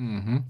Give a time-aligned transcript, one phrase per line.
[0.00, 0.44] Mhm.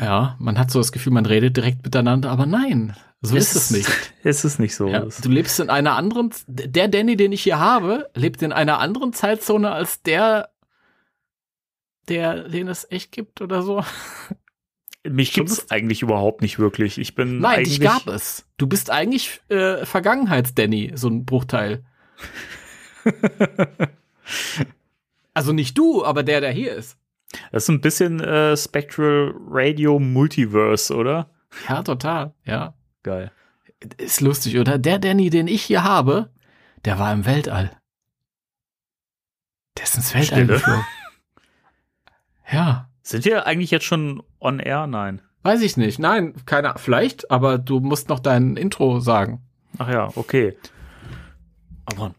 [0.00, 3.56] Ja, man hat so das Gefühl, man redet direkt miteinander, aber nein, so ist, ist
[3.56, 4.14] es nicht.
[4.24, 4.88] Ist es nicht so.
[4.88, 8.78] Ja, du lebst in einer anderen, der Danny, den ich hier habe, lebt in einer
[8.78, 10.50] anderen Zeitzone als der,
[12.08, 13.84] der, den es echt gibt oder so.
[15.06, 16.98] Mich gibt es eigentlich überhaupt nicht wirklich.
[16.98, 18.46] Ich bin Nein, dich gab es.
[18.56, 21.84] Du bist eigentlich äh, Vergangenheits-Danny, so ein Bruchteil.
[25.34, 26.98] also nicht du, aber der, der hier ist.
[27.52, 31.30] Das ist ein bisschen äh, Spectral Radio Multiverse, oder?
[31.68, 32.34] Ja, total.
[32.44, 32.74] Ja.
[33.02, 33.30] Geil.
[33.96, 34.78] Ist lustig, oder?
[34.78, 36.30] Der Danny, den ich hier habe,
[36.84, 37.70] der war im Weltall.
[39.76, 40.84] Der ist ins Weltall geflogen.
[42.50, 42.88] Ja.
[43.02, 44.86] Sind wir eigentlich jetzt schon on air?
[44.86, 45.20] Nein.
[45.42, 45.98] Weiß ich nicht.
[45.98, 49.42] Nein, keine, vielleicht, aber du musst noch dein Intro sagen.
[49.78, 50.56] Ach ja, okay.
[51.86, 52.14] A one,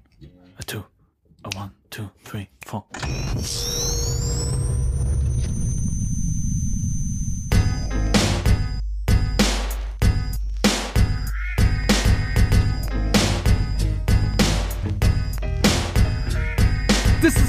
[0.58, 0.84] a two,
[1.44, 2.86] a one, two, three, four.
[17.22, 17.49] This is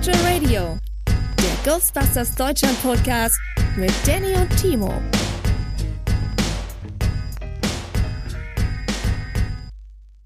[0.00, 3.36] Spectral Radio, der Ghostbusters Deutschland Podcast
[3.76, 5.02] mit Danny und Timo.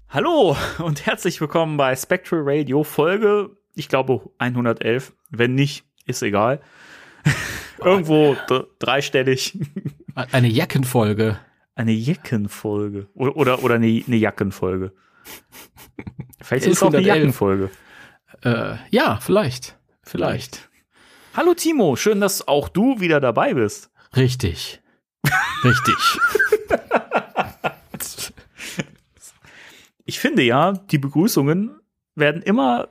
[0.09, 5.11] Hallo und herzlich willkommen bei Spectral Radio Folge, ich glaube 111.
[5.31, 6.61] Wenn nicht, ist egal.
[7.83, 8.37] Irgendwo
[8.77, 9.57] dreistellig.
[10.13, 11.39] Eine Jackenfolge.
[11.73, 13.07] Eine Jackenfolge.
[13.15, 14.93] Oder, oder, oder eine, eine Jackenfolge.
[16.41, 17.71] Vielleicht ist es auch eine Jackenfolge.
[18.43, 19.77] Äh, ja, vielleicht.
[20.03, 20.69] Vielleicht.
[21.33, 23.89] Hallo Timo, schön, dass auch du wieder dabei bist.
[24.15, 24.81] Richtig.
[25.63, 25.95] Richtig.
[30.05, 31.79] ich finde ja, die Begrüßungen
[32.15, 32.89] werden immer,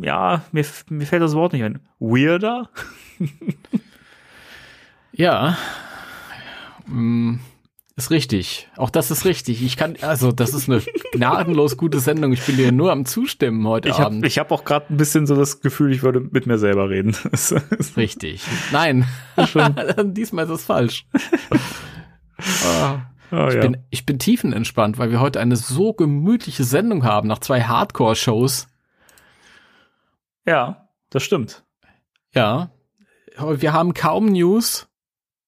[0.00, 2.70] ja, mir, mir fällt das Wort nicht ein, weirder.
[5.12, 5.58] ja.
[6.86, 7.40] Mm,
[7.98, 8.68] ist richtig.
[8.76, 9.62] Auch das ist richtig.
[9.62, 10.82] Ich kann, also das ist eine
[11.12, 12.32] gnadenlos gute Sendung.
[12.32, 14.24] Ich bin dir nur am Zustimmen heute ich hab, Abend.
[14.24, 17.16] Ich habe auch gerade ein bisschen so das Gefühl, ich würde mit mir selber reden.
[17.96, 18.42] richtig.
[18.72, 19.06] Nein.
[20.04, 21.06] Diesmal ist es falsch.
[22.40, 22.98] oh.
[23.30, 23.60] Oh, ich, ja.
[23.60, 28.68] bin, ich bin tiefenentspannt, weil wir heute eine so gemütliche Sendung haben nach zwei Hardcore-Shows.
[30.46, 31.62] Ja, das stimmt.
[32.34, 32.70] Ja.
[33.36, 34.87] Wir haben kaum News.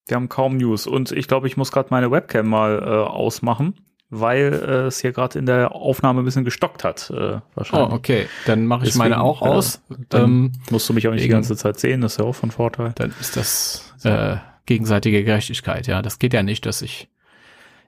[0.07, 3.75] Wir haben kaum News und ich glaube, ich muss gerade meine Webcam mal äh, ausmachen,
[4.09, 7.11] weil äh, es hier gerade in der Aufnahme ein bisschen gestockt hat.
[7.11, 7.93] Äh, wahrscheinlich.
[7.93, 8.27] Oh, okay.
[8.47, 9.83] Dann mache ich Deswegen, meine auch aus.
[10.09, 12.35] Dann ähm, musst du mich auch nicht die ganze Zeit sehen, das ist ja auch
[12.35, 12.93] von Vorteil.
[12.97, 16.03] Dann ist das äh, gegenseitige Gerechtigkeit, ja.
[16.03, 17.09] Das geht ja nicht, dass ich.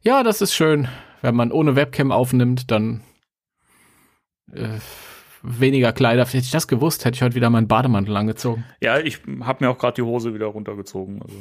[0.03, 0.89] Ja, das ist schön.
[1.23, 3.03] Wenn man ohne Webcam aufnimmt, dann
[4.53, 4.79] äh,
[5.43, 6.25] weniger Kleider.
[6.25, 8.65] Hätte ich das gewusst, hätte ich heute wieder meinen Bademantel angezogen.
[8.81, 11.23] Ja, ich habe mir auch gerade die Hose wieder runtergezogen.
[11.23, 11.35] Also.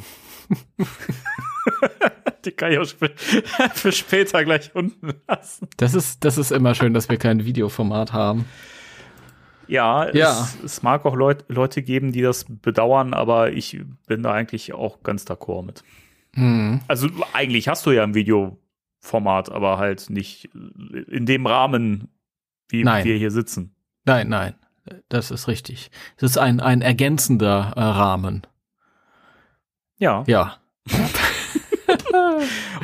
[2.45, 2.88] die kann ich auch
[3.73, 5.67] für später gleich unten lassen.
[5.78, 8.45] Das ist, das ist immer schön, dass wir kein Videoformat haben.
[9.67, 10.31] Ja, ja.
[10.31, 14.73] Es, es mag auch Leut, Leute geben, die das bedauern, aber ich bin da eigentlich
[14.73, 15.84] auch ganz d'accord mit.
[16.34, 16.81] Mhm.
[16.88, 22.09] Also eigentlich hast du ja ein Videoformat, aber halt nicht in dem Rahmen,
[22.67, 23.06] wie nein.
[23.06, 23.73] wir hier sitzen.
[24.06, 24.56] Nein, nein,
[25.09, 25.91] das ist richtig.
[26.17, 28.41] Es ist ein, ein ergänzender äh, Rahmen.
[30.01, 30.23] Ja.
[30.25, 30.57] Ja.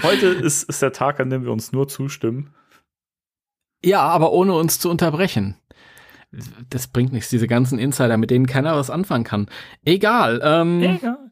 [0.03, 2.53] Heute ist, ist der Tag, an dem wir uns nur zustimmen.
[3.83, 5.55] Ja, aber ohne uns zu unterbrechen.
[6.69, 9.47] Das bringt nichts, diese ganzen Insider, mit denen keiner was anfangen kann.
[9.83, 10.41] Egal.
[10.43, 11.31] Ähm, Egal.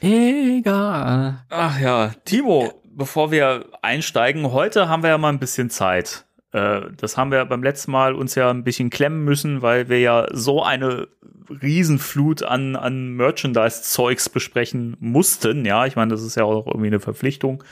[0.00, 1.44] Egal.
[1.50, 6.24] Ach ja, Timo, bevor wir einsteigen, heute haben wir ja mal ein bisschen Zeit.
[6.52, 10.00] Äh, das haben wir beim letzten Mal uns ja ein bisschen klemmen müssen, weil wir
[10.00, 11.08] ja so eine
[11.50, 15.64] Riesenflut an, an Merchandise-Zeugs besprechen mussten.
[15.64, 17.64] Ja, ich meine, das ist ja auch irgendwie eine Verpflichtung,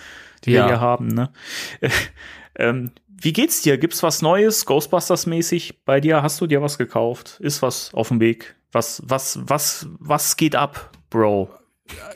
[0.45, 0.63] die ja.
[0.63, 1.09] wir hier haben.
[1.09, 1.31] Ne?
[2.57, 3.79] ähm, wie geht's dir?
[3.79, 6.23] Gibt's was Neues, Ghostbusters-mäßig bei dir?
[6.23, 7.39] Hast du dir was gekauft?
[7.41, 8.57] Ist was auf dem Weg?
[8.73, 11.51] Was, was, was, was geht ab, Bro?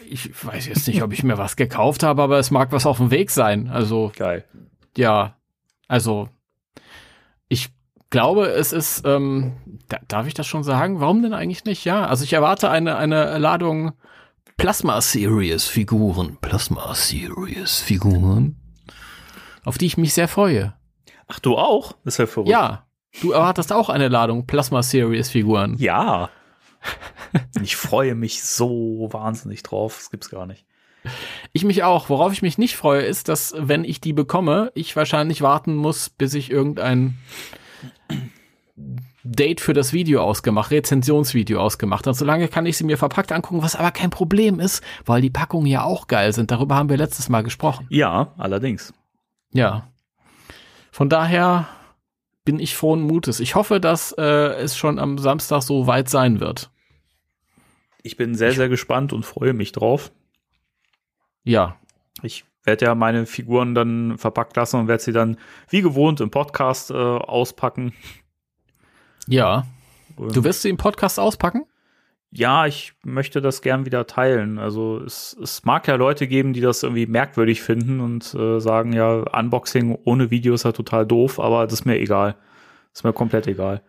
[0.08, 2.98] Ich weiß jetzt nicht, ob ich mir was gekauft habe, aber es mag was auf
[2.98, 3.68] dem Weg sein.
[3.68, 4.12] Also.
[4.16, 4.44] Geil.
[4.96, 5.36] Ja.
[5.88, 6.28] Also,
[8.10, 9.54] glaube, es ist, ähm,
[9.88, 11.00] da, darf ich das schon sagen?
[11.00, 11.84] Warum denn eigentlich nicht?
[11.84, 13.92] Ja, also ich erwarte eine, eine Ladung
[14.56, 16.36] Plasma Series Figuren.
[16.40, 18.56] Plasma Series Figuren.
[19.64, 20.74] Auf die ich mich sehr freue.
[21.28, 21.92] Ach, du auch?
[22.04, 22.50] Das ist ja verrückt.
[22.50, 22.86] Ja,
[23.22, 25.76] du erwartest auch eine Ladung Plasma Series Figuren.
[25.78, 26.28] Ja.
[27.62, 29.96] ich freue mich so wahnsinnig drauf.
[29.96, 30.66] Das gibt's gar nicht.
[31.52, 32.08] Ich mich auch.
[32.08, 36.10] Worauf ich mich nicht freue, ist, dass, wenn ich die bekomme, ich wahrscheinlich warten muss,
[36.10, 37.16] bis ich irgendein
[39.22, 42.16] Date für das Video ausgemacht, Rezensionsvideo ausgemacht habe.
[42.16, 45.66] Solange kann ich sie mir verpackt angucken, was aber kein Problem ist, weil die Packungen
[45.66, 46.50] ja auch geil sind.
[46.50, 47.86] Darüber haben wir letztes Mal gesprochen.
[47.90, 48.94] Ja, allerdings.
[49.52, 49.88] Ja.
[50.90, 51.68] Von daher
[52.44, 53.40] bin ich frohen Mutes.
[53.40, 56.70] Ich hoffe, dass äh, es schon am Samstag so weit sein wird.
[58.02, 60.10] Ich bin sehr, sehr gespannt und freue mich drauf.
[61.44, 61.76] Ja.
[62.22, 65.36] Ich werde ja meine Figuren dann verpackt lassen und werde sie dann
[65.68, 67.92] wie gewohnt im Podcast äh, auspacken.
[69.26, 69.66] Ja.
[70.16, 71.64] Du wirst sie im Podcast auspacken?
[72.32, 74.58] Ja, ich möchte das gern wieder teilen.
[74.58, 78.92] Also es, es mag ja Leute geben, die das irgendwie merkwürdig finden und äh, sagen,
[78.92, 82.36] ja, Unboxing ohne Video ist ja total doof, aber das ist mir egal.
[82.92, 83.82] Das ist mir komplett egal.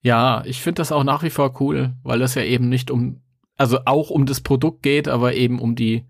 [0.00, 3.20] Ja, ich finde das auch nach wie vor cool, weil das ja eben nicht um,
[3.56, 6.06] also auch um das Produkt geht, aber eben um die,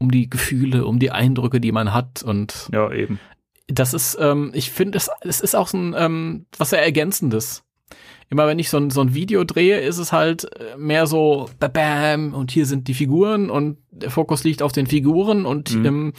[0.00, 3.20] um die Gefühle, um die Eindrücke, die man hat und Ja, eben.
[3.68, 7.62] das ist, ähm, ich finde, es, es ist auch so ein, ähm, was sehr Ergänzendes.
[8.30, 11.50] Immer wenn ich so ein, so ein Video drehe, ist es halt äh, mehr so
[11.58, 15.84] bam und hier sind die Figuren und der Fokus liegt auf den Figuren und Mhm.
[15.84, 16.12] im,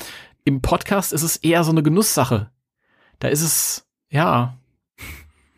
[0.43, 2.51] im Podcast ist es eher so eine Genusssache.
[3.19, 4.57] Da ist es, ja,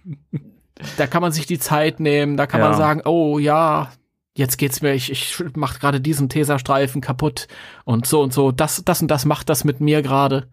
[0.97, 2.69] da kann man sich die Zeit nehmen, da kann Ja.
[2.69, 3.91] man sagen, oh ja,
[4.35, 7.47] jetzt geht's mir, ich, ich mach gerade diesen Tesastreifen kaputt
[7.85, 10.49] und so und so, das, das und das macht das mit mir gerade.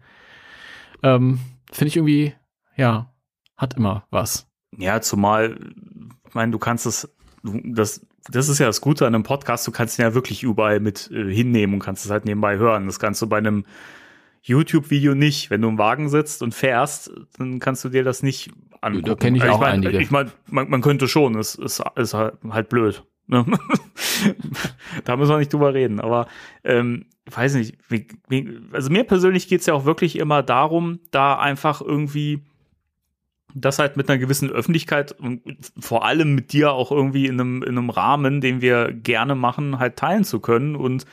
[1.03, 1.39] Ähm,
[1.71, 2.33] Finde ich irgendwie,
[2.75, 3.13] ja,
[3.57, 4.47] hat immer was.
[4.77, 5.57] Ja, zumal,
[6.27, 7.09] ich meine, du kannst es,
[7.43, 10.79] das, das ist ja das Gute an einem Podcast, du kannst ihn ja wirklich überall
[10.79, 12.85] mit äh, hinnehmen und kannst es halt nebenbei hören.
[12.85, 13.65] Das kannst du bei einem
[14.43, 15.49] YouTube-Video nicht.
[15.49, 18.51] Wenn du im Wagen sitzt und fährst, dann kannst du dir das nicht
[18.81, 19.05] angucken.
[19.05, 20.01] Da kenn ich Also auch mein, einige.
[20.01, 23.03] Ich meine, man, man könnte schon, es ist, ist halt blöd.
[23.31, 23.45] Ne?
[25.03, 26.27] da müssen wir nicht drüber reden, aber
[26.63, 27.77] ähm, weiß nicht,
[28.71, 32.43] also mir persönlich geht's ja auch wirklich immer darum, da einfach irgendwie
[33.53, 35.41] das halt mit einer gewissen Öffentlichkeit und
[35.79, 39.79] vor allem mit dir auch irgendwie in einem, in einem Rahmen, den wir gerne machen,
[39.79, 40.75] halt teilen zu können.
[40.75, 41.05] Und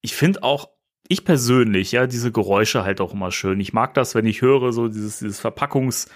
[0.00, 0.68] ich finde auch,
[1.08, 3.60] ich persönlich, ja, diese Geräusche halt auch immer schön.
[3.60, 6.08] Ich mag das, wenn ich höre, so dieses, dieses Verpackungs-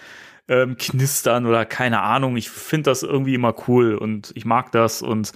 [0.48, 2.36] ähm, Knistern oder keine Ahnung.
[2.36, 5.32] Ich finde das irgendwie immer cool und ich mag das und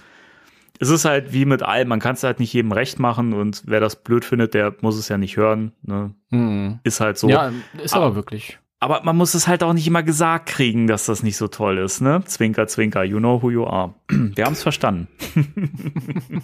[0.79, 3.63] es ist halt wie mit allem, man kann es halt nicht jedem recht machen und
[3.65, 5.71] wer das blöd findet, der muss es ja nicht hören.
[5.81, 6.13] Ne?
[6.29, 6.79] Hm.
[6.83, 7.29] Ist halt so.
[7.29, 7.51] Ja,
[7.83, 7.97] ist Ah.
[7.97, 8.59] aber wirklich.
[8.79, 11.79] Aber man muss es halt auch nicht immer gesagt kriegen, dass das nicht so toll
[11.79, 12.21] ist, ne?
[12.25, 13.95] Zwinker, zwinker, you know who you are.
[14.09, 15.07] Wir haben es verstanden.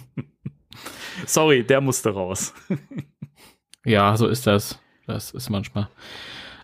[1.26, 2.52] Sorry, der musste raus.
[3.84, 4.80] Ja, so ist das.
[5.06, 5.88] Das ist manchmal.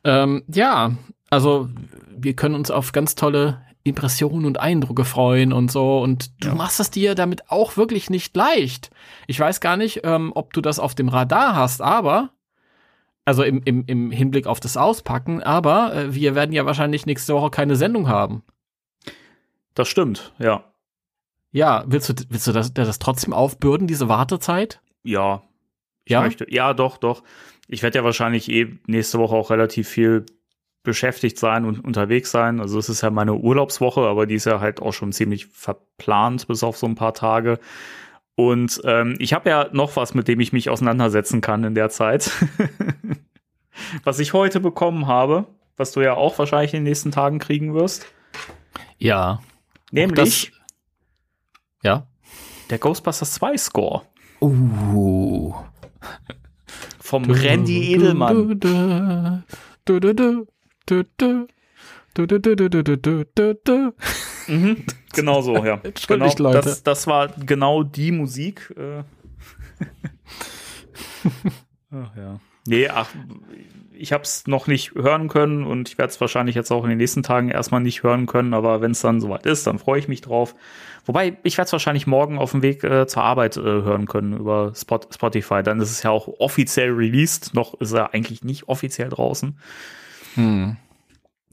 [0.02, 0.93] Ähm, ja,
[1.31, 1.69] also
[2.17, 6.00] wir können uns auf ganz tolle Impressionen und Eindrücke freuen und so.
[6.00, 6.55] Und du Ja.
[6.55, 8.91] machst es dir damit auch wirklich nicht leicht.
[9.27, 12.31] Ich weiß gar nicht, ähm, ob du das auf dem Radar hast, aber
[13.25, 17.33] also im, im, im Hinblick auf das Auspacken, aber äh, wir werden ja wahrscheinlich nächste
[17.35, 18.43] Woche keine Sendung haben.
[19.75, 20.65] Das stimmt, ja.
[21.53, 24.81] Ja, willst du, willst du das, das trotzdem aufbürden, diese Wartezeit?
[25.05, 25.43] Ja.
[26.05, 26.21] Ich Ja?
[26.23, 26.47] möchte.
[26.53, 27.23] Ja, doch, doch.
[27.66, 30.26] Ich werde ja wahrscheinlich eh nächste Woche auch relativ viel
[30.83, 32.61] beschäftigt sein und unterwegs sein.
[32.61, 36.47] Also es ist ja meine Urlaubswoche, aber die ist ja halt auch schon ziemlich verplant
[36.49, 37.59] bis auf so ein paar Tage.
[38.35, 41.91] Und ähm, ich habe ja noch was, mit dem ich mich auseinandersetzen kann in der
[41.91, 42.31] Zeit.
[44.05, 45.47] was ich heute bekommen habe,
[45.77, 48.07] was du ja auch wahrscheinlich in den nächsten Tagen kriegen wirst.
[48.97, 49.41] Ja.
[49.91, 50.53] Nämlich
[51.83, 52.07] ja.
[52.71, 54.03] der Ghostbusters 2 Score
[54.41, 55.55] Uh.
[56.99, 58.59] vom Randy Edelmann.
[59.85, 60.47] Du, du, du,
[60.90, 61.47] Dö, dö.
[62.16, 63.92] Dö, dö, dö, dö, dö, dö, dö.
[64.49, 65.76] Mhm, genau so, ja.
[66.09, 66.61] genau, Leute.
[66.62, 68.75] Das, das war genau die Musik.
[68.76, 69.04] Äh.
[71.92, 72.40] Ach ja.
[72.66, 73.09] Nee, ach,
[73.92, 76.99] ich hab's noch nicht hören können und ich werde es wahrscheinlich jetzt auch in den
[76.99, 80.09] nächsten Tagen erstmal nicht hören können, aber wenn es dann soweit ist, dann freue ich
[80.09, 80.54] mich drauf.
[81.06, 84.37] Wobei, ich werde es wahrscheinlich morgen auf dem Weg äh, zur Arbeit äh, hören können
[84.37, 85.62] über Spot Spotify.
[85.62, 87.54] Dann ist es ja auch offiziell released.
[87.54, 89.59] Noch ist er eigentlich nicht offiziell draußen.
[90.35, 90.77] Hm.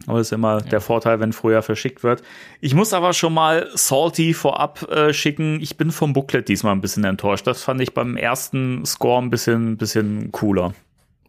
[0.06, 2.22] Aber das ist immer der Vorteil, wenn früher verschickt wird.
[2.62, 5.60] Ich muss aber schon mal Salty vorab äh, schicken.
[5.60, 7.48] Ich bin vom Booklet diesmal ein bisschen enttäuscht.
[7.48, 10.74] Das fand ich beim ersten Score ein bisschen, bisschen cooler.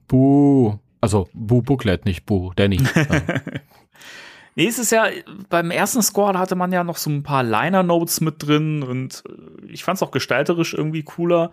[0.07, 0.79] Buh.
[1.01, 2.79] Also, Buh Booklet, nicht Buh, Danny.
[4.59, 5.07] Nee, es ist ja,
[5.51, 9.73] beim ersten Score hatte man ja noch so ein paar Liner-Notes mit drin und äh,
[9.73, 11.53] ich fand es auch gestalterisch irgendwie cooler.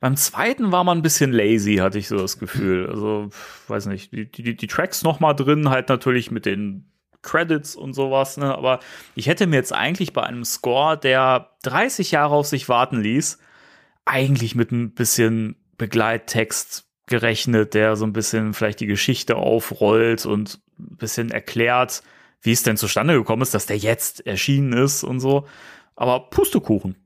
[0.00, 2.88] Beim zweiten war man ein bisschen lazy, hatte ich so das Gefühl.
[2.88, 3.30] Also,
[3.66, 6.90] weiß nicht, die, die, die Tracks noch mal drin, halt natürlich mit den
[7.22, 8.54] Credits und sowas, ne?
[8.54, 8.78] Aber
[9.16, 13.38] ich hätte mir jetzt eigentlich bei einem Score, der 30 Jahre auf sich warten ließ,
[14.04, 20.60] eigentlich mit ein bisschen Begleittext gerechnet, der so ein bisschen vielleicht die Geschichte aufrollt und
[20.78, 22.02] ein bisschen erklärt,
[22.42, 25.46] wie es denn zustande gekommen ist, dass der jetzt erschienen ist und so.
[25.96, 26.96] Aber Pustekuchen.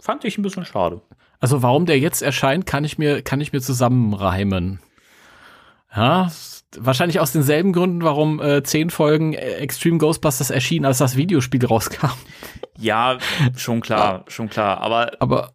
[0.00, 1.00] Fand ich ein bisschen schade.
[1.40, 4.80] Also warum der jetzt erscheint, kann ich mir, kann ich mir zusammenreimen.
[5.94, 6.30] Ja,
[6.76, 12.10] wahrscheinlich aus denselben Gründen, warum äh, zehn Folgen Extreme Ghostbusters erschienen, als das Videospiel rauskam.
[12.78, 13.18] Ja,
[13.56, 14.80] schon klar, schon klar.
[14.80, 15.52] Aber, Aber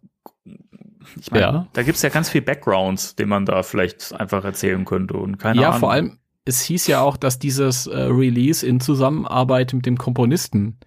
[1.20, 1.66] ich meine, ja.
[1.72, 5.60] da gibt's ja ganz viel Background, den man da vielleicht einfach erzählen könnte und keine
[5.60, 5.80] ja, Ahnung.
[5.80, 10.78] vor allem, es hieß ja auch, dass dieses äh, Release in Zusammenarbeit mit dem Komponisten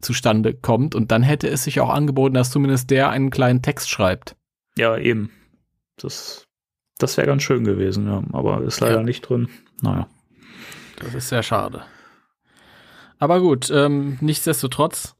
[0.00, 3.90] zustande kommt und dann hätte es sich auch angeboten, dass zumindest der einen kleinen Text
[3.90, 4.36] schreibt.
[4.76, 5.30] Ja, eben.
[5.96, 6.46] Das,
[6.98, 8.22] das wäre ganz schön gewesen, ja.
[8.32, 9.02] Aber ist leider Ja.
[9.02, 9.48] nicht drin.
[9.80, 10.08] Naja.
[10.96, 11.84] Das ist sehr schade.
[13.18, 15.16] Aber gut, ähm, nichtsdestotrotz,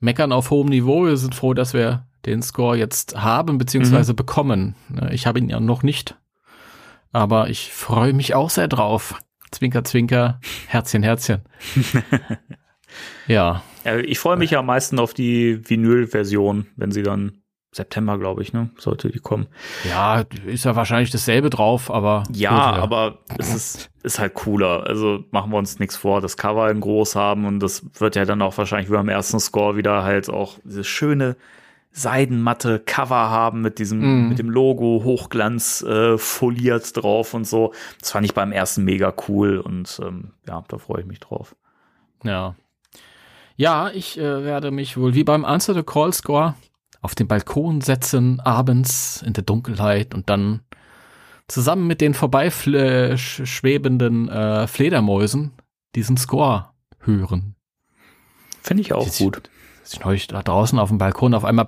[0.00, 1.06] meckern auf hohem Niveau.
[1.06, 4.12] Wir sind froh, dass wir den Score jetzt haben bzw.
[4.12, 4.74] bekommen.
[4.88, 6.16] Ne, Ich habe ihn ja noch nicht.
[7.12, 9.18] Aber ich freue mich auch sehr drauf.
[9.52, 11.42] Zwinker, zwinker, Herzchen, Herzchen.
[13.26, 17.42] ja, Ja, ich freue mich ja am meisten auf die Vinyl-Version, wenn sie dann
[17.74, 19.46] September, glaube ich, ne, sollte die kommen.
[19.88, 24.84] ja, ist ja wahrscheinlich dasselbe drauf, aber Ja, gut, aber es ist, ist halt cooler.
[24.86, 26.20] Also machen wir uns nichts vor.
[26.20, 29.40] Das Cover in groß haben und das wird ja dann auch wahrscheinlich wie beim ersten
[29.40, 31.36] Score wieder halt auch diese schöne
[31.96, 34.28] seidenmatte Cover haben mit diesem, Mhm.
[34.28, 37.72] mit dem Logo Hochglanz äh, foliert drauf und so.
[38.00, 41.54] Das fand ich beim ersten mega cool und ähm, ja, da freue ich mich drauf.
[42.24, 42.56] Ja.
[43.56, 46.54] Ja, ich äh, werde mich wohl wie beim Answer the Call Score
[47.04, 50.60] auf den Balkon setzen, abends in der Dunkelheit und dann
[51.48, 55.52] zusammen mit den vorbeischwebenden äh, Fledermäusen
[55.94, 56.70] diesen Score
[57.00, 57.56] hören.
[58.62, 59.42] Finde ich auch Jetzt- gut.
[59.86, 61.66] Ich neulich da draußen auf dem Balkon auf einmal.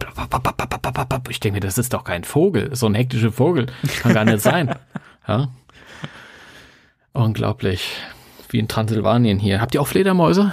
[1.28, 3.66] Ich denke mir, das ist doch kein Vogel, so ein hektischer Vogel.
[4.00, 4.74] Kann gar nicht sein.
[5.28, 5.48] Ja.
[7.12, 7.90] Unglaublich.
[8.48, 9.60] Wie in Transsilvanien hier.
[9.60, 10.52] Habt ihr auch Fledermäuse?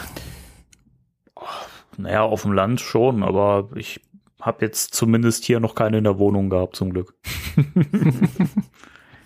[1.97, 4.01] Naja, auf dem Land schon, aber ich
[4.45, 7.13] habe jetzt zumindest hier noch keine in der Wohnung gehabt, zum Glück.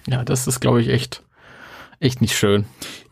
[0.10, 1.24] Ja, das ist, glaube ich, echt,
[2.00, 2.66] echt nicht schön.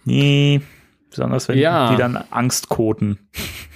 [0.05, 0.62] Nee,
[1.09, 1.91] besonders wenn Ja.
[1.91, 3.19] die dann Angst koten.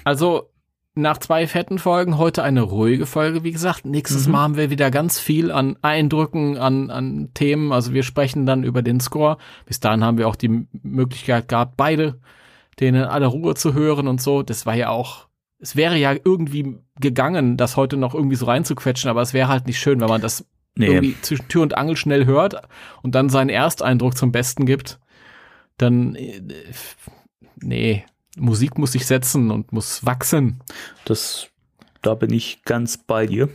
[0.05, 0.49] Also,
[0.95, 3.85] nach zwei fetten Folgen, heute eine ruhige Folge, wie gesagt.
[3.85, 4.31] Nächstes Mhm.
[4.31, 7.71] Mal haben wir wieder ganz viel an Eindrücken, an, an Themen.
[7.73, 9.37] Also wir sprechen dann über den Score.
[9.65, 12.19] Bis dahin haben wir auch die Möglichkeit gehabt, beide
[12.79, 14.43] denen in aller Ruhe zu hören und so.
[14.43, 15.27] Das war ja auch,
[15.59, 19.67] es wäre ja irgendwie gegangen, das heute noch irgendwie so reinzuquetschen, aber es wäre halt
[19.67, 22.61] nicht schön, wenn man das irgendwie zwischen Tür und Angel schnell hört
[23.01, 24.99] und dann seinen Ersteindruck zum Besten gibt.
[25.77, 26.41] Dann, äh,
[27.61, 28.05] nee,
[28.37, 30.61] Musik muss sich setzen und muss wachsen.
[31.05, 31.49] Das,
[32.01, 33.49] da bin ich ganz bei dir.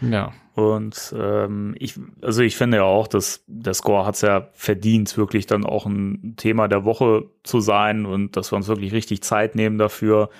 [0.00, 0.32] Ja.
[0.54, 5.16] Und ähm, ich, also ich finde ja auch, dass der Score hat es ja verdient,
[5.16, 9.22] wirklich dann auch ein Thema der Woche zu sein und dass wir uns wirklich richtig
[9.22, 10.30] Zeit nehmen dafür.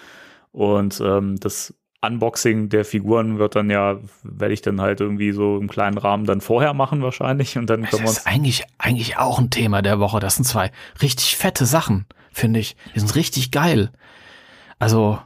[0.54, 5.58] Und ähm, das Unboxing der Figuren wird dann ja, werde ich dann halt irgendwie so
[5.58, 8.64] im kleinen Rahmen dann vorher machen wahrscheinlich und dann Das können wir uns ist eigentlich,
[8.78, 10.20] eigentlich auch ein Thema der Woche.
[10.20, 10.70] Das sind zwei
[11.02, 12.76] richtig fette Sachen, finde ich.
[12.94, 13.90] Die sind richtig geil.
[14.78, 15.18] Also,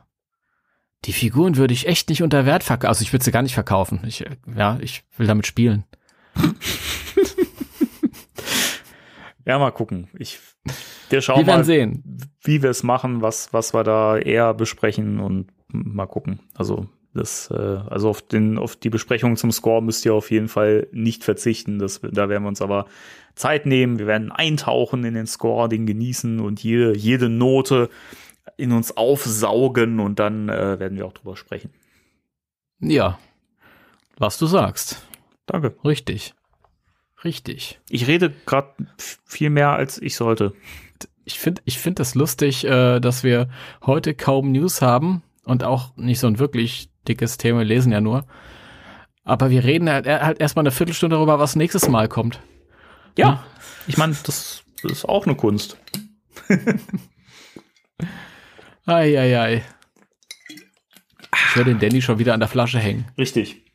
[1.05, 2.89] die Figuren würde ich echt nicht unter Wert verkaufen.
[2.89, 4.01] Also, ich würde sie gar nicht verkaufen.
[4.07, 5.85] Ich, äh, ja, ich will damit spielen.
[9.45, 10.09] ja mal gucken.
[10.19, 10.39] Ich
[11.11, 12.03] wir schauen Wir mal, sehen.
[12.43, 16.41] wie wir es machen, was, was wir da eher besprechen und mal gucken.
[16.55, 17.57] Also das, äh,
[17.89, 21.79] also auf den, auf die Besprechung zum Score müsst ihr auf jeden Fall nicht verzichten.
[21.79, 22.87] Das, da werden wir uns aber
[23.35, 23.99] Zeit nehmen.
[23.99, 27.89] Wir werden eintauchen in den Score, den genießen und jede, jede Note
[28.57, 31.71] in uns aufsaugen und dann äh, werden wir auch drüber sprechen.
[32.81, 33.19] Ja.
[34.17, 35.07] Was du sagst.
[35.47, 35.75] Danke.
[35.85, 36.35] Richtig.
[37.25, 37.81] Richtig.
[37.89, 38.75] Ich rede gerade
[39.25, 40.53] viel mehr, als ich sollte.
[41.29, 43.51] Ich finde ich finde das lustig, äh, dass wir
[43.85, 48.01] heute kaum News haben und auch nicht so ein wirklich dickes Thema, wir lesen ja
[48.01, 48.25] nur.
[49.25, 52.41] Aber wir reden halt, halt erstmal eine Viertelstunde darüber, was nächstes Mal kommt.
[53.19, 53.45] Ja,
[53.87, 55.77] ich meine, das, das ist auch eine Kunst.
[58.87, 59.63] Eieiei.
[61.31, 63.05] Ich höre den Danny schon wieder an der Flasche hängen.
[63.19, 63.67] Richtig.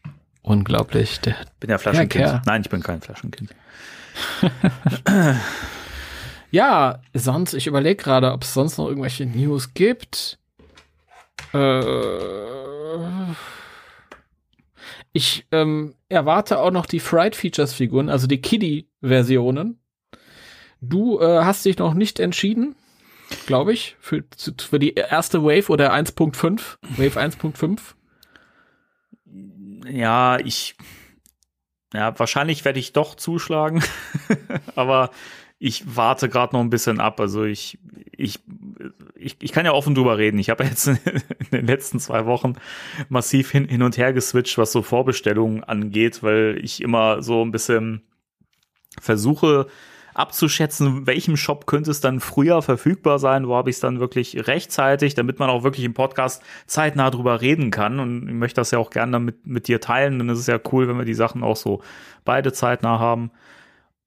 [0.42, 1.20] Unglaublich.
[1.20, 2.42] Der, Bin ja Flaschenkind.
[2.48, 3.54] Nein, ich bin kein Flaschenkind.
[6.54, 10.40] ja, sonst, ich überlege gerade, ob es sonst noch irgendwelche News gibt.
[11.54, 12.14] Äh,
[15.16, 19.80] Ich ähm, erwarte auch noch die Fried Features Figuren, also die Kiddie-Versionen.
[20.82, 22.76] Du äh, hast dich noch nicht entschieden,
[23.46, 24.24] glaube ich, für,
[24.58, 27.80] für die erste Wave oder 1.5, Wave 1.5.
[29.88, 30.76] Ja, ich,
[31.94, 33.84] ja, wahrscheinlich werde ich doch zuschlagen,
[34.76, 35.12] aber
[35.60, 37.20] ich warte gerade noch ein bisschen ab.
[37.20, 37.80] Also ich,
[38.12, 38.40] ich,
[39.16, 40.40] ich, ich kann ja offen drüber reden.
[40.40, 41.00] Ich habe jetzt in
[41.52, 42.56] den letzten zwei Wochen
[43.10, 47.52] massiv hin, hin und her geswitcht, was so Vorbestellungen angeht, weil ich immer so ein
[47.52, 48.04] bisschen
[49.00, 49.68] versuche
[50.14, 54.48] abzuschätzen, welchem Shop könnte es dann früher verfügbar sein, wo habe ich es dann wirklich
[54.48, 58.00] rechtzeitig, damit man auch wirklich im Podcast zeitnah drüber reden kann.
[58.00, 60.60] Und ich möchte das ja auch gerne mit, mit dir teilen, denn es ist ja
[60.72, 61.82] cool, wenn wir die Sachen auch so
[62.26, 63.32] beide zeitnah haben.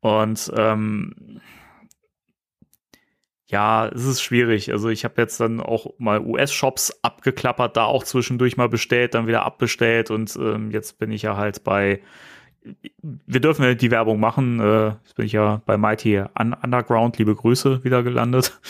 [0.07, 1.41] Und ähm,
[3.49, 4.71] ja, es ist schwierig.
[4.71, 9.27] Also ich habe jetzt dann auch mal US-Shops abgeklappert, da auch zwischendurch mal bestellt, dann
[9.27, 12.01] wieder abbestellt und ähm, jetzt bin ich ja halt bei
[13.03, 14.61] wir dürfen ja die Werbung machen.
[14.61, 18.61] Äh, jetzt bin ich ja bei Mighty Underground, liebe Grüße, wieder gelandet.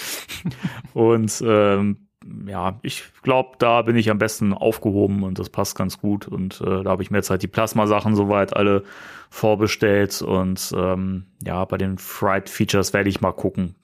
[0.95, 2.06] und ähm,
[2.47, 6.29] ja, ich glaube, da bin ich am besten aufgehoben und das passt ganz gut.
[6.29, 8.85] Und äh, da habe ich mir jetzt halt die Plasma-Sachen soweit alle
[9.31, 10.23] vorbestellt.
[10.23, 13.75] Und ähm, ja, bei den Fried Features werde ich mal gucken.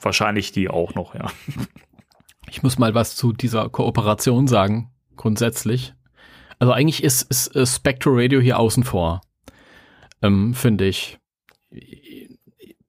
[0.00, 1.26] Wahrscheinlich die auch noch, ja.
[2.50, 5.94] Ich muss mal was zu dieser Kooperation sagen, grundsätzlich.
[6.58, 9.22] Also eigentlich ist, ist, Spectral Radio hier außen vor,
[10.22, 11.18] ähm, finde ich.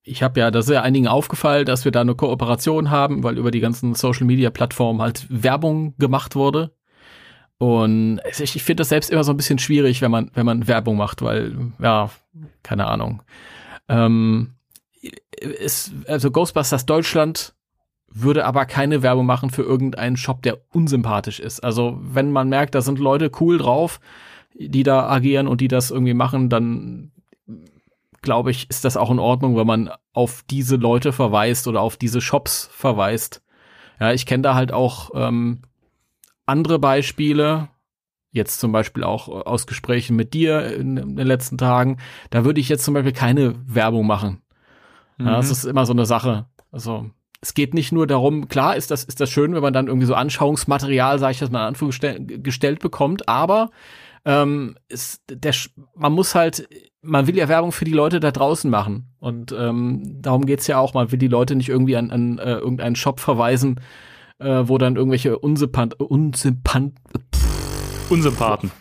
[0.08, 3.38] Ich habe ja, das ist ja einigen aufgefallen, dass wir da eine Kooperation haben, weil
[3.38, 6.76] über die ganzen Social Media Plattformen halt Werbung gemacht wurde.
[7.58, 10.68] Und ich, ich finde das selbst immer so ein bisschen schwierig, wenn man, wenn man
[10.68, 12.12] Werbung macht, weil, ja,
[12.64, 13.24] keine Ahnung.
[13.88, 14.56] Ähm,
[15.42, 17.56] ist, also Ghostbusters Deutschland
[18.08, 21.62] würde aber keine Werbung machen für irgendeinen Shop, der unsympathisch ist.
[21.64, 24.00] Also wenn man merkt, da sind Leute cool drauf,
[24.54, 27.12] die da agieren und die das irgendwie machen, dann
[28.26, 31.96] glaube ich, ist das auch in Ordnung, wenn man auf diese Leute verweist oder auf
[31.96, 33.42] diese Shops verweist.
[34.02, 35.62] Ja, ich kenne da halt auch ähm,
[36.46, 37.70] andere Beispiele,
[38.32, 41.98] jetzt zum Beispiel auch aus Gesprächen mit dir in, in den letzten Tagen.
[42.32, 44.42] Da würde ich jetzt zum Beispiel keine Werbung machen.
[45.18, 45.28] Mhm.
[45.28, 46.46] Ja, das ist immer so eine Sache.
[46.72, 49.88] Also es geht nicht nur darum, klar ist das, ist das schön, wenn man dann
[49.88, 53.70] irgendwie so Anschauungsmaterial, sage ich das mal in gestellt bekommt, aber
[54.26, 55.54] ähm, ist der,
[55.96, 56.68] man muss halt,
[57.02, 59.14] man will ja Werbung für die Leute da draußen machen.
[59.20, 62.56] Und ähm, darum geht's ja auch, man will die Leute nicht irgendwie an, an äh,
[62.56, 63.80] irgendeinen Shop verweisen,
[64.40, 66.94] äh, wo dann irgendwelche unsympant, unsympant,
[68.10, 68.72] Unsympathen.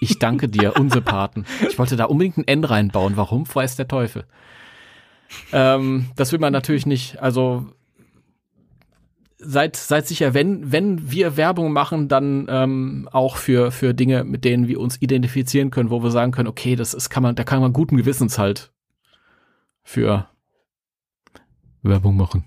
[0.00, 1.46] Ich danke dir, Unsympathen.
[1.68, 3.16] Ich wollte da unbedingt ein N reinbauen.
[3.16, 3.44] Warum?
[3.52, 4.24] Weiß der Teufel.
[5.52, 7.20] Ähm, das will man natürlich nicht.
[7.22, 7.66] Also
[9.46, 14.44] seid, seid sicher, wenn, wenn wir Werbung machen, dann ähm, auch für, für Dinge, mit
[14.44, 17.44] denen wir uns identifizieren können, wo wir sagen können, okay, das ist, kann man, da
[17.44, 18.72] kann man guten Gewissens halt
[19.82, 20.28] für
[21.82, 22.44] Werbung machen.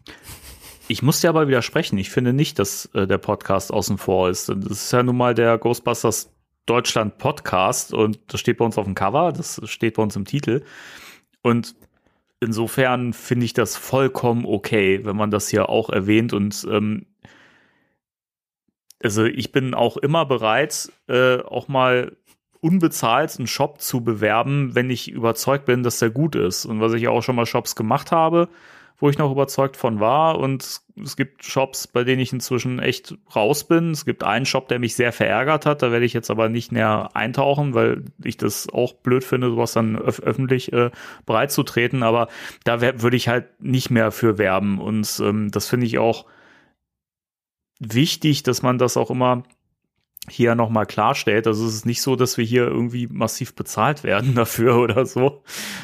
[0.87, 1.97] Ich muss dir aber widersprechen.
[1.97, 4.49] Ich finde nicht, dass äh, der Podcast außen vor ist.
[4.49, 6.31] Das ist ja nun mal der Ghostbusters
[6.65, 10.25] Deutschland Podcast und das steht bei uns auf dem Cover, das steht bei uns im
[10.25, 10.63] Titel.
[11.41, 11.75] Und
[12.39, 17.05] insofern finde ich das vollkommen okay, wenn man das hier auch erwähnt und ähm,
[19.01, 22.17] also ich bin auch immer bereit, äh, auch mal
[22.61, 26.65] unbezahlt einen Shop zu bewerben, wenn ich überzeugt bin, dass der gut ist.
[26.65, 28.49] Und was ich auch schon mal Shops gemacht habe,
[28.99, 30.37] wo ich noch überzeugt von war.
[30.37, 33.91] Und es gibt Shops, bei denen ich inzwischen echt raus bin.
[33.91, 35.81] Es gibt einen Shop, der mich sehr verärgert hat.
[35.81, 39.73] Da werde ich jetzt aber nicht näher eintauchen, weil ich das auch blöd finde, sowas
[39.73, 40.91] dann öf öffentlich äh,
[41.25, 42.03] bereitzutreten.
[42.03, 42.27] Aber
[42.65, 44.79] da würde ich halt nicht mehr für werben.
[44.79, 46.25] Und ähm, das finde ich auch
[47.79, 49.43] wichtig, dass man das auch immer
[50.27, 51.47] hier nochmal klarstellt.
[51.47, 55.43] Also es ist nicht so, dass wir hier irgendwie massiv bezahlt werden dafür oder so,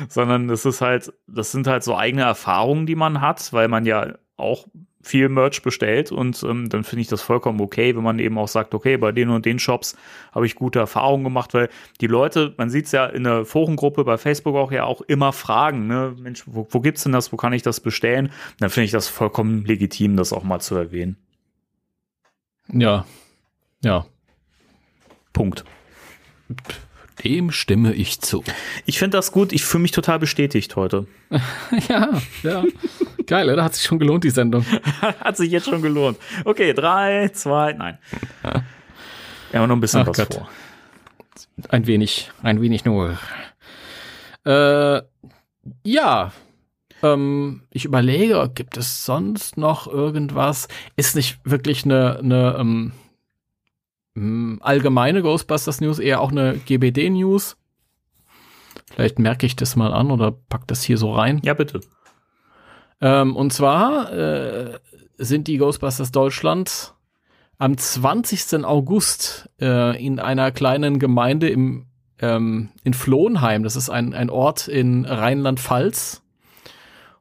[0.10, 3.86] sondern es ist halt, das sind halt so eigene Erfahrungen, die man hat, weil man
[3.86, 4.68] ja auch
[5.02, 8.48] viel Merch bestellt und ähm, dann finde ich das vollkommen okay, wenn man eben auch
[8.48, 9.96] sagt, okay, bei den und den Shops
[10.34, 11.70] habe ich gute Erfahrungen gemacht, weil
[12.02, 15.32] die Leute, man sieht es ja in der Forengruppe bei Facebook auch ja auch immer
[15.32, 18.32] fragen, ne, Mensch, wo, wo gibt's denn das, wo kann ich das bestellen?
[18.60, 21.18] Dann finde ich das vollkommen legitim, das auch mal zu erwähnen.
[22.74, 23.06] Ja,
[23.84, 24.08] ja,
[25.36, 25.66] Punkt.
[27.24, 28.44] Dem stimme ich zu.
[28.86, 29.52] Ich finde das gut.
[29.52, 31.08] Ich fühle mich total bestätigt heute.
[31.90, 32.64] ja, ja.
[33.28, 33.64] Geil, oder?
[33.64, 34.66] Hat sich schon gelohnt, die Sendung.
[35.02, 36.18] Hat sich jetzt schon gelohnt.
[36.46, 37.98] Okay, drei, zwei, nein.
[38.44, 40.34] Ja, aber noch ein bisschen Ach was Gott.
[40.34, 40.50] vor.
[41.70, 43.18] Ein wenig, ein wenig nur.
[44.46, 45.02] Äh,
[45.84, 46.32] ja.
[47.04, 50.70] Ähm, ich überlege, gibt es sonst noch irgendwas?
[50.96, 52.94] Ist nicht wirklich eine, eine ähm,
[54.16, 57.58] allgemeine Ghostbusters News, eher auch eine GBD News.
[58.94, 61.42] Vielleicht merke ich das mal an oder pack das hier so rein.
[61.44, 61.82] Ja, bitte.
[63.02, 64.80] Ähm, und zwar äh,
[65.18, 66.94] sind die Ghostbusters Deutschland
[67.58, 68.66] am 20.
[68.66, 71.88] August äh, in einer kleinen Gemeinde im,
[72.20, 76.22] ähm, in Flohnheim, das ist ein, ein Ort in Rheinland-Pfalz.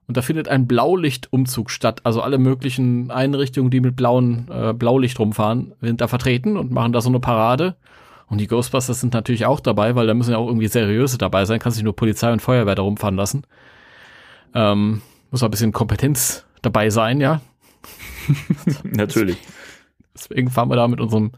[0.06, 2.00] Und da findet ein Blaulichtumzug statt.
[2.04, 6.92] Also alle möglichen Einrichtungen, die mit blauen äh, Blaulicht rumfahren, sind da vertreten und machen
[6.92, 7.76] da so eine Parade.
[8.26, 11.44] Und die Ghostbusters sind natürlich auch dabei, weil da müssen ja auch irgendwie seriöse dabei
[11.44, 11.58] sein.
[11.58, 13.42] Kannst nicht nur Polizei und Feuerwehr da rumfahren lassen.
[14.54, 17.40] Ähm, muss auch ein bisschen Kompetenz dabei sein, ja.
[18.84, 19.38] Natürlich.
[20.14, 21.32] Deswegen fahren wir da mit unserem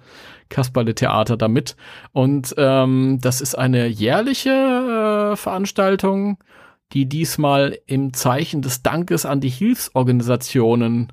[0.49, 1.77] Kasperle-Theater da mit.
[2.13, 6.39] Und ähm, das ist eine jährliche äh, Veranstaltung,
[6.93, 11.13] die diesmal im Zeichen des Dankes an die Hilfsorganisationen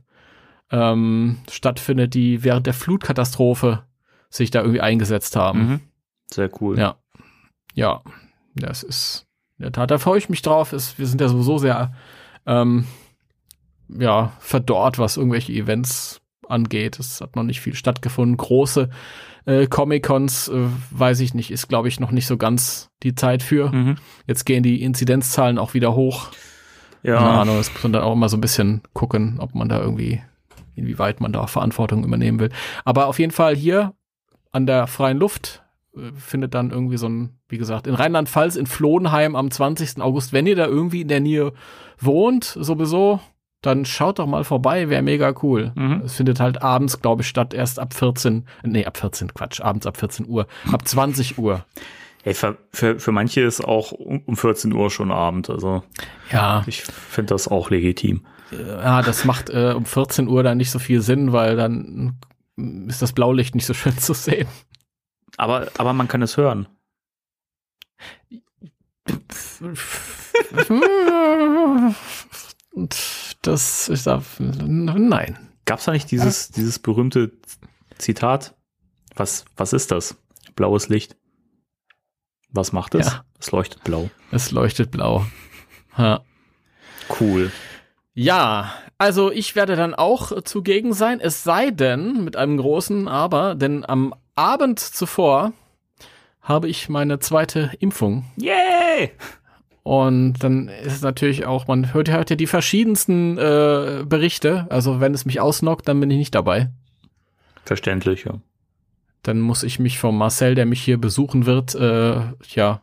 [0.72, 3.84] ähm, stattfindet, die während der Flutkatastrophe
[4.30, 5.60] sich da irgendwie eingesetzt haben.
[5.60, 5.80] Mhm.
[6.32, 6.80] Sehr cool.
[6.80, 6.98] Ja.
[7.76, 8.02] Ja,
[8.56, 10.74] das ist in der Tat, da freue ich mich drauf.
[10.74, 11.94] Es, wir sind ja sowieso sehr
[12.46, 12.86] ähm,
[13.88, 16.22] ja, verdorrt, was irgendwelche Events
[16.54, 17.00] angeht.
[17.00, 18.38] Es hat noch nicht viel stattgefunden.
[18.38, 18.90] Große
[19.46, 23.44] äh, Comic-Cons, äh, weiß ich nicht, ist, glaube ich, noch nicht so ganz die Zeit
[23.44, 23.72] für.
[23.72, 23.96] Mhm.
[24.28, 26.30] Jetzt gehen die Inzidenzzahlen auch wieder hoch.
[27.04, 29.68] Keine Ja, Ahnung, das muss man dann auch immer so ein bisschen gucken, ob man
[29.68, 30.22] da irgendwie,
[30.76, 32.50] inwieweit man da Verantwortung übernehmen will.
[32.86, 33.94] Aber auf jeden Fall hier
[34.54, 35.64] an der freien Luft
[35.98, 40.02] äh, findet dann irgendwie so ein, wie gesagt, in Rheinland-Pfalz, in Flohenheim am 20.
[40.02, 41.52] August, wenn ihr da irgendwie in der Nähe
[42.00, 43.20] wohnt, sowieso,
[43.64, 45.72] dann schaut doch mal vorbei, wäre mega cool.
[45.76, 46.04] Mhm.
[46.06, 49.88] Es findet halt abends, glaube ich, statt, erst ab 14, nee, ab 14, Quatsch, abends
[49.88, 51.66] ab 14 Uhr, ab 20 Uhr.
[52.26, 55.50] Ey, für, für, für manche ist auch um um 14 Uhr schon Abend.
[55.50, 55.84] Also
[56.32, 58.26] Ja, ich finde das auch legitim.
[58.52, 62.20] ja, das macht äh, um 14 Uhr dann nicht so viel Sinn, weil dann
[62.88, 64.48] ist das Blaulicht nicht so schön zu sehen.
[65.38, 66.68] Aber, aber man kann es hören.
[73.44, 75.38] Das ist da, nein.
[75.66, 77.32] Gab es da nicht dieses, dieses berühmte
[77.98, 78.56] Zitat?
[79.16, 80.16] Was, was ist das?
[80.56, 81.16] Blaues Licht.
[82.50, 83.06] Was macht es?
[83.06, 83.26] Ja.
[83.40, 84.10] Es leuchtet blau.
[84.32, 85.26] Es leuchtet blau.
[85.98, 86.22] Ja.
[87.20, 87.52] Cool.
[88.14, 93.56] Ja, also ich werde dann auch zugegen sein, es sei denn, mit einem großen Aber,
[93.56, 95.52] denn am Abend zuvor
[96.42, 98.26] habe ich meine zweite Impfung.
[98.38, 99.12] Yay!
[99.84, 104.66] Und dann ist es natürlich auch, man hört ja heute die verschiedensten äh, Berichte.
[104.70, 106.70] Also wenn es mich ausnockt, dann bin ich nicht dabei.
[107.66, 108.40] Verständlich, ja.
[109.24, 112.22] Dann muss ich mich vom Marcel, der mich hier besuchen wird, äh,
[112.56, 112.82] ja,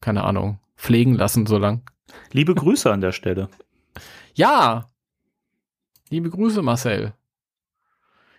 [0.00, 1.82] keine Ahnung, pflegen lassen so lang.
[2.32, 3.48] Liebe Grüße an der Stelle.
[4.34, 4.88] Ja!
[6.08, 7.14] Liebe Grüße, Marcel.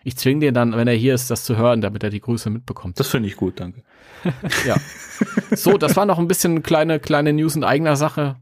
[0.04, 2.50] Ich zwinge den dann, wenn er hier ist, das zu hören, damit er die Grüße
[2.50, 3.00] mitbekommt.
[3.00, 3.82] Das finde ich gut, danke.
[4.66, 4.76] Ja.
[5.54, 8.36] So, das war noch ein bisschen kleine, kleine News in eigener Sache.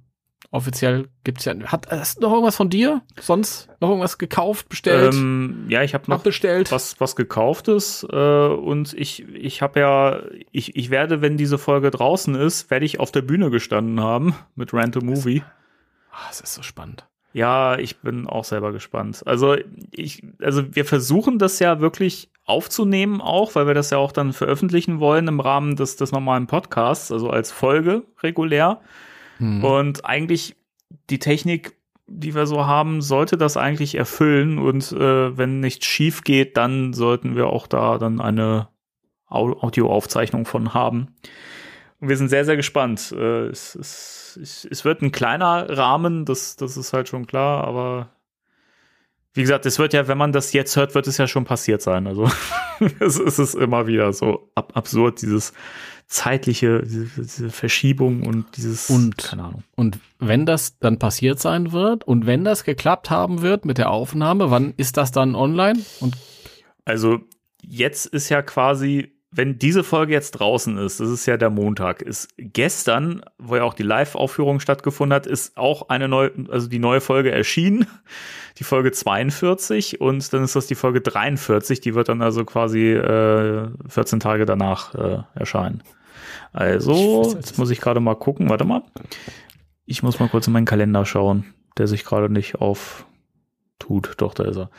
[0.50, 1.54] Offiziell gibt's ja.
[1.64, 3.00] Hat hast du noch irgendwas von dir?
[3.18, 6.70] Sonst noch irgendwas gekauft, bestellt, Ähm, ja, ich habe noch abbestellt?
[6.70, 10.20] was, was gekauftes äh, und ich, ich habe ja,
[10.50, 14.34] ich, ich werde, wenn diese Folge draußen ist, werde ich auf der Bühne gestanden haben
[14.54, 15.42] mit Rant a Movie.
[16.12, 17.06] Ah, es ist so spannend.
[17.32, 19.22] Ja, ich bin auch selber gespannt.
[19.26, 19.56] Also
[19.90, 24.32] ich, also wir versuchen das ja wirklich aufzunehmen auch, weil wir das ja auch dann
[24.32, 28.80] veröffentlichen wollen im Rahmen des, des normalen Podcasts, also als Folge regulär.
[29.38, 29.64] Hm.
[29.64, 30.56] Und eigentlich
[31.08, 34.58] die Technik, die wir so haben, sollte das eigentlich erfüllen.
[34.58, 38.68] Und äh, wenn nichts schief geht, dann sollten wir auch da dann eine
[39.26, 41.14] Au Audioaufzeichnung von haben.
[42.02, 43.14] Und wir sind sehr, sehr gespannt.
[43.16, 48.08] Äh, es, es, es, wird ein kleiner Rahmen, das, das ist halt schon klar, aber
[49.34, 51.80] wie gesagt, es wird ja, wenn man das jetzt hört, wird es ja schon passiert
[51.80, 52.08] sein.
[52.08, 52.28] Also
[52.98, 55.52] es, es ist immer wieder so ab absurd, dieses
[56.08, 59.62] zeitliche, diese, diese Verschiebung und dieses, Und- keine Ahnung.
[59.76, 63.90] Und wenn das dann passiert sein wird und wenn das geklappt haben wird mit der
[63.90, 65.78] Aufnahme, wann ist das dann online?
[66.00, 66.16] Und
[66.84, 67.20] Also
[67.62, 72.02] jetzt ist ja quasi, wenn diese Folge jetzt draußen ist, das ist ja der Montag,
[72.02, 76.78] ist gestern, wo ja auch die Live-Aufführung stattgefunden hat, ist auch eine neue, also die
[76.78, 77.86] neue Folge erschienen,
[78.58, 82.92] die Folge 42 und dann ist das die Folge 43, die wird dann also quasi
[82.92, 85.82] äh, 14 Tage danach äh, erscheinen.
[86.52, 88.82] Also, jetzt muss ich gerade mal gucken, warte mal.
[89.86, 93.06] Ich muss mal kurz in meinen Kalender schauen, der sich gerade nicht auf
[93.82, 94.14] tut.
[94.18, 94.70] Doch, da ist er.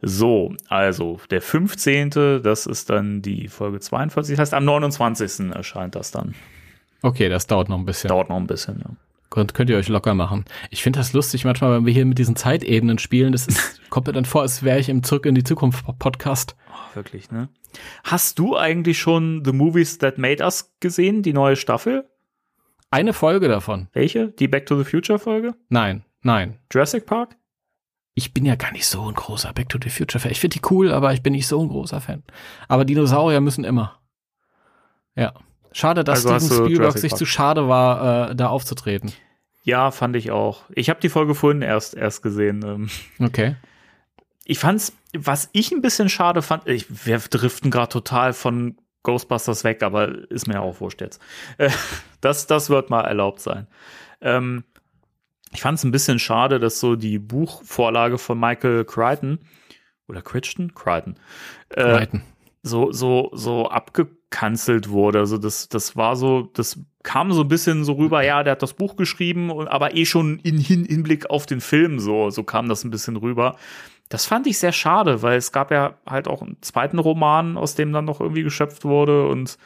[0.00, 2.10] So, also der 15.
[2.42, 4.36] Das ist dann die Folge 42.
[4.36, 5.50] Das heißt, am 29.
[5.50, 6.34] erscheint das dann.
[7.02, 8.08] okay, das dauert noch ein bisschen.
[8.08, 8.90] Dauert noch ein bisschen, ja.
[9.30, 10.44] Könnt, könnt ihr euch locker machen.
[10.68, 13.32] Ich finde das lustig manchmal, wenn wir hier mit diesen Zeitebenen spielen.
[13.32, 16.54] Das ist, kommt mir dann vor, als wäre ich im Zurück in die Zukunft Podcast.
[16.70, 17.48] Oh, wirklich, ne?
[18.04, 22.04] Hast du eigentlich schon The Movies That Made Us gesehen, die neue Staffel?
[22.90, 23.88] Eine Folge davon.
[23.94, 24.28] Welche?
[24.28, 25.54] Die Back to the Future Folge?
[25.70, 26.58] Nein, nein.
[26.70, 27.36] Jurassic Park?
[28.14, 30.32] Ich bin ja gar nicht so ein großer Back to the Future Fan.
[30.32, 32.22] Ich finde die cool, aber ich bin nicht so ein großer Fan.
[32.68, 33.98] Aber Dinosaurier müssen immer.
[35.14, 35.32] Ja.
[35.72, 39.12] Schade, dass Also Steven Spielberg sich zu schade war, äh, da aufzutreten.
[39.64, 40.64] Ja, fand ich auch.
[40.74, 42.62] Ich habe die Folge vorhin erst, erst gesehen.
[42.64, 42.90] Ähm,
[43.26, 43.56] Okay.
[44.44, 49.64] ich fand's, was ich ein bisschen schade fand, ich, wir driften gerade total von Ghostbusters
[49.64, 51.20] weg, aber ist mir ja auch wurscht jetzt.
[51.56, 51.70] Äh,
[52.20, 53.66] das, das wird mal erlaubt sein.
[54.20, 54.64] Ähm,
[55.52, 59.38] ich fand es ein bisschen schade, dass so die Buchvorlage von Michael Crichton
[60.08, 60.74] oder Crichton?
[60.74, 61.16] Crichton.
[61.70, 62.22] Äh, Reiten.
[62.62, 65.20] so, so, so abgekanzelt wurde.
[65.20, 68.62] Also das, das war so, das kam so ein bisschen so rüber, ja, der hat
[68.62, 72.68] das Buch geschrieben, aber eh schon in Hin Hinblick auf den Film, so, so kam
[72.68, 73.56] das ein bisschen rüber.
[74.08, 77.74] Das fand ich sehr schade, weil es gab ja halt auch einen zweiten Roman, aus
[77.74, 79.58] dem dann noch irgendwie geschöpft wurde und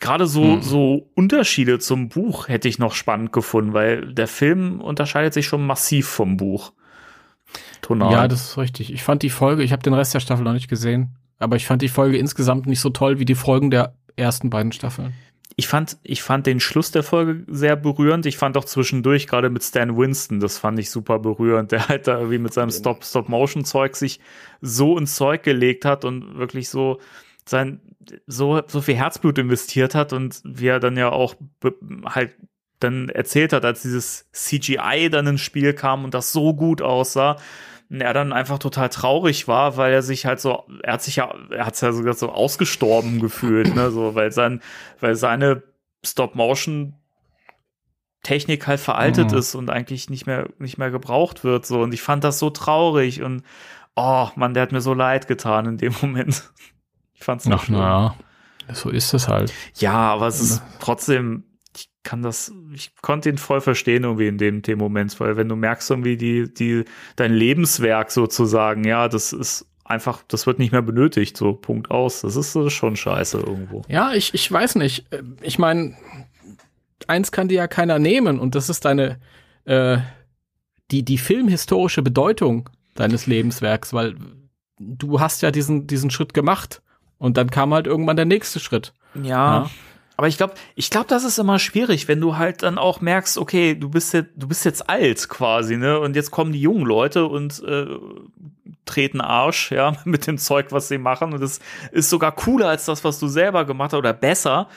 [0.00, 0.62] gerade so, Hm.
[0.62, 5.66] so Unterschiede zum Buch hätte ich noch spannend gefunden, weil der Film unterscheidet sich schon
[5.66, 6.72] massiv vom Buch.
[7.82, 8.12] Tonal.
[8.12, 8.92] Ja, das ist richtig.
[8.92, 11.66] Ich fand die Folge, ich habe den Rest der Staffel noch nicht gesehen, aber ich
[11.66, 15.14] fand die Folge insgesamt nicht so toll wie die Folgen der ersten beiden Staffeln.
[15.56, 18.26] ich fand, ich fand den Schluss der Folge sehr berührend.
[18.26, 22.06] Ich fand auch zwischendurch, gerade mit Stan Winston, das fand ich super berührend, der halt
[22.06, 24.20] da irgendwie mit seinem Stop, Stop-Motion-Zeug sich
[24.60, 27.00] so ins Zeug gelegt hat und wirklich so
[27.44, 27.80] sein,
[28.26, 31.34] so, so viel Herzblut investiert hat und wie er dann ja auch
[32.04, 32.36] halt
[32.80, 37.36] dann erzählt hat, als dieses CGI dann ins Spiel kam und das so gut aussah,
[37.90, 41.16] und er dann einfach total traurig war, weil er sich halt so, er hat sich
[41.16, 44.60] ja, er hat ja sogar so ausgestorben gefühlt, ne, so, weil sein,
[45.00, 45.62] weil seine
[46.04, 46.94] Stop-Motion
[48.22, 49.38] Technik halt veraltet Mhm.
[49.38, 51.80] ist und eigentlich nicht mehr, nicht mehr gebraucht wird, so.
[51.80, 53.42] Und ich fand das so traurig und,
[53.96, 56.50] oh, Mann, der hat mir so leid getan in dem Moment.
[57.18, 57.78] Ich fand's noch Ach, schlimm.
[57.78, 58.16] na,
[58.72, 59.52] so ist es halt.
[59.76, 61.44] Ja, aber es ist trotzdem,
[61.76, 65.48] ich kann das, ich konnte ihn voll verstehen irgendwie in dem, dem Moment, weil wenn
[65.48, 66.84] du merkst irgendwie die, die,
[67.16, 72.20] dein Lebenswerk sozusagen, ja, das ist einfach, das wird nicht mehr benötigt, so Punkt aus.
[72.20, 73.82] Das ist so schon scheiße irgendwo.
[73.88, 75.06] Ja, ich, ich weiß nicht.
[75.40, 75.96] Ich meine,
[77.08, 79.18] eins kann dir ja keiner nehmen und das ist deine,
[79.64, 79.98] äh,
[80.90, 84.14] die, die filmhistorische Bedeutung deines Lebenswerks, weil
[84.78, 86.82] du hast ja diesen, diesen Schritt gemacht
[87.18, 88.92] und dann kam halt irgendwann der nächste Schritt.
[89.14, 89.22] Ja.
[89.22, 89.70] Ja.
[90.16, 93.38] Aber ich glaube, ich glaube, das ist immer schwierig, wenn du halt dann auch merkst,
[93.38, 96.00] okay, du bist jetzt, du bist jetzt alt quasi, ne?
[96.00, 97.86] Und jetzt kommen die jungen Leute und äh,
[98.84, 101.32] treten Arsch, ja, mit dem Zeug, was sie machen.
[101.32, 101.60] Und das
[101.92, 104.68] ist sogar cooler als das, was du selber gemacht hast oder besser.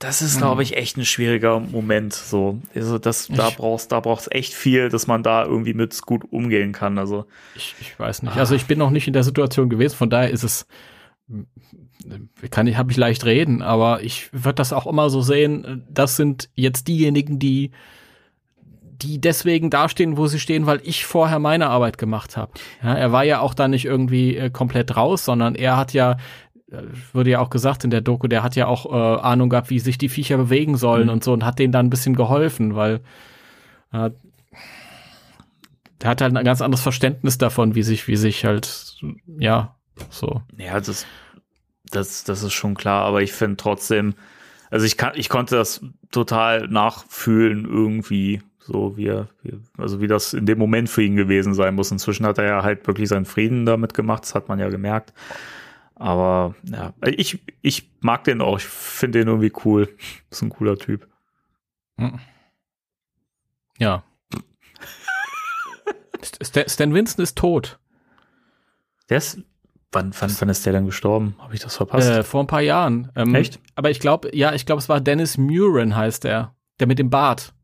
[0.00, 2.12] Das ist, glaube ich, echt ein schwieriger Moment.
[2.12, 6.24] So, also das, da brauchst, da brauchst echt viel, dass man da irgendwie mit gut
[6.32, 6.98] umgehen kann.
[6.98, 8.36] Also Ich, ich weiß nicht.
[8.36, 10.66] Also ich bin noch nicht in der Situation gewesen, von daher ist es,
[12.50, 16.16] kann ich, habe ich leicht reden, aber ich würde das auch immer so sehen, das
[16.16, 17.70] sind jetzt diejenigen, die,
[19.02, 22.52] die deswegen dastehen, wo sie stehen, weil ich vorher meine Arbeit gemacht habe.
[22.82, 26.18] Ja, er war ja auch da nicht irgendwie äh, komplett raus, sondern er hat ja,
[26.70, 26.82] äh,
[27.12, 29.78] wurde ja auch gesagt in der Doku, der hat ja auch äh, Ahnung gehabt, wie
[29.78, 33.00] sich die Viecher bewegen sollen und so und hat denen dann ein bisschen geholfen, weil
[33.92, 34.10] äh,
[36.00, 38.96] der hat halt ein ganz anderes Verständnis davon, wie sich, wie sich halt,
[39.38, 39.76] ja,
[40.10, 40.42] so.
[40.56, 41.06] Ja, das,
[41.90, 44.14] das, das ist schon klar, aber ich finde trotzdem,
[44.70, 50.06] also ich kann, ich konnte das total nachfühlen irgendwie, so wie er, wie, also wie
[50.06, 51.90] das in dem Moment für ihn gewesen sein muss.
[51.90, 55.12] Inzwischen hat er ja halt wirklich seinen Frieden damit gemacht, das hat man ja gemerkt.
[55.94, 59.94] Aber ja, ich, ich mag den auch, ich finde den irgendwie cool.
[60.30, 61.06] Ist ein cooler Typ.
[63.78, 64.02] Ja.
[66.42, 67.78] Stan, Stan Winston ist tot.
[69.08, 69.40] Der ist,
[69.92, 71.36] wann, wann, wann ist der denn gestorben?
[71.38, 72.08] Habe ich das verpasst?
[72.10, 73.12] Äh, vor ein paar Jahren.
[73.14, 73.60] Ähm, Echt?
[73.74, 76.54] Aber ich glaube, ja, ich glaube, es war Dennis Muren heißt der.
[76.80, 77.54] Der mit dem Bart.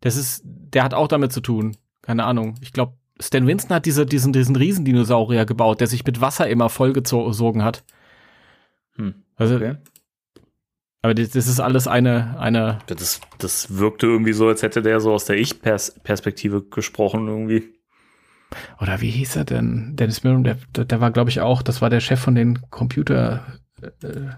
[0.00, 1.76] Das ist, der hat auch damit zu tun.
[2.02, 2.54] Keine Ahnung.
[2.60, 6.68] Ich glaube, Stan Winston hat diese, diesen, diesen Riesendinosaurier gebaut, der sich mit Wasser immer
[6.68, 7.82] vollgesogen hat.
[8.96, 9.14] Hm.
[9.36, 9.76] Also, Okay.
[11.02, 15.00] aber das, das ist alles eine, eine, Das, das wirkte irgendwie so, als hätte der
[15.00, 17.72] so aus der Ich-Perspektive gesprochen irgendwie.
[18.80, 19.96] Oder wie hieß er denn?
[19.96, 23.44] Dennis Muren, der, der, war, glaube ich, auch, das war der Chef von den Computer,
[23.82, 24.30] äh,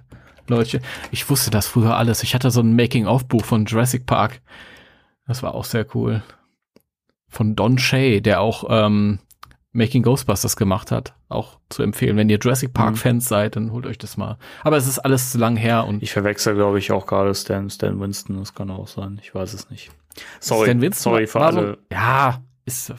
[0.49, 0.81] Leute.
[1.11, 2.23] Ich wusste das früher alles.
[2.23, 4.40] Ich hatte so ein Making-of-Buch von Jurassic Park.
[5.27, 6.23] Das war auch sehr cool.
[7.29, 9.18] Von Don Shay, der auch ähm,
[9.73, 11.14] Making Ghostbusters gemacht hat.
[11.29, 12.16] Auch zu empfehlen.
[12.16, 14.38] Wenn ihr Jurassic Park-Fans seid, dann holt euch das mal.
[14.64, 17.68] Aber es ist alles zu lang her und Ich verwechsel, glaube ich, auch gerade Stan,
[17.68, 18.38] Stan Winston.
[18.38, 19.21] Das kann auch sein.
[19.23, 19.90] Ich weiß es nicht.
[20.40, 21.75] Sorry, Stan Winston sorry für alle.
[21.75, 22.94] So, ja, ist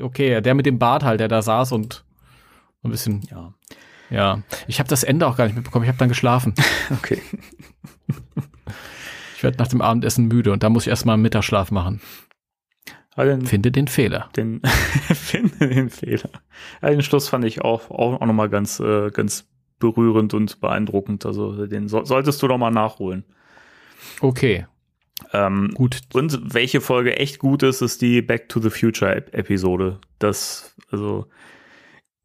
[0.00, 0.40] okay.
[0.40, 2.04] Der mit dem Bart halt, der da saß und
[2.82, 3.52] ein bisschen ja.
[4.08, 5.84] Ja, ich habe das Ende auch gar nicht mitbekommen.
[5.84, 6.54] Ich habe dann geschlafen.
[6.90, 7.20] Okay.
[9.36, 12.00] Ich werde nach dem Abendessen müde und da muss ich erstmal einen Mittagsschlaf machen.
[13.14, 14.30] Also den, Finde den Fehler.
[14.36, 14.62] den,
[15.14, 16.30] finde den Fehler.
[16.80, 21.26] Ja, den Schluss fand ich auch, auch, auch nochmal ganz, äh, ganz berührend und beeindruckend.
[21.26, 23.24] Also den so, solltest du doch mal nachholen.
[24.20, 24.66] Okay,
[25.32, 26.00] Ähm, gut.
[26.14, 29.98] Und welche Folge echt gut ist, ist die Back to the Future Ep- Episode.
[30.18, 31.26] Das, also,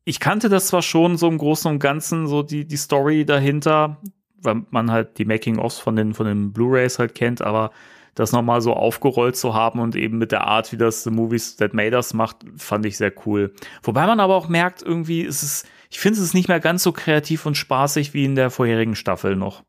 [0.05, 3.97] ich kannte das zwar schon so im Großen und Ganzen, so die, die Story dahinter,
[4.41, 7.71] weil man halt die Making-ofs von den, von den Blu-Rays halt kennt, aber
[8.15, 11.55] das nochmal so aufgerollt zu haben und eben mit der Art, wie das The Movies
[11.55, 13.53] That Made Us macht, fand ich sehr cool.
[13.83, 16.83] Wobei man aber auch merkt, irgendwie ist es, ich finde es ist nicht mehr ganz
[16.83, 19.63] so kreativ und spaßig wie in der vorherigen Staffel noch.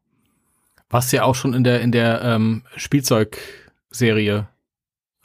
[0.93, 4.47] Was ja auch schon in der, in der ähm, Spielzeugserie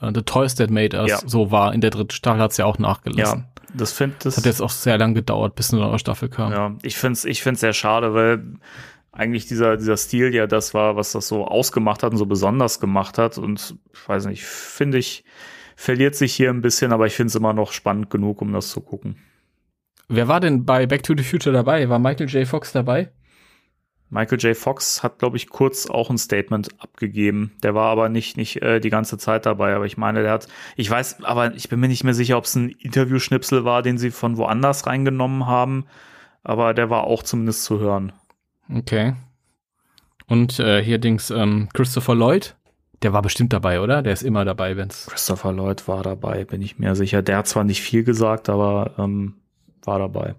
[0.02, 1.20] äh, The Toys That Made Us Ja.
[1.26, 1.74] so war.
[1.74, 3.40] In der dritten Staffel hat's ja auch nachgelassen.
[3.42, 4.36] Ja, das finde das.
[4.36, 6.52] Das hat jetzt auch sehr lang gedauert, bis eine neue Staffel kam.
[6.52, 8.44] Ja, ich finde es ich find's sehr schade, weil
[9.12, 12.80] eigentlich dieser, dieser Stil ja das war, was das so ausgemacht hat und so besonders
[12.80, 13.38] gemacht hat.
[13.38, 15.24] Und ich weiß nicht, finde ich,
[15.76, 18.70] verliert sich hier ein bisschen, aber ich finde es immer noch spannend genug, um das
[18.70, 19.18] zu gucken.
[20.08, 21.90] Wer war denn bei Back to the Future dabei?
[21.90, 22.48] War Michael J.
[22.48, 23.10] Fox dabei?
[24.10, 24.56] Michael J.
[24.56, 27.52] Fox hat, glaube ich, kurz auch ein Statement abgegeben.
[27.62, 29.76] Der war aber nicht, nicht äh, die ganze Zeit dabei.
[29.76, 32.46] Aber ich meine, der hat, ich weiß, aber ich bin mir nicht mehr sicher, ob
[32.46, 35.86] es ein Interviewschnipsel war, den sie von woanders reingenommen haben.
[36.44, 38.14] Aber der war auch zumindest zu hören.
[38.74, 39.16] Okay.
[40.28, 42.56] Und äh, hier Dings ähm, Christopher Lloyd,
[43.02, 44.02] der war bestimmt dabei, oder?
[44.02, 45.08] Der ist immer dabei, wenn's.
[45.08, 47.22] Christopher Lloyd war dabei, bin ich mir sicher.
[47.22, 49.36] Der hat zwar nicht viel gesagt, aber ähm,
[49.84, 50.36] war dabei.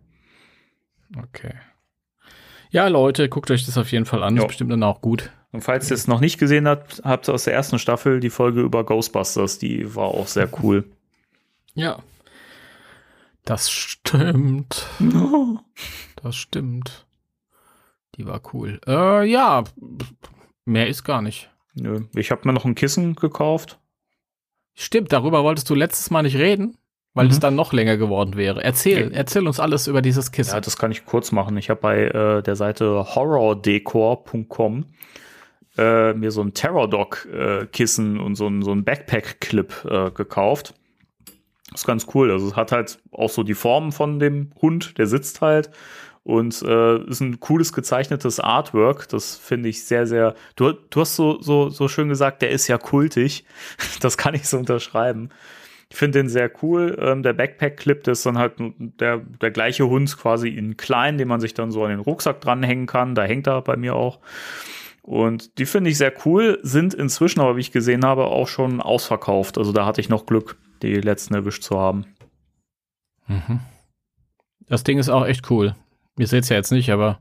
[1.16, 1.54] Okay.
[2.70, 4.36] Ja, Leute, guckt euch das auf jeden Fall an.
[4.36, 4.42] Jo.
[4.42, 5.30] Ist bestimmt dann auch gut.
[5.52, 8.30] Und falls ihr es noch nicht gesehen habt, habt ihr aus der ersten Staffel die
[8.30, 10.84] Folge über Ghostbusters, die war auch sehr cool.
[11.74, 12.02] Ja.
[13.44, 14.86] Das stimmt.
[16.20, 17.06] Das stimmt.
[18.16, 18.80] Die war cool.
[18.88, 19.62] Äh, ja,
[20.64, 21.48] mehr ist gar nicht.
[21.74, 22.00] Nö.
[22.16, 23.78] Ich habe mir noch ein Kissen gekauft.
[24.74, 26.76] Stimmt, darüber wolltest du letztes Mal nicht reden,
[27.18, 27.32] weil Mhm.
[27.32, 28.62] es dann noch länger geworden wäre.
[28.62, 30.54] Erzähl, erzähl uns alles über dieses Kissen.
[30.54, 31.56] Ja, das kann ich kurz machen.
[31.56, 34.84] Ich habe bei äh, der Seite horrordecor.com
[35.76, 40.74] äh, mir so ein Terror-Dog-Kissen und so ein, so ein Backpack-Clip äh, gekauft.
[41.72, 42.30] Das ist ganz cool.
[42.30, 45.70] Also es hat halt auch so die Form von dem Hund, der sitzt halt.
[46.24, 49.08] Und äh, ist ein cooles gezeichnetes Artwork.
[49.08, 50.34] Das finde ich sehr, sehr.
[50.56, 53.44] Du, du hast so, so, so schön gesagt, der ist ja kultig.
[54.00, 55.30] Das kann ich so unterschreiben.
[55.90, 56.98] Ich finde den sehr cool.
[57.00, 61.28] Ähm, der Backpack-Clip, das ist dann halt der, der gleiche Hund quasi in klein, den
[61.28, 63.14] man sich dann so an den Rucksack dranhängen kann.
[63.14, 64.20] Da hängt er bei mir auch.
[65.02, 68.82] Und die finde ich sehr cool, sind inzwischen aber, wie ich gesehen habe, auch schon
[68.82, 69.56] ausverkauft.
[69.56, 72.04] Also da hatte ich noch Glück, die letzten erwischt zu haben.
[73.26, 73.60] Mhm.
[74.66, 75.74] Das Ding ist auch echt cool.
[76.18, 77.20] Ihr seht es ja jetzt nicht, aber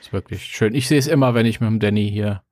[0.00, 0.74] ist wirklich schön.
[0.74, 2.42] Ich sehe es immer, wenn ich mit dem Danny hier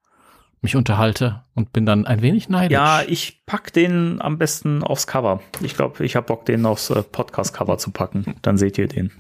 [0.65, 2.75] mich unterhalte und bin dann ein wenig neidisch.
[2.75, 5.41] Ja, ich pack den am besten aufs Cover.
[5.61, 8.35] Ich glaube, ich habe Bock, den aufs äh, Podcast-Cover zu packen.
[8.43, 9.13] Dann seht ihr den.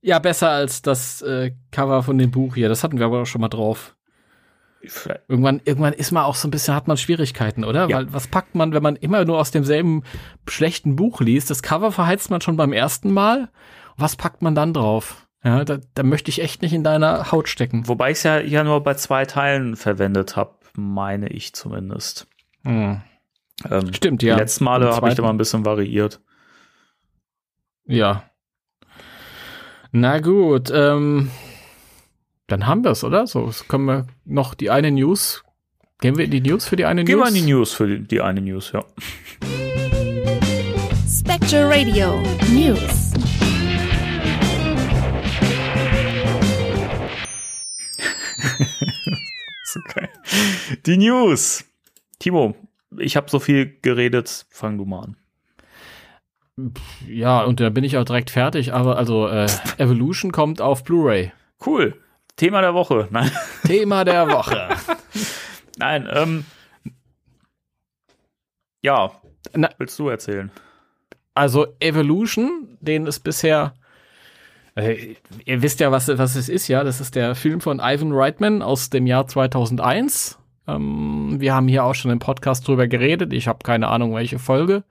[0.00, 2.68] ja besser als das äh, Cover von dem Buch hier.
[2.68, 3.96] Das hatten wir aber auch schon mal drauf.
[5.28, 7.88] Irgendwann, irgendwann ist man auch so ein bisschen, hat man Schwierigkeiten, oder?
[7.88, 7.96] Ja.
[7.96, 10.02] Weil was packt man, wenn man immer nur aus demselben
[10.48, 11.50] schlechten Buch liest?
[11.50, 13.48] Das Cover verheizt man schon beim ersten Mal.
[13.96, 15.28] Was packt man dann drauf?
[15.44, 17.88] Ja, da, da möchte ich echt nicht in deiner Haut stecken.
[17.88, 22.26] Wobei ich es ja, ja nur bei zwei Teilen verwendet habe, meine ich zumindest.
[22.64, 23.02] Hm.
[23.70, 24.34] Ähm, Stimmt, ja.
[24.34, 26.20] Die letzten Male habe ich da mal ein bisschen variiert.
[27.86, 28.24] Ja.
[29.90, 31.30] Na gut, ähm,
[32.46, 33.26] dann haben wir es, oder?
[33.26, 35.42] So, jetzt können wir noch die eine News.
[36.00, 37.34] Gehen wir in die News für die eine Gehen wir News?
[37.34, 38.84] in die News für die, die eine News, ja.
[41.06, 43.12] Spectre Radio News.
[49.72, 50.10] So geil.
[50.84, 51.64] Die News.
[52.18, 52.54] Timo,
[52.98, 55.16] ich habe so viel geredet, fang du mal an.
[57.08, 59.46] Ja, und da bin ich auch direkt fertig, aber also äh,
[59.78, 61.32] Evolution kommt auf Blu-ray.
[61.64, 61.98] Cool.
[62.36, 63.08] Thema der Woche.
[63.10, 63.30] Nein,
[63.66, 64.68] Thema der Woche.
[65.78, 66.44] nein, ähm.
[68.82, 69.12] Ja,
[69.54, 70.50] Na- willst du erzählen?
[71.34, 73.74] Also Evolution, den ist bisher
[74.74, 75.14] äh,
[75.44, 76.84] ihr wisst ja, was, was es ist, ja.
[76.84, 80.38] Das ist der Film von Ivan Reitman aus dem Jahr 2001.
[80.66, 83.32] Ähm, wir haben hier auch schon im Podcast drüber geredet.
[83.32, 84.84] Ich habe keine Ahnung, welche Folge.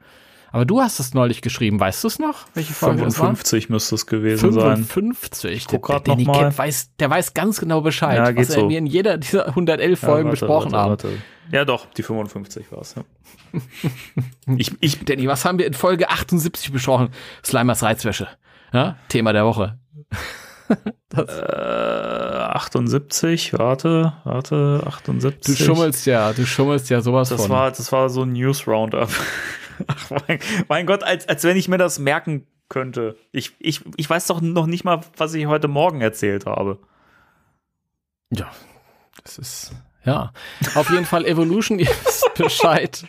[0.53, 1.79] Aber du hast es neulich geschrieben.
[1.79, 2.45] Weißt du es noch?
[2.53, 3.27] Welche Folge es war?
[3.27, 4.83] 55 müsste es gewesen sein.
[4.83, 5.67] 55.
[5.67, 8.67] guck der, der, kennt, weiß, der weiß ganz genau Bescheid, Ja, was er so.
[8.67, 11.23] mir in jeder dieser 111 Folgen warte, besprochen warte, haben.
[11.51, 12.95] Ja, doch, die 55 war es.
[12.95, 13.03] Ja.
[14.57, 17.09] ich, ich, Danny, was haben wir in Folge 78 besprochen?
[17.43, 18.27] Slimers Reizwäsche.
[18.73, 18.97] Ja?
[19.09, 19.77] Thema der Woche.
[21.15, 25.57] äh, 78, warte, warte, 78.
[25.57, 27.49] Du schummelst ja, du schummelst ja sowas das von.
[27.49, 29.09] War, das war so ein News Roundup.
[29.87, 33.17] Ach, mein, mein Gott, als, als wenn ich mir das merken könnte.
[33.31, 36.79] Ich, ich, ich weiß doch noch nicht mal, was ich heute Morgen erzählt habe.
[38.31, 38.49] Ja,
[39.23, 39.71] das ist,
[40.05, 40.31] ja.
[40.75, 43.05] Auf jeden Fall Evolution, wisst Bescheid.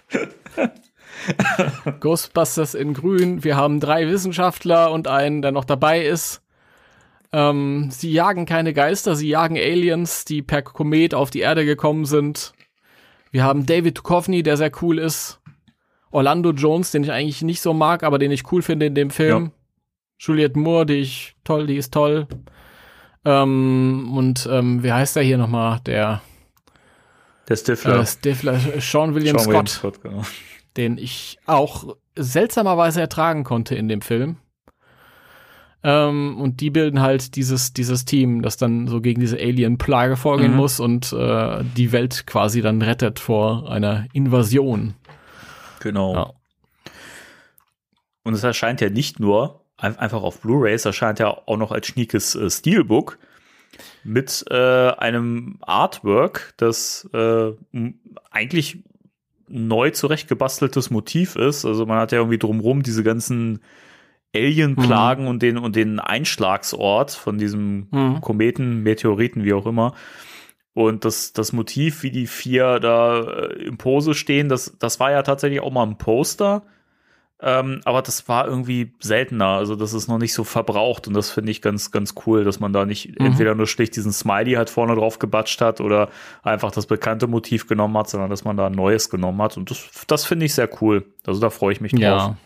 [2.01, 3.45] Ghostbusters in grün.
[3.45, 6.43] Wir haben drei Wissenschaftler und einen, der noch dabei ist.
[7.33, 12.05] Ähm, sie jagen keine Geister, sie jagen Aliens, die per Komet auf die Erde gekommen
[12.05, 12.53] sind.
[13.31, 15.41] Wir haben David Duchovny, der sehr cool ist.
[16.11, 19.09] Orlando Jones, den ich eigentlich nicht so mag, aber den ich cool finde in dem
[19.11, 19.45] Film.
[19.47, 19.51] Ja.
[20.19, 22.27] Juliette Moore, die ich toll, die ist toll.
[23.25, 25.81] Ähm, und ähm, wie heißt der hier nochmal?
[25.87, 26.21] Der
[27.49, 28.01] Der Stifler.
[28.01, 30.23] äh, Stifler, Sean William Sean Scott, William Scott genau.
[30.77, 34.37] Den ich auch seltsamerweise ertragen konnte in dem Film.
[35.85, 40.53] Ähm, und die bilden halt dieses, dieses Team, das dann so gegen diese Alien-Plage vorgehen
[40.53, 40.57] Mhm.
[40.57, 44.95] muss und äh, die Welt quasi dann rettet vor einer Invasion.
[45.81, 46.15] Genau.
[46.15, 46.31] Ja.
[48.23, 51.73] Und es erscheint ja nicht nur ein- einfach auf Blu-ray, es erscheint ja auch noch
[51.73, 53.19] als schniekes äh, Steelbook
[54.05, 57.51] mit äh, einem Artwork, das äh,
[58.31, 58.85] eigentlich
[59.53, 61.65] neu zurechtgebasteltes Motiv ist.
[61.65, 63.61] Also man hat ja irgendwie drumrum diese ganzen
[64.35, 68.21] Alien-Plagen und den und den Einschlagsort von diesem Mhm.
[68.23, 69.95] Kometen, Meteoriten, wie auch immer.
[70.75, 75.11] Und das, das Motiv, wie die vier da äh, im Pose stehen, das, das war
[75.11, 76.63] ja tatsächlich auch mal ein Poster.
[77.45, 79.49] Ähm, aber das war irgendwie seltener.
[79.49, 82.61] Also das ist noch nicht so verbraucht und das finde ich ganz, ganz cool, dass
[82.61, 83.27] man da nicht Mhm.
[83.27, 86.09] entweder nur schlicht diesen Smiley halt vorne drauf gebatscht hat oder
[86.45, 89.57] einfach das bekannte Motiv genommen hat, sondern dass man da ein neues genommen hat.
[89.57, 91.05] Und das, das finde ich sehr cool.
[91.27, 92.01] Also da freue ich mich drauf.
[92.01, 92.37] Ja.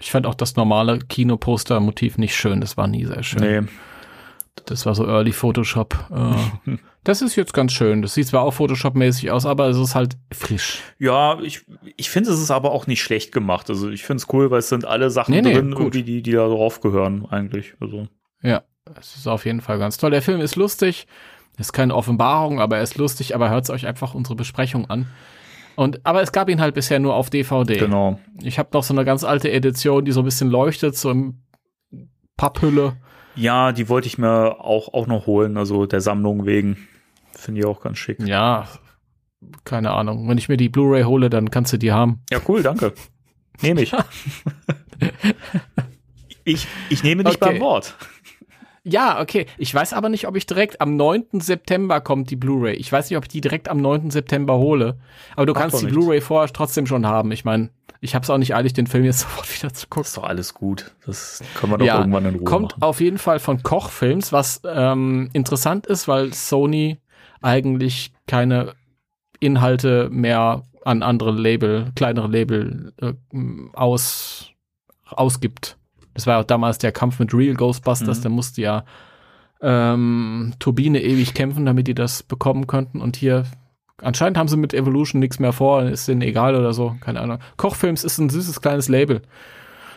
[0.00, 2.60] Ich fand auch das normale Kinoposter-Motiv nicht schön.
[2.60, 3.40] Das war nie sehr schön.
[3.62, 3.68] Nee.
[4.66, 5.96] Das war so Early Photoshop.
[6.66, 8.02] Äh, das ist jetzt ganz schön.
[8.02, 10.80] Das sieht zwar auch Photoshop-mäßig aus, aber es ist halt frisch.
[10.98, 11.64] Ja, ich,
[11.96, 13.68] ich finde, es ist aber auch nicht schlecht gemacht.
[13.70, 15.94] Also ich finde es cool, weil es sind alle Sachen Nee, nee, drin, gut.
[15.94, 17.74] irgendwie, die, die da drauf gehören, eigentlich.
[17.80, 18.08] Also.
[18.42, 18.62] Ja,
[18.98, 20.10] es ist auf jeden Fall ganz toll.
[20.10, 21.06] Der Film ist lustig.
[21.56, 25.06] Ist keine Offenbarung, aber er ist lustig, aber hört euch einfach unsere Besprechung an.
[25.76, 27.76] Und, aber es gab ihn halt bisher nur auf DVD.
[27.76, 28.18] Genau.
[28.42, 31.42] Ich habe noch so eine ganz alte Edition, die so ein bisschen leuchtet, so im
[32.36, 32.96] Papphülle.
[33.36, 36.88] Ja, die wollte ich mir auch, auch noch holen, also der Sammlung wegen.
[37.36, 38.20] Finde ich auch ganz schick.
[38.20, 38.68] Ja,
[39.64, 40.28] keine Ahnung.
[40.28, 42.22] Wenn ich mir die Blu-ray hole, dann kannst du die haben.
[42.30, 42.92] Ja, cool, danke.
[43.60, 43.92] Nehme ich.
[46.44, 46.66] ich.
[46.88, 47.52] Ich nehme dich Okay.
[47.52, 47.94] beim Wort.
[48.86, 49.46] Ja, okay.
[49.56, 51.40] Ich weiß aber nicht, ob ich direkt am 9.
[51.40, 52.74] September kommt die Blu-ray.
[52.74, 54.10] Ich weiß nicht, ob ich die direkt am 9.
[54.10, 54.98] September hole.
[55.36, 55.86] Aber du Macht kannst die.
[55.86, 57.32] Blu-ray vorher trotzdem schon haben.
[57.32, 57.70] Ich meine,
[58.00, 60.04] ich habe es auch nicht eilig, den Film jetzt sofort wieder zu gucken.
[60.04, 60.94] Ist doch alles gut.
[61.06, 62.82] Das können wir doch irgendwann in Ruhe kommt machen.
[62.82, 66.98] auf jeden Fall von Koch-Films, was ähm, interessant ist, weil Sony
[67.44, 68.72] eigentlich keine
[69.40, 73.12] Inhalte mehr an andere Label, kleinere Label äh,
[73.74, 74.50] aus,
[75.06, 75.76] ausgibt.
[76.14, 78.22] Das war ja auch damals der Kampf mit Real Ghostbusters, Mhm.
[78.22, 78.84] da musste ja
[79.60, 83.00] ähm, Turbine ewig kämpfen, damit die das bekommen könnten.
[83.00, 83.44] Und hier
[84.02, 87.38] anscheinend haben sie mit Evolution nichts mehr vor, ist denen egal oder so, keine Ahnung.
[87.56, 89.22] Kochfilms ist ein süßes kleines Label.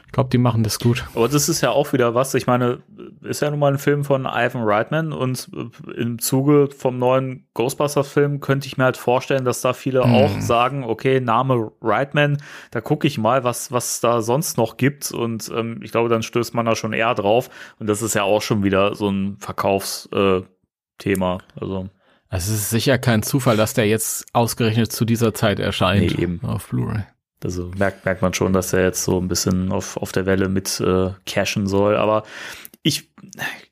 [0.08, 1.06] Ich glaube, die machen das gut.
[1.16, 2.34] Aber das ist ja auch wieder was.
[2.34, 2.80] Ich meine,
[3.24, 7.46] ist ja nun mal ein Film von Ivan Reitman und äh, im Zuge vom neuen
[7.54, 10.14] Ghostbusters-Film könnte ich mir halt vorstellen, dass da viele Mhm.
[10.14, 12.38] auch sagen, okay, Name Reitman,
[12.72, 16.24] da gucke ich mal, was was da sonst noch gibt und ähm, ich glaube, dann
[16.24, 19.36] stößt man da schon eher drauf und das ist ja auch schon wieder so ein
[19.40, 20.46] Verkaufsthema.
[21.00, 21.90] Äh, also
[22.30, 26.40] Es ist sicher kein Zufall, dass der jetzt ausgerechnet zu dieser Zeit erscheint Nee, eben.
[26.44, 27.04] auf Blu-ray.
[27.44, 30.50] Also merkt, merkt man schon, dass er jetzt so ein bisschen auf, auf der Welle
[30.50, 31.96] mit äh, cashen soll.
[31.96, 32.24] Aber
[32.82, 33.12] ich,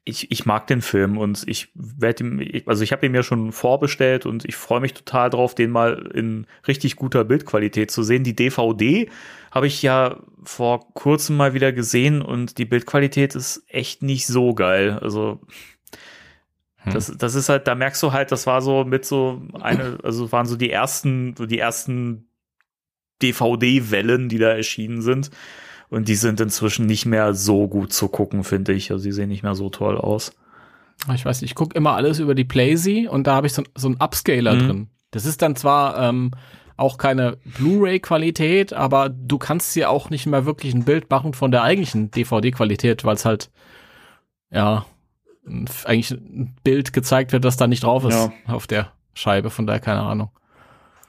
[0.04, 3.52] ich, ich mag den Film und ich werde ihm, also ich habe ihn ja schon
[3.52, 8.24] vorbestellt und ich freue mich total drauf, den mal in richtig guter Bildqualität zu sehen.
[8.24, 9.10] Die DVD
[9.52, 14.54] habe ich ja vor kurzem mal wieder gesehen und die Bildqualität ist echt nicht so
[14.54, 15.00] geil.
[15.02, 15.40] Also
[16.92, 20.32] das, das ist halt, da merkst du halt, das war so mit so eine, also
[20.32, 22.28] waren so die ersten, so die ersten
[23.22, 25.30] DVD-Wellen, die da erschienen sind.
[25.90, 28.92] Und die sind inzwischen nicht mehr so gut zu gucken, finde ich.
[28.92, 30.34] Also die sehen nicht mehr so toll aus.
[31.14, 33.64] Ich weiß nicht, ich gucke immer alles über die Playsee und da habe ich so,
[33.76, 34.60] so einen Upscaler Mhm.
[34.60, 34.88] drin.
[35.12, 36.32] Das ist dann zwar ähm,
[36.78, 41.52] auch keine Blu-ray-Qualität, aber du kannst hier auch nicht mehr wirklich ein Bild machen von
[41.52, 43.50] der eigentlichen DVD-Qualität, weil es halt,
[44.52, 44.86] ja,
[45.86, 48.32] eigentlich ein Bild gezeigt wird, das da nicht drauf ist Ja.
[48.48, 50.30] auf der Scheibe, von daher keine Ahnung.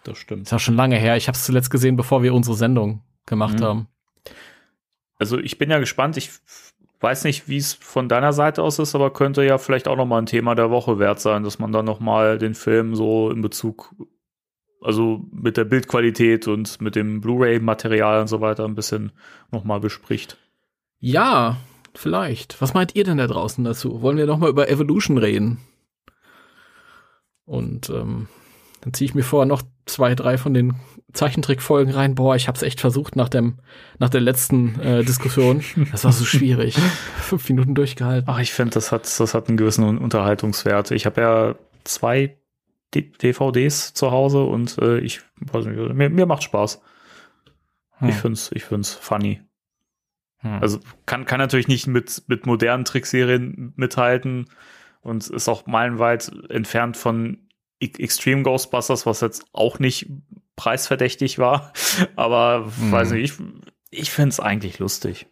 [0.06, 0.42] Das stimmt.
[0.46, 1.16] Ist auch schon lange her.
[1.16, 3.64] Ich habe es zuletzt gesehen, bevor wir unsere Sendung gemacht Mhm.
[3.64, 3.88] haben.
[5.18, 6.16] Also ich bin ja gespannt.
[6.16, 6.30] Ich
[7.00, 10.06] weiß nicht, wie es von deiner Seite aus ist, aber könnte ja vielleicht auch noch
[10.06, 13.30] mal ein Thema der Woche wert sein, dass man dann noch mal den Film so
[13.30, 13.94] in Bezug,
[14.82, 19.12] also mit der Bildqualität und mit dem Blu-ray-Material und so weiter ein bisschen
[19.50, 20.36] noch mal bespricht.
[20.98, 21.56] Ja,
[21.94, 22.60] vielleicht.
[22.62, 24.00] Was meint ihr denn da draußen dazu?
[24.02, 25.58] Wollen wir noch mal über Evolution reden?
[27.44, 28.28] Und ähm,
[28.80, 30.74] dann ziehe ich mir vorher noch zwei, drei von den
[31.12, 32.14] Zeichentrickfolgen rein.
[32.14, 33.58] Boah, ich habe es echt versucht nach dem
[33.98, 35.64] nach der letzten äh, Diskussion.
[35.92, 36.76] Das war so schwierig.
[37.16, 38.28] Fünf Minuten durchgehalten.
[38.28, 40.90] Ach, ich finde, das hat das hat einen gewissen Unterhaltungswert.
[40.90, 42.36] Ich habe ja zwei
[42.94, 46.82] D DVDs zu Hause und äh, ich weiß nicht, mir, mir macht Spaß.
[47.98, 48.08] Hm.
[48.08, 49.40] Ich find's ich find's funny.
[50.38, 50.58] Hm.
[50.60, 54.46] Also kann kann natürlich nicht mit mit modernen Trickserien mithalten
[55.00, 57.45] und ist auch meilenweit entfernt von
[57.80, 60.08] Extreme Ghostbusters, was jetzt auch nicht
[60.56, 61.72] preisverdächtig war.
[62.16, 62.92] Aber Hm.
[62.92, 63.46] weiß nicht, ich,
[63.90, 65.26] ich finde es eigentlich lustig.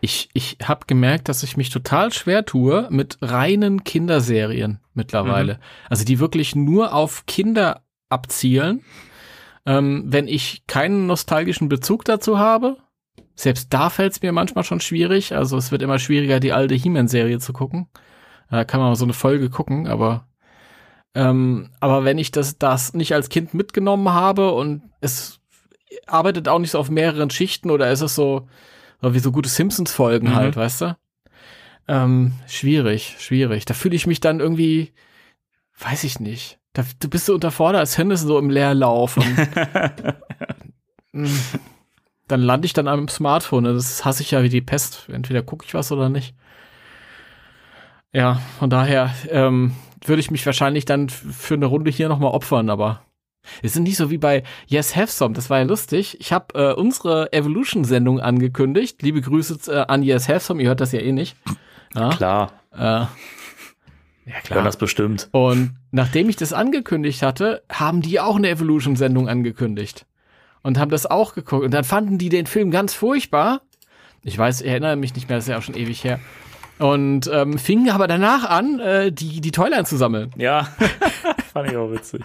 [0.00, 5.58] Ich, ich habe gemerkt, dass ich mich total schwer tue mit reinen Kinderserien mittlerweile.
[5.88, 8.84] Also die wirklich nur auf Kinder abzielen.
[9.64, 12.76] Ähm, wenn ich keinen nostalgischen Bezug dazu habe,
[13.34, 15.34] selbst da fällt es mir manchmal schon schwierig.
[15.34, 17.88] Also es wird immer schwieriger, die alte He-Man-Serie zu gucken.
[18.50, 20.28] Da kann man mal so eine Folge gucken, aber
[21.16, 25.40] ähm, aber wenn ich das, das nicht als Kind mitgenommen habe und es
[26.06, 28.48] arbeitet auch nicht so auf mehreren Schichten oder ist es so,
[29.00, 30.34] wie so gute Simpsons-Folgen Mhm.
[30.34, 30.96] halt, weißt du?
[31.88, 33.64] Ähm, schwierig, schwierig.
[33.64, 34.92] Da fühle ich mich dann irgendwie,
[35.78, 36.58] weiß ich nicht.
[36.74, 39.16] Da, du bist so unterfordert, als du so im Leerlauf.
[39.16, 39.36] Und,
[41.12, 41.26] Mm.
[42.28, 43.64] dann lande ich dann am Smartphone.
[43.64, 45.08] Das hasse ich ja wie die Pest.
[45.10, 46.34] Entweder gucke ich was oder nicht.
[48.12, 49.72] Ja, von daher ähm,
[50.08, 53.02] würde ich mich wahrscheinlich dann für eine Runde hier nochmal opfern, aber
[53.62, 55.34] es sind nicht so wie bei Yes Have Some.
[55.34, 56.16] Das war ja lustig.
[56.20, 59.02] Ich habe äh, unsere Evolution-Sendung angekündigt.
[59.02, 60.62] Liebe Grüße äh, an Yes Have Some.
[60.62, 61.36] Ihr hört das ja eh nicht.
[61.94, 63.08] Ja, Klar, äh, ja
[64.24, 64.42] klar.
[64.42, 64.64] klar.
[64.64, 65.28] das bestimmt.
[65.30, 70.06] Und nachdem ich das angekündigt hatte, haben die auch eine Evolution-Sendung angekündigt.
[70.62, 71.64] Und haben das auch geguckt.
[71.64, 73.62] Und dann fanden die den Film ganz furchtbar.
[74.24, 76.18] Ich weiß, ich erinnere mich nicht mehr, das ist ja auch schon ewig her.
[76.78, 80.30] Und ähm, fingen aber danach an, äh, die, die Toyline zu sammeln.
[80.36, 80.64] Ja,
[81.52, 82.22] fand ich auch witzig.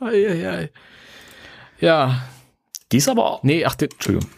[0.00, 0.70] Ei, ei, ei.
[1.78, 2.22] Ja,
[2.92, 3.42] Die ist aber auch.
[3.42, 4.28] nee, ach, die, Entschuldigung.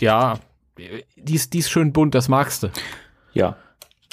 [0.00, 0.38] ja,
[1.16, 2.70] die ist, die ist schön bunt, das magst du.
[3.32, 3.56] Ja.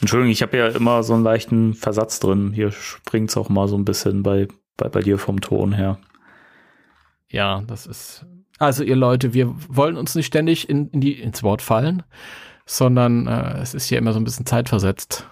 [0.02, 2.52] Entschuldigung, ich habe ja immer so einen leichten Versatz drin.
[2.54, 4.48] Hier springt's auch mal so ein bisschen bei,
[4.78, 6.00] bei, bei dir vom Ton her.
[7.30, 8.26] Ja, das ist.
[8.60, 12.04] Also ihr Leute, wir wollen uns nicht ständig in, in die, ins Wort fallen,
[12.70, 15.28] sondern äh, es ist hier immer so ein bisschen zeitversetzt.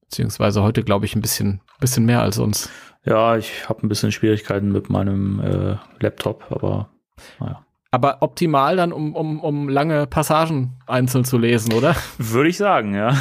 [0.00, 2.70] Beziehungsweise heute, glaube ich, ein bisschen, bisschen mehr als uns.
[3.04, 6.90] Ja, ich habe ein bisschen Schwierigkeiten mit meinem äh, Laptop, aber
[7.38, 7.64] naja.
[7.92, 11.94] Aber optimal dann, um, um, um lange Passagen einzeln zu lesen, oder?
[12.18, 13.16] Würde ich sagen, ja.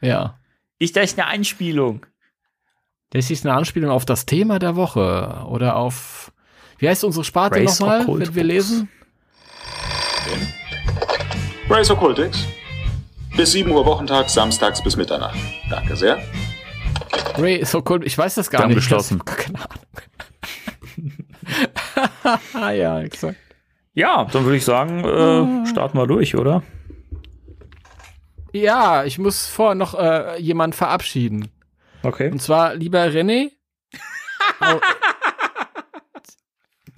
[0.00, 0.38] Ja.
[0.78, 2.06] Ich dachte eine Einspielung.
[3.10, 6.32] Das ist eine Anspielung auf das Thema der Woche oder auf,
[6.78, 8.88] wie heißt unsere Sparte nochmal, wenn wir lesen?
[11.68, 12.46] Race Occultix.
[13.36, 15.36] Bis 7 Uhr Wochentag, samstags bis Mitternacht.
[15.68, 16.22] Danke sehr.
[17.36, 18.76] Ray, so cool, ich weiß das gar haben nicht.
[18.76, 19.20] geschlossen.
[19.26, 19.58] Ich hab Keine
[22.54, 22.76] Ahnung.
[22.76, 23.36] ja, exakt.
[23.94, 26.62] Ja, dann würde ich sagen, äh, starten wir durch, oder?
[28.52, 31.48] Ja, ich muss vorher noch äh, jemand verabschieden.
[32.02, 32.30] Okay.
[32.30, 33.50] Und zwar, lieber René.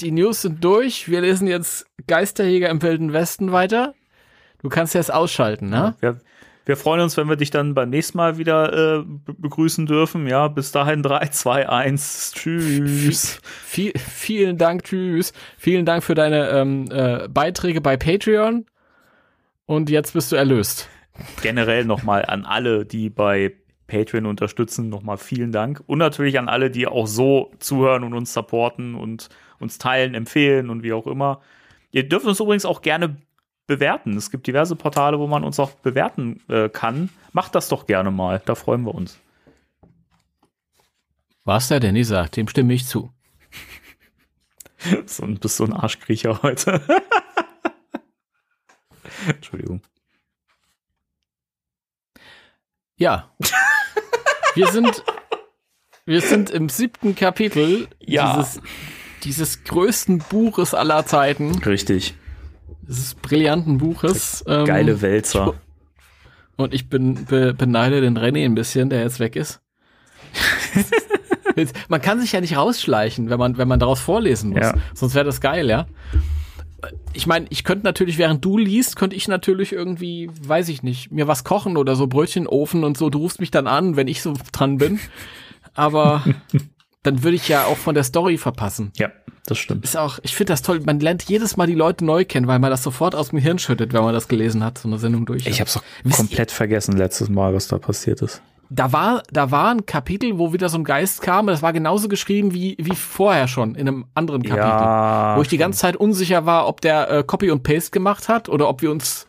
[0.00, 1.08] die News sind durch.
[1.08, 3.94] Wir lesen jetzt Geisterjäger im Wilden Westen weiter.
[4.62, 5.94] Du kannst jetzt ausschalten, ne?
[6.00, 6.18] Wir,
[6.66, 10.26] wir freuen uns, wenn wir dich dann beim nächsten Mal wieder äh, be- begrüßen dürfen.
[10.26, 12.32] Ja, bis dahin 3, 2, 1.
[12.34, 13.40] Tschüss.
[13.64, 15.32] Viel, vielen Dank, tschüss.
[15.56, 18.66] Vielen Dank für deine ähm, äh, Beiträge bei Patreon.
[19.66, 20.88] Und jetzt bist du erlöst.
[21.42, 23.54] Generell nochmal an alle, die bei
[23.86, 25.82] Patreon unterstützen, nochmal vielen Dank.
[25.86, 29.28] Und natürlich an alle, die auch so zuhören und uns supporten und
[29.58, 31.40] uns teilen, empfehlen und wie auch immer.
[31.90, 33.16] Ihr dürft uns übrigens auch gerne
[33.68, 34.16] bewerten.
[34.16, 37.10] Es gibt diverse Portale, wo man uns auch bewerten äh, kann.
[37.32, 38.42] Macht das doch gerne mal.
[38.44, 39.18] Da freuen wir uns.
[41.44, 43.12] Was der Danny sagt, dem stimme ich zu.
[45.06, 46.80] So, bist so ein Arschkriecher heute.
[49.26, 49.82] Entschuldigung.
[52.96, 53.32] Ja.
[54.54, 55.02] wir sind,
[56.04, 58.36] wir sind im siebten Kapitel Ja.
[58.36, 58.60] dieses,
[59.24, 62.14] dieses größten Buches aller Zeiten, Richtig.
[62.88, 64.44] Dieses brillanten Buches.
[64.46, 65.54] Ähm, Geile Wälzer.
[66.56, 69.60] Und ich bin, be, beneide den René ein bisschen, der jetzt weg ist.
[71.88, 74.60] Man kann sich ja nicht rausschleichen, wenn man, wenn man daraus vorlesen muss.
[74.60, 74.74] Ja.
[74.94, 75.86] Sonst wäre das geil, ja.
[77.12, 81.10] ich meine, ich könnte natürlich, während du liest, könnte ich natürlich irgendwie, weiß ich nicht,
[81.10, 83.10] mir was kochen oder so Brötchen ofen und so.
[83.10, 85.00] Du rufst mich dann an, wenn ich so dran bin.
[85.74, 86.22] Aber
[87.02, 88.92] dann würde ich ja auch von der Story verpassen.
[88.96, 89.10] Ja,
[89.46, 89.84] das stimmt.
[89.84, 90.80] Ist auch, ich finde das toll.
[90.84, 93.58] Man lernt jedes Mal die Leute neu kennen, weil man das sofort aus dem Hirn
[93.58, 95.46] schüttet, wenn man das gelesen hat, so eine Sendung durch.
[95.46, 95.80] Ich habe es
[96.16, 98.42] komplett vergessen letztes Mal, was da passiert ist.
[98.70, 102.08] da war, da war ein Kapitel, wo wieder so ein Geist kam, das war genauso
[102.08, 104.68] geschrieben wie, wie vorher schon in einem anderen Kapitel.
[104.68, 108.28] Ja, wo ich die ganze Zeit unsicher war, ob der äh, Copy und Paste gemacht
[108.28, 109.26] hat oder ob wir uns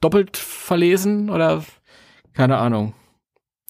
[0.00, 1.64] doppelt verlesen oder
[2.34, 2.92] keine Ahnung.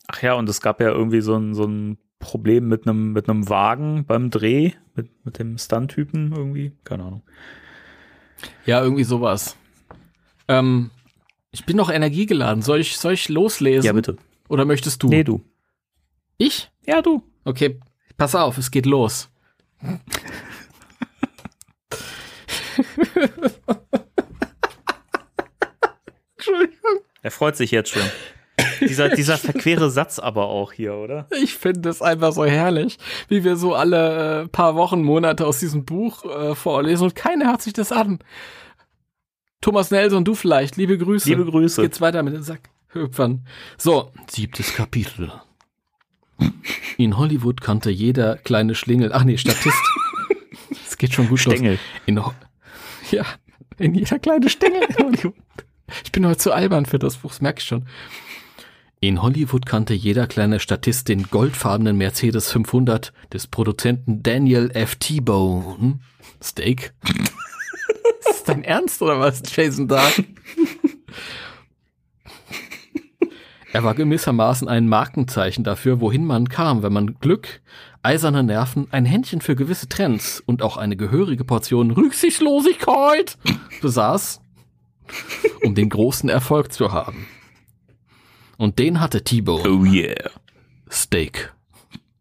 [0.09, 3.29] Ach ja, und es gab ja irgendwie so ein, so ein Problem mit einem mit
[3.29, 6.73] einem Wagen beim Dreh, mit, mit dem Stunt-Typen irgendwie.
[6.85, 7.23] Keine Ahnung.
[8.65, 9.57] Ja, irgendwie sowas.
[10.49, 10.91] Ähm,
[11.51, 12.63] ich bin noch energiegeladen.
[12.63, 13.87] Soll ich, soll ich loslesen?
[13.87, 14.17] Ja, bitte.
[14.49, 15.09] Oder möchtest du?
[15.09, 15.45] Nee, du.
[16.39, 16.71] Ich?
[16.85, 17.23] Ja, du.
[17.45, 17.81] Okay,
[18.17, 19.31] pass auf, es geht los.
[26.37, 27.01] Entschuldigung.
[27.23, 28.03] Er freut sich jetzt schon.
[28.81, 31.27] Dieser, dieser verquere Satz aber auch hier, oder?
[31.43, 32.99] Ich finde es einfach so herrlich,
[33.29, 37.47] wie wir so alle äh, paar Wochen, Monate aus diesem Buch äh, vorlesen und keiner
[37.51, 38.19] hört sich das an.
[39.61, 41.29] Thomas Nelson, du vielleicht, liebe Grüße.
[41.29, 41.83] Liebe Grüße.
[41.83, 43.47] Geht's weiter mit den Sackhüpfern.
[43.79, 45.33] So, siebtes Kapitel.
[46.99, 49.77] In Hollywood kannte jeder kleine Schlingel, ach nee, Statist.
[50.89, 51.73] Es geht schon gut Stängel.
[51.73, 51.81] los.
[52.07, 52.33] In, Ho-
[53.11, 53.25] ja,
[53.79, 55.35] in jeder kleine Stängel in Hollywood.
[56.05, 57.87] Ich bin heute zu albern für das Buch, das merke ich schon.
[59.01, 64.97] In Hollywood kannte jeder kleine Statist den goldfarbenen Mercedes 500 des Produzenten Daniel F.
[64.97, 65.99] T-Bone.
[66.43, 66.95] Steak?
[67.05, 70.25] ist das dein Ernst oder was, Jason Dark?
[73.75, 77.61] Er war gewissermaßen ein Markenzeichen dafür, wohin man kam, wenn man Glück,
[78.03, 83.37] eiserne Nerven, ein Händchen für gewisse Trends und auch eine gehörige Portion Rücksichtslosigkeit
[83.83, 84.41] besaß,
[85.63, 87.27] um den großen Erfolg zu haben.
[88.57, 89.69] Und den hatte T-Bone.
[89.69, 90.31] Oh yeah.
[90.91, 91.53] Steak.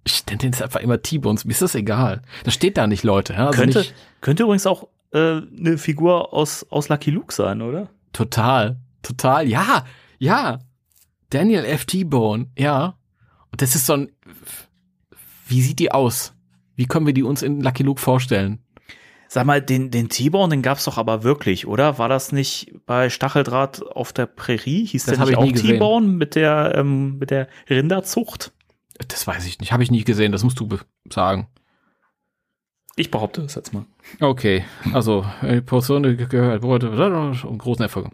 [0.03, 1.45] Ich nenne den jetzt einfach immer T-Bones.
[1.45, 2.21] Mir ist das egal.
[2.43, 3.35] Das steht da nicht, Leute.
[3.37, 7.89] Also Könnte, nicht könnte übrigens auch äh, eine Figur aus, aus Lucky Luke sein, oder?
[8.13, 8.77] total.
[9.01, 9.47] Total.
[9.47, 9.85] Ja.
[10.19, 10.59] Ja.
[11.29, 11.85] Daniel F.
[11.85, 12.47] T-Bone.
[12.57, 12.97] Ja.
[13.51, 14.11] Und das ist so ein.
[15.47, 16.33] Wie sieht die aus?
[16.75, 18.59] Wie können wir die uns in Lucky Luke vorstellen?
[19.35, 21.97] Sag mal, den, den T-Bone, den gab's doch aber wirklich, oder?
[21.97, 24.85] War das nicht bei Stacheldraht auf der Prärie?
[24.85, 25.67] Hieß Das der nicht ich auch.
[25.73, 28.53] T-Bone mit der, ähm, mit der Rinderzucht?
[29.09, 29.73] Das weiß ich nicht.
[29.73, 30.31] Habe ich nie gesehen.
[30.31, 30.69] Das musst du
[31.11, 31.47] sagen.
[32.95, 33.85] Ich behaupte das jetzt mal.
[34.21, 34.63] Okay,
[34.93, 38.07] also eine Portion ge- gehört, um großen Erfolg,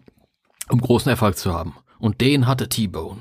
[0.70, 1.76] um großen Erfolg zu haben.
[2.00, 3.20] Und den hatte T-Bone.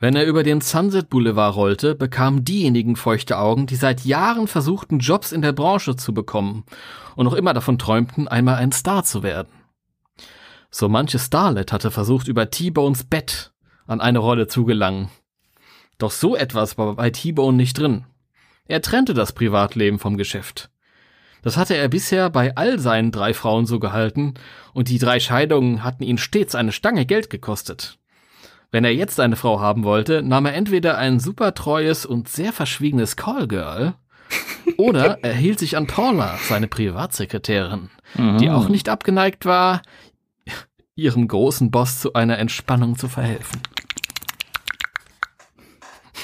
[0.00, 4.98] Wenn er über den Sunset Boulevard rollte, bekamen diejenigen feuchte Augen, die seit Jahren versuchten,
[4.98, 6.64] Jobs in der Branche zu bekommen
[7.16, 9.52] und noch immer davon träumten, einmal ein Star zu werden.
[10.70, 13.52] So manche Starlet hatte versucht, über T-Bones Bett
[13.86, 15.08] an eine Rolle zu gelangen.
[15.98, 18.04] Doch so etwas war bei T-Bone nicht drin.
[18.66, 20.70] Er trennte das Privatleben vom Geschäft.
[21.42, 24.34] Das hatte er bisher bei all seinen drei Frauen so gehalten,
[24.72, 27.98] und die drei Scheidungen hatten ihn stets eine Stange Geld gekostet.
[28.74, 32.52] Wenn er jetzt eine Frau haben wollte, nahm er entweder ein super treues und sehr
[32.52, 33.94] verschwiegenes Callgirl,
[34.76, 37.90] oder er hielt sich an Paula, seine Privatsekretärin,
[38.40, 39.80] die auch nicht abgeneigt war,
[40.96, 43.62] ihrem großen Boss zu einer Entspannung zu verhelfen.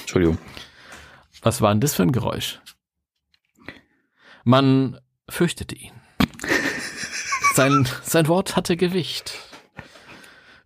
[0.00, 0.38] Entschuldigung.
[1.42, 2.60] Was war denn das für ein Geräusch?
[4.42, 4.98] Man
[5.28, 5.92] fürchtete ihn.
[7.54, 9.49] Sein, sein Wort hatte Gewicht.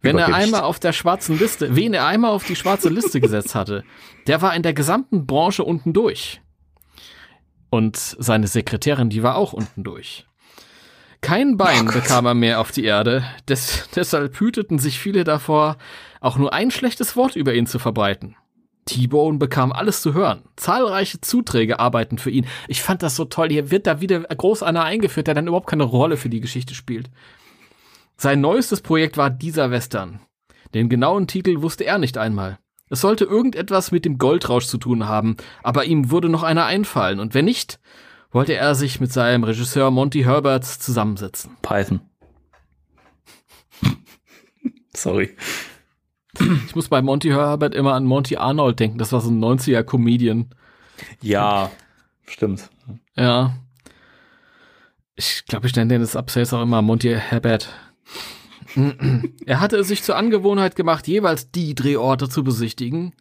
[0.04, 3.54] Wenn er einmal auf der schwarzen Liste, wen er einmal auf die schwarze Liste gesetzt
[3.54, 3.84] hatte,
[4.26, 6.40] der war in der gesamten Branche unten durch.
[7.70, 10.26] Und seine Sekretärin, die war auch unten durch.
[11.20, 15.78] Kein Bein bekam er mehr auf die Erde, des, deshalb hüteten sich viele davor,
[16.20, 18.36] auch nur ein schlechtes Wort über ihn zu verbreiten.
[18.84, 20.42] T-Bone bekam alles zu hören.
[20.56, 22.46] Zahlreiche Zuträge arbeiten für ihn.
[22.68, 23.48] Ich fand das so toll.
[23.48, 26.74] Hier wird da wieder groß einer eingeführt, der dann überhaupt keine Rolle für die Geschichte
[26.74, 27.10] spielt.
[28.16, 30.20] Sein neuestes Projekt war dieser Western.
[30.72, 32.58] Den genauen Titel wusste er nicht einmal.
[32.90, 37.18] Es sollte irgendetwas mit dem Goldrausch zu tun haben, aber ihm würde noch einer einfallen,
[37.18, 37.80] und wenn nicht,
[38.30, 41.56] wollte er sich mit seinem Regisseur Monty Herberts zusammensetzen.
[41.62, 42.00] Python.
[44.94, 45.36] Sorry.
[46.66, 50.50] Ich muss bei Monty Herbert immer an Monty Arnold denken, das war so ein 90er-Comedian.
[51.20, 51.70] Ja,
[52.26, 52.70] stimmt.
[53.16, 53.54] Ja.
[55.14, 57.72] Ich glaube, ich nenne den das jetzt auch immer Monty Herbert.
[59.46, 63.14] Er hatte es sich zur Angewohnheit gemacht, jeweils die Drehorte zu besichtigen.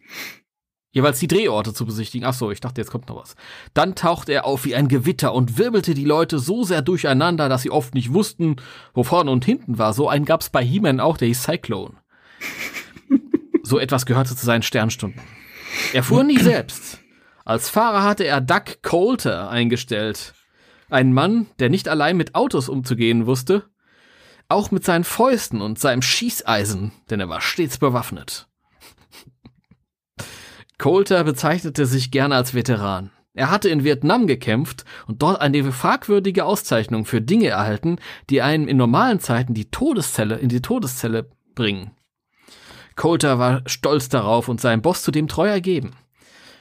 [0.90, 2.26] jeweils die Drehorte zu besichtigen.
[2.26, 3.34] Ach so, ich dachte, jetzt kommt noch was.
[3.74, 7.62] Dann tauchte er auf wie ein Gewitter und wirbelte die Leute so sehr durcheinander, dass
[7.62, 8.56] sie oft nicht wussten,
[8.94, 9.92] wo vorne und hinten war.
[9.92, 11.94] So einen gab's bei He-Man auch, der hieß Cyclone.
[13.64, 15.20] so etwas gehörte zu seinen Sternstunden.
[15.92, 17.00] Er fuhr nie selbst.
[17.44, 20.32] Als Fahrer hatte er Doug Coulter eingestellt.
[20.90, 23.64] Ein Mann, der nicht allein mit Autos umzugehen wusste,
[24.48, 28.48] auch mit seinen Fäusten und seinem Schießeisen, denn er war stets bewaffnet.
[30.78, 33.10] Coulter bezeichnete sich gerne als Veteran.
[33.32, 37.98] Er hatte in Vietnam gekämpft und dort eine fragwürdige Auszeichnung für Dinge erhalten,
[38.30, 41.90] die einen in normalen Zeiten die Todeszelle in die Todeszelle bringen.
[42.94, 45.96] Coulter war stolz darauf und seinem Boss zudem treu ergeben.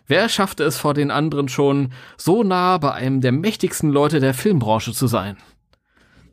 [0.08, 4.34] Wer schaffte es vor den anderen schon, so nah bei einem der mächtigsten Leute der
[4.34, 5.38] Filmbranche zu sein?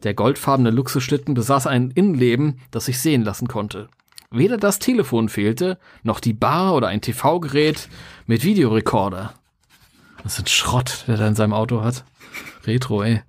[0.02, 3.88] Der goldfarbene Luxusschlitten besaß ein Innenleben, das sich sehen lassen konnte.
[4.30, 7.88] Weder das Telefon fehlte, noch die Bar oder ein TV-Gerät
[8.26, 9.34] mit Videorekorder.
[10.22, 12.04] Das ist ein Schrott, der da in seinem Auto hat.
[12.64, 13.22] Retro, ey.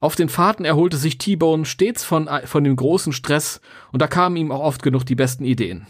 [0.00, 3.60] Auf den Fahrten erholte sich T-Bone stets von, von dem großen Stress
[3.92, 5.86] und da kamen ihm auch oft genug die besten Ideen.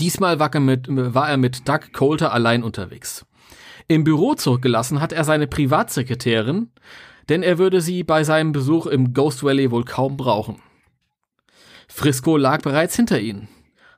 [0.00, 3.26] Diesmal war er mit, war er mit Doug Coulter allein unterwegs.
[3.86, 6.70] Im Büro zurückgelassen hat er seine Privatsekretärin,
[7.30, 10.56] denn er würde sie bei seinem Besuch im Ghost Valley wohl kaum brauchen.
[11.88, 13.48] Frisco lag bereits hinter ihnen.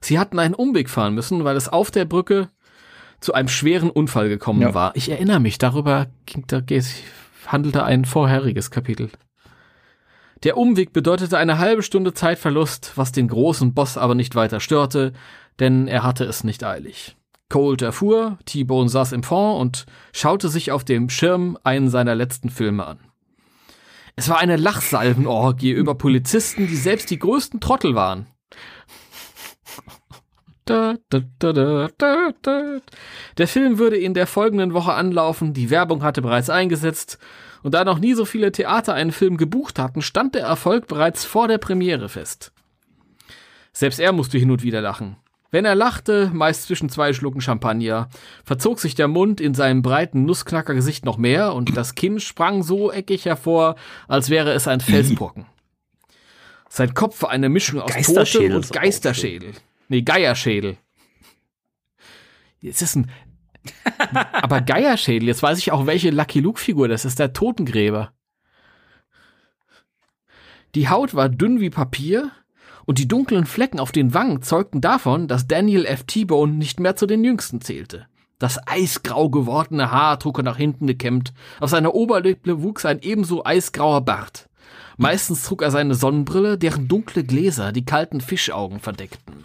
[0.01, 2.51] Sie hatten einen Umweg fahren müssen, weil es auf der Brücke
[3.21, 4.75] zu einem schweren Unfall gekommen ja.
[4.75, 4.95] war.
[4.97, 6.61] Ich erinnere mich, darüber ging, da
[7.47, 9.11] handelte ein vorheriges Kapitel.
[10.43, 15.13] Der Umweg bedeutete eine halbe Stunde Zeitverlust, was den großen Boss aber nicht weiter störte,
[15.61, 17.17] denn er hatte es nicht eilig.
[17.49, 22.51] Colt erfuhr, T-Bone saß im Fond und schaute sich auf dem Schirm einen seiner letzten
[22.51, 22.99] Filme an.
[24.17, 28.27] Es war eine Lachsalvenorgie über Polizisten, die selbst die größten Trottel waren.
[30.65, 32.81] Da, da, da,
[33.37, 37.19] der Film würde in der folgenden Woche anlaufen, die Werbung hatte bereits eingesetzt,
[37.63, 41.25] und da noch nie so viele Theater einen Film gebucht hatten, stand der Erfolg bereits
[41.25, 42.53] vor der Premiere fest.
[43.73, 45.17] Selbst er musste hin und wieder lachen.
[45.53, 48.09] Wenn er lachte, meist zwischen zwei Schlucken Champagner,
[48.43, 52.91] verzog sich der Mund in seinem breiten Nussknackergesicht noch mehr und das Kinn sprang so
[52.91, 53.77] eckig hervor,
[54.09, 55.45] als wäre es ein Felsbrocken.
[56.71, 59.53] Sein Kopf war eine Mischung aus Tote und Geisterschädel.
[59.89, 60.79] Nee, Geierschädel.
[62.61, 63.11] Jetzt ist ein.
[64.33, 68.15] aber Geierschädel, jetzt weiß ich auch, welche Lucky Luke-Figur das ist, der Totengräber.
[70.75, 72.31] Die Haut war dünn wie Papier,
[72.85, 76.05] und die dunklen Flecken auf den Wangen zeugten davon, dass Daniel F.
[76.05, 78.07] T-Bone nicht mehr zu den Jüngsten zählte.
[78.39, 83.45] Das eisgrau gewordene Haar trug er nach hinten gekämmt, auf seiner Oberlippe wuchs ein ebenso
[83.45, 84.49] eisgrauer Bart.
[84.97, 89.45] Meistens trug er seine Sonnenbrille, deren dunkle Gläser die kalten Fischaugen verdeckten.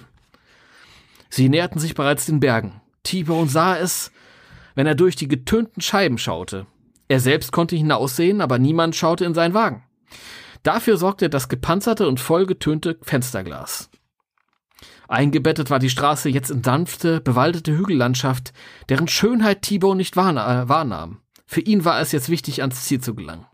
[1.29, 2.81] Sie näherten sich bereits den Bergen.
[3.03, 4.11] T-Bone sah es,
[4.75, 6.65] wenn er durch die getönten Scheiben schaute.
[7.07, 9.83] Er selbst konnte hinaussehen, aber niemand schaute in seinen Wagen.
[10.63, 13.89] Dafür sorgte das gepanzerte und vollgetönte Fensterglas.
[15.07, 18.51] Eingebettet war die Straße jetzt in sanfte, bewaldete Hügellandschaft,
[18.89, 21.21] deren Schönheit Thibaut nicht wahrnahm.
[21.45, 23.45] Für ihn war es jetzt wichtig, ans Ziel zu gelangen.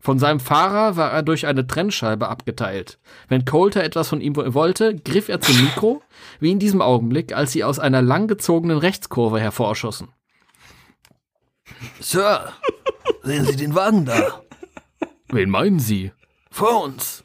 [0.00, 2.98] Von seinem Fahrer war er durch eine Trennscheibe abgeteilt.
[3.28, 6.02] Wenn Coulter etwas von ihm wollte, griff er zum Mikro,
[6.40, 10.08] wie in diesem Augenblick, als sie aus einer langgezogenen Rechtskurve hervorschossen.
[12.00, 12.52] Sir,
[13.22, 14.42] sehen Sie den Wagen da?
[15.28, 16.10] Wen meinen Sie?
[16.52, 17.24] Vor uns.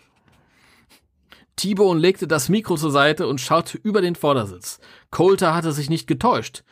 [1.58, 4.80] T-Bone legte das Mikro zur Seite und schaute über den Vordersitz.
[5.12, 6.64] Coulter hatte sich nicht getäuscht.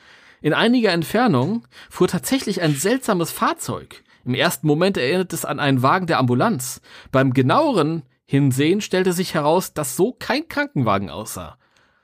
[0.41, 4.05] In einiger Entfernung fuhr tatsächlich ein seltsames Fahrzeug.
[4.23, 6.79] Im ersten Moment erinnert es an einen Wagen der Ambulanz.
[7.11, 11.57] Beim genaueren Hinsehen stellte sich heraus, dass so kein Krankenwagen aussah.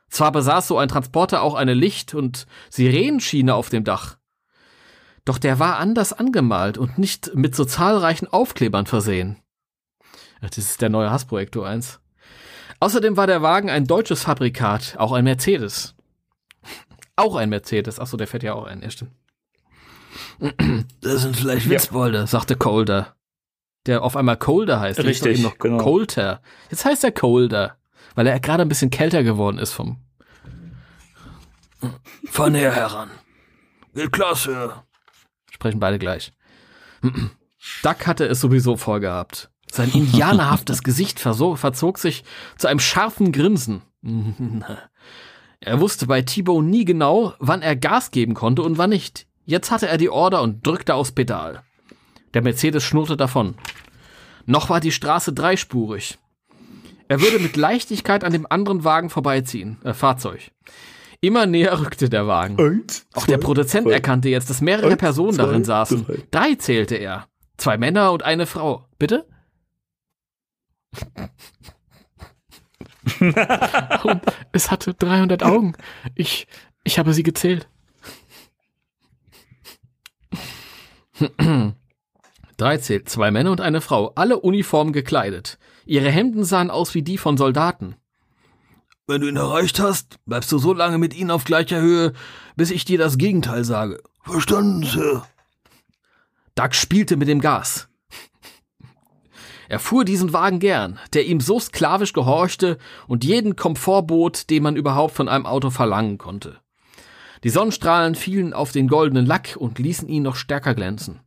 [0.09, 4.17] Zwar besaß so ein Transporter auch eine Licht- und Sirenenschiene auf dem Dach.
[5.23, 9.37] Doch der war anders angemalt und nicht mit so zahlreichen Aufklebern versehen.
[10.41, 11.99] Das ist der neue Hassprojektor 1.
[12.79, 15.95] Außerdem war der Wagen ein deutsches Fabrikat, auch ein Mercedes.
[17.15, 17.99] Auch ein Mercedes.
[17.99, 19.11] Achso, der fährt ja auch ein, ja, stimmt.
[21.01, 22.27] Das sind vielleicht Witzbolde, ja.
[22.27, 23.15] sagte Colder.
[23.85, 24.99] Der auf einmal Colder heißt.
[25.03, 25.77] Richtig, noch genau.
[25.77, 26.41] Colter.
[26.69, 27.77] Jetzt heißt er Colder,
[28.15, 30.01] weil er gerade ein bisschen kälter geworden ist vom.
[32.25, 33.09] Fahr näher heran.
[33.93, 34.83] Geht klar, Sir.
[35.51, 36.33] Sprechen beide gleich.
[37.83, 39.50] Duck hatte es sowieso vorgehabt.
[39.71, 42.23] Sein indianerhaftes Gesicht verzog sich
[42.57, 43.81] zu einem scharfen Grinsen.
[45.61, 49.27] er wusste bei Thibaut nie genau, wann er Gas geben konnte und wann nicht.
[49.45, 51.61] Jetzt hatte er die Order und drückte aufs Pedal.
[52.33, 53.55] Der Mercedes schnurrte davon.
[54.45, 56.17] Noch war die Straße dreispurig.
[57.07, 60.51] Er würde mit Leichtigkeit an dem anderen Wagen vorbeiziehen, äh, Fahrzeug.
[61.21, 62.59] Immer näher rückte der Wagen.
[62.59, 66.05] Eins, Auch der Produzent erkannte jetzt, dass mehrere Eins, Personen zwei, darin saßen.
[66.05, 66.23] drei.
[66.31, 67.27] Drei zählte er.
[67.57, 68.85] Zwei Männer und eine Frau.
[68.97, 69.25] Bitte?
[73.19, 74.21] und
[74.51, 75.73] es hatte 300 Augen.
[76.15, 76.47] Ich,
[76.83, 77.67] ich habe sie gezählt.
[82.57, 85.57] Drei zählt, zwei Männer und eine Frau, alle uniform gekleidet.
[85.85, 87.95] Ihre Hemden sahen aus wie die von Soldaten.
[89.07, 92.13] Wenn du ihn erreicht hast, bleibst du so lange mit ihnen auf gleicher Höhe,
[92.55, 94.01] bis ich dir das Gegenteil sage.
[94.23, 95.25] Verstanden, Sir?
[96.55, 97.89] Doug spielte mit dem Gas.
[99.71, 104.63] Er fuhr diesen Wagen gern, der ihm so sklavisch gehorchte und jeden Komfort bot, den
[104.63, 106.59] man überhaupt von einem Auto verlangen konnte.
[107.45, 111.21] Die Sonnenstrahlen fielen auf den goldenen Lack und ließen ihn noch stärker glänzen.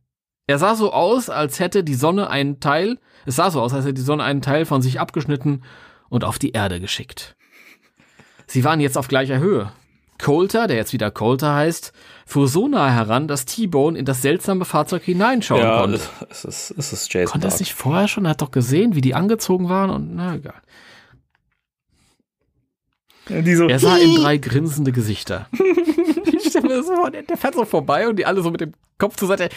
[0.45, 3.83] Er sah so aus, als hätte die Sonne einen Teil, es sah so aus, als
[3.83, 5.63] hätte die Sonne einen Teil von sich abgeschnitten
[6.09, 7.35] und auf die Erde geschickt.
[8.45, 9.71] Sie waren jetzt auf gleicher Höhe.
[10.17, 11.91] Coulter, der jetzt wieder Coulter heißt,
[12.25, 15.99] fuhr so nah heran, dass T-Bone in das seltsame Fahrzeug hineinschauen Ja, konnte.
[16.29, 17.31] es ist, es ist Jason.
[17.33, 17.59] Konnte es Dark.
[17.61, 18.25] nicht vorher schon?
[18.25, 20.61] Er hat doch gesehen, wie die angezogen waren und na egal.
[23.27, 25.47] Die so, Er sah in drei grinsende Gesichter.
[26.31, 28.51] ich stell mir das so vor, der, der fährt so vorbei und die alle so
[28.51, 29.49] mit dem Kopf zur Seite.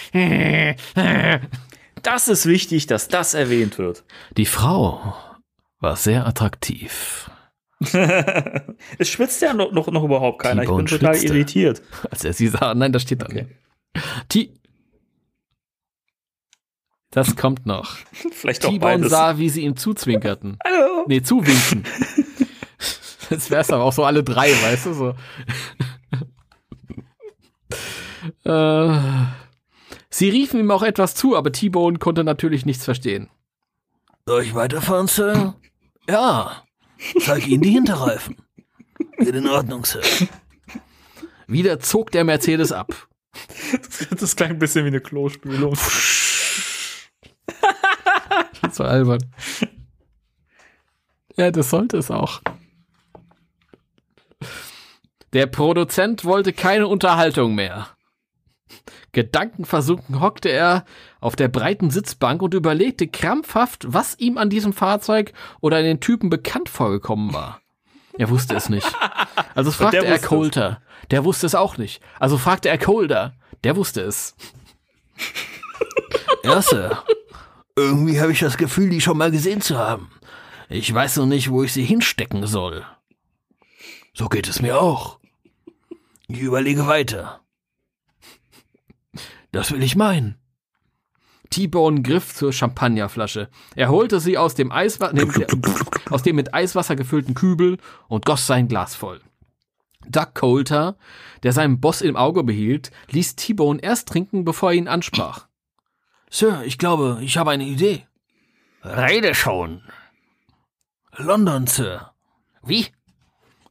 [2.03, 4.05] das ist wichtig, dass das erwähnt wird.
[4.37, 5.15] Die Frau
[5.81, 7.31] war sehr attraktiv.
[8.99, 10.63] es schwitzt ja noch, noch, noch überhaupt keiner.
[10.65, 11.35] Ich bin total schwitzte.
[11.35, 11.83] irritiert.
[12.11, 12.75] Als er sie sah.
[12.75, 13.47] Nein, das steht da Okay.
[13.95, 14.29] nicht.
[14.29, 14.55] T
[17.11, 17.97] das kommt noch.
[18.33, 19.11] Vielleicht auch T-Bone beides.
[19.11, 20.59] sah, wie sie ihm zuzwinkerten.
[20.65, 21.05] Hallo.
[21.09, 21.85] Nee, zuwinken.
[23.31, 25.15] Jetzt wär's aber auch so alle drei, weißt du, so.
[28.45, 28.99] äh,
[30.11, 33.31] sie riefen ihm auch etwas zu, aber T-Bone konnte natürlich nichts verstehen.
[34.27, 35.55] Soll ich weiterfahren, Sir?
[36.09, 36.63] Ja.
[37.21, 38.37] Zeig ihnen die Hinterreifen.
[39.19, 40.03] Geht in Ordnung, Sir.
[41.47, 43.09] Wieder zog der Mercedes ab.
[44.19, 45.77] Das klang ein bisschen wie eine Klospülung.
[48.73, 49.25] So albern.
[51.37, 52.43] Ja, das sollte es auch.
[55.33, 57.89] Der Produzent wollte keine Unterhaltung mehr.
[59.19, 60.85] Gedankenversunken hockte er
[61.21, 65.99] auf der breiten Sitzbank und überlegte krampfhaft, was ihm an diesem Fahrzeug oder an den
[65.99, 67.61] Typen bekannt vorgekommen war.
[68.17, 68.87] Er wusste es nicht.
[69.57, 71.09] Also fragte er wusste es.
[71.11, 72.01] Der wusste es auch nicht.
[72.21, 73.35] Also fragte er Coulter.
[73.65, 74.37] Der wusste es.
[76.61, 77.03] Sir.
[77.75, 80.13] Irgendwie habe ich das Gefühl, die schon mal gesehen zu haben.
[80.69, 82.87] Ich weiß noch nicht, wo ich sie hinstecken soll.
[84.15, 85.19] So geht es mir auch.
[86.29, 87.41] Ich überlege weiter.
[89.53, 90.37] Das will ich meinen.
[91.51, 93.49] T-Bone griff zur Champagnerflasche.
[93.75, 95.27] Er holte sie aus dem, Eiswa nee,
[96.11, 97.79] aus dem mit Eiswasser gefüllten Kübel
[98.09, 99.21] und goss sein Glas voll.
[100.07, 100.97] Doug Coulter,
[101.43, 105.49] der seinen Boss im Auge behielt, ließ T-Bone erst trinken, bevor er ihn ansprach.
[106.31, 108.07] Sir, ich glaube, ich habe eine Idee.
[108.83, 109.83] Rede schon.
[111.17, 112.13] London, Sir.
[112.63, 112.87] Wie?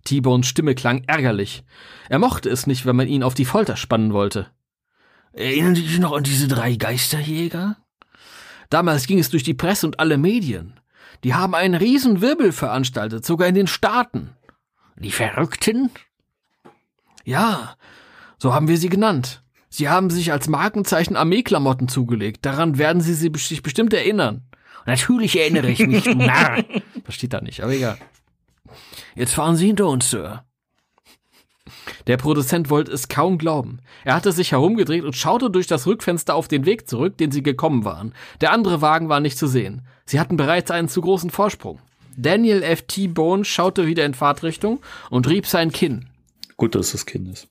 [0.03, 1.63] T-Bones Stimme klang ärgerlich.
[2.09, 4.51] Er mochte es nicht, wenn man ihn auf die Folter spannen wollte.
[5.37, 7.77] Erinnern Sie sich noch an diese drei Geisterjäger?
[8.69, 10.79] Damals ging es durch die Presse und alle Medien.
[11.23, 14.31] Die haben einen riesen Wirbel veranstaltet, sogar in den Staaten.
[14.97, 15.89] Die Verrückten?
[17.23, 17.75] Ja,
[18.37, 19.43] so haben wir sie genannt.
[19.69, 22.45] Sie haben sich als Markenzeichen Armeeklamotten zugelegt.
[22.45, 24.43] Daran werden Sie sie- sich bestimmt erinnern.
[24.85, 26.63] Natürlich erinnere ich mich, du Narr.
[27.05, 27.97] Das steht da nicht, aber egal.
[29.15, 30.43] Jetzt fahren Sie hinter uns, Sir.
[32.07, 33.79] Der Produzent wollte es kaum glauben.
[34.05, 37.43] Er hatte sich herumgedreht und schaute durch das Rückfenster auf den Weg zurück, den sie
[37.43, 38.13] gekommen waren.
[38.39, 39.81] Der andere Wagen war nicht zu sehen.
[40.05, 41.79] Sie hatten bereits einen zu großen Vorsprung.
[42.15, 42.83] Daniel F.
[42.83, 43.07] T.
[43.07, 44.79] Bone schaute wieder in Fahrtrichtung
[45.09, 46.07] und rieb sein Kinn.
[46.55, 47.47] Gut, dass es das Kind ist.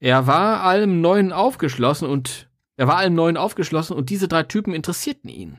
[0.00, 4.74] Er war allem Neuen aufgeschlossen und er war allem Neuen aufgeschlossen und diese drei Typen
[4.74, 5.58] interessierten ihn.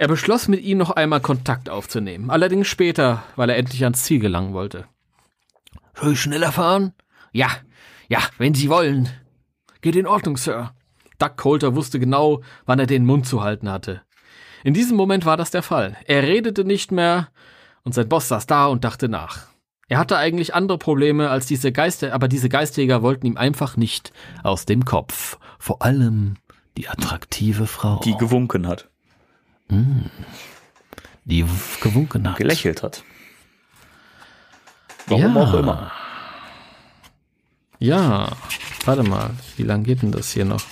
[0.00, 2.30] Er beschloss, mit ihnen noch einmal Kontakt aufzunehmen.
[2.30, 4.86] Allerdings später, weil er endlich ans Ziel gelangen wollte.
[5.92, 6.94] Soll ich schneller fahren?
[7.32, 7.48] Ja,
[8.08, 9.10] ja, wenn Sie wollen.
[9.82, 10.72] Geht in Ordnung, Sir.
[11.18, 14.00] Doug Coulter wusste genau, wann er den Mund zu halten hatte.
[14.64, 15.98] In diesem Moment war das der Fall.
[16.06, 17.28] Er redete nicht mehr
[17.82, 19.48] und sein Boss saß da und dachte nach.
[19.86, 24.14] Er hatte eigentlich andere Probleme als diese Geister, aber diese Geistjäger wollten ihm einfach nicht
[24.42, 25.38] aus dem Kopf.
[25.58, 26.36] Vor allem
[26.78, 28.89] die attraktive Frau, Die gewunken hat.
[31.24, 31.44] Die
[31.80, 32.36] gewunken hat.
[32.36, 33.04] Gelächelt hat.
[35.06, 35.42] Warum Ja.
[35.42, 35.92] auch immer.
[37.78, 38.36] Ja,
[38.84, 40.62] warte mal, wie lang geht denn das hier noch?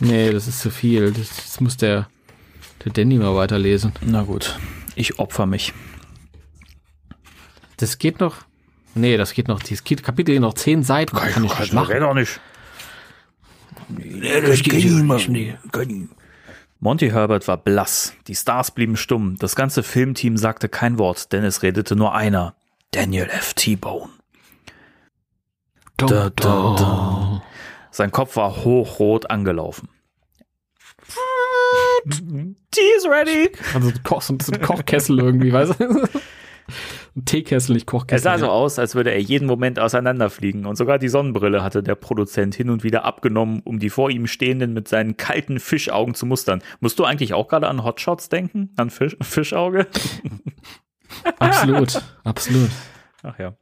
[0.00, 1.12] Nee, das ist zu viel.
[1.12, 2.08] Das, das muss der,
[2.84, 3.92] der Danny mal weiterlesen.
[4.02, 4.58] Na gut,
[4.94, 5.72] ich opfer mich.
[7.78, 8.36] Das geht noch.
[8.94, 9.60] Nee, das geht noch.
[9.60, 11.16] Dieses Kapitel geht noch zehn Seiten.
[11.16, 11.98] Kann, kann ich nicht machen.
[12.00, 12.40] doch nicht.
[14.22, 15.28] Ja, das geht nicht.
[15.28, 15.56] Nee.
[16.84, 18.12] Monty Herbert war blass.
[18.26, 19.36] Die Stars blieben stumm.
[19.38, 22.56] Das ganze Filmteam sagte kein Wort, denn es redete nur einer.
[22.90, 23.54] Daniel F.
[23.54, 24.10] T-Bone.
[25.96, 27.42] Da, da, da.
[27.90, 29.88] Sein Kopf war hochrot angelaufen.
[32.70, 33.50] Tea is ready.
[33.72, 36.06] Also so ein, Koch, so ein Kochkessel irgendwie, weißt du?
[37.16, 38.22] Ein Teekessel, nicht Es Kochkessel.
[38.24, 40.66] sah so aus, als würde er jeden Moment auseinanderfliegen.
[40.66, 44.26] Und sogar die Sonnenbrille hatte der Produzent hin und wieder abgenommen, um die vor ihm
[44.26, 46.60] stehenden mit seinen kalten Fischaugen zu mustern.
[46.80, 48.70] Musst du eigentlich auch gerade an Hotshots denken?
[48.76, 49.86] An Fisch, Fischauge?
[51.38, 52.70] Absolut, absolut.
[53.22, 53.56] Ach ja.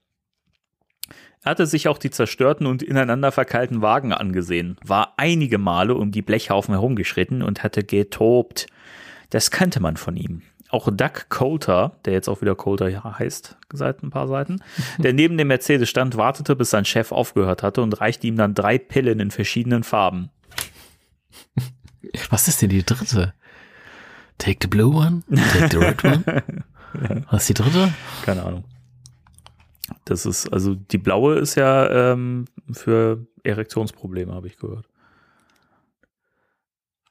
[1.44, 6.12] Er hatte sich auch die zerstörten und ineinander verkeilten Wagen angesehen, war einige Male um
[6.12, 8.68] die Blechhaufen herumgeschritten und hatte getobt.
[9.30, 10.42] Das kannte man von ihm.
[10.72, 14.62] Auch Doug Coulter, der jetzt auch wieder Coulter heißt, seit ein paar Seiten,
[14.96, 18.54] der neben dem Mercedes stand, wartete, bis sein Chef aufgehört hatte und reichte ihm dann
[18.54, 20.30] drei Pillen in verschiedenen Farben.
[22.30, 23.34] Was ist denn die dritte?
[24.38, 26.24] Take the blue one, take the red one.
[27.30, 27.92] Was ist die dritte?
[28.24, 28.64] Keine Ahnung.
[30.06, 34.88] Das ist, also die blaue ist ja ähm, für Erektionsprobleme, habe ich gehört.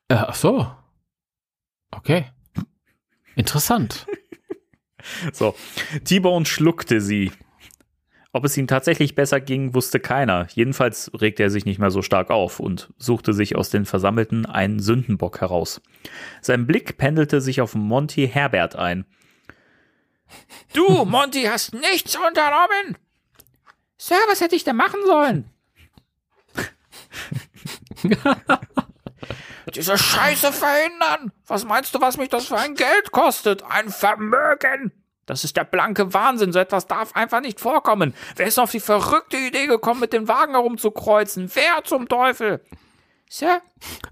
[0.07, 0.67] Äh, ach so.
[1.91, 2.25] Okay.
[3.41, 4.05] Interessant.
[5.33, 5.55] So,
[6.03, 7.31] T-Bone schluckte sie.
[8.33, 10.45] Ob es ihm tatsächlich besser ging, wusste keiner.
[10.53, 14.45] Jedenfalls regte er sich nicht mehr so stark auf und suchte sich aus den Versammelten
[14.45, 15.81] einen Sündenbock heraus.
[16.39, 19.05] Sein Blick pendelte sich auf Monty Herbert ein.
[20.73, 22.95] Du, Monty, hast nichts unternommen.
[23.97, 25.49] Sir, was hätte ich denn machen sollen?
[29.73, 31.31] Diese Scheiße verhindern.
[31.47, 33.63] Was meinst du, was mich das für ein Geld kostet?
[33.63, 34.91] Ein Vermögen.
[35.25, 36.51] Das ist der blanke Wahnsinn.
[36.51, 38.13] So etwas darf einfach nicht vorkommen.
[38.35, 41.49] Wer ist auf die verrückte Idee gekommen, mit den Wagen herumzukreuzen?
[41.53, 42.61] Wer zum Teufel?
[43.29, 43.61] Sir,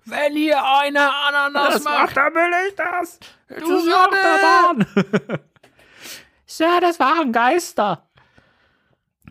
[0.05, 3.19] Wenn ihr eine Ananas dann will ich das.
[3.49, 5.39] Du bist auf der Bahn.
[6.45, 8.07] Sir, das waren Geister.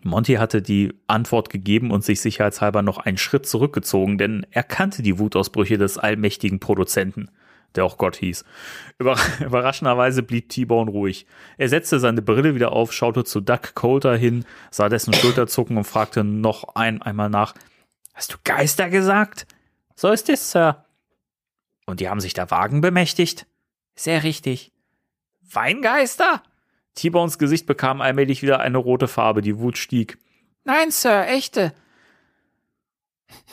[0.02, 5.02] Monty hatte die Antwort gegeben und sich sicherheitshalber noch einen Schritt zurückgezogen, denn er kannte
[5.02, 7.30] die Wutausbrüche des allmächtigen Produzenten,
[7.74, 8.44] der auch Gott hieß.
[8.98, 11.26] Über überraschenderweise blieb T-Bone ruhig.
[11.56, 15.76] Er setzte seine Brille wieder auf, schaute zu Doug Coulter hin, sah dessen Schulter zucken
[15.76, 17.54] und fragte noch ein einmal nach:
[18.14, 19.46] Hast du Geister gesagt?
[19.94, 20.84] So ist es, Sir.
[21.86, 23.46] Und die haben sich der Wagen bemächtigt?
[23.94, 24.72] Sehr richtig.
[25.40, 26.42] Weingeister?
[26.98, 30.18] T-Bones Gesicht bekam allmählich wieder eine rote Farbe, die Wut stieg.
[30.64, 31.72] Nein, Sir, echte.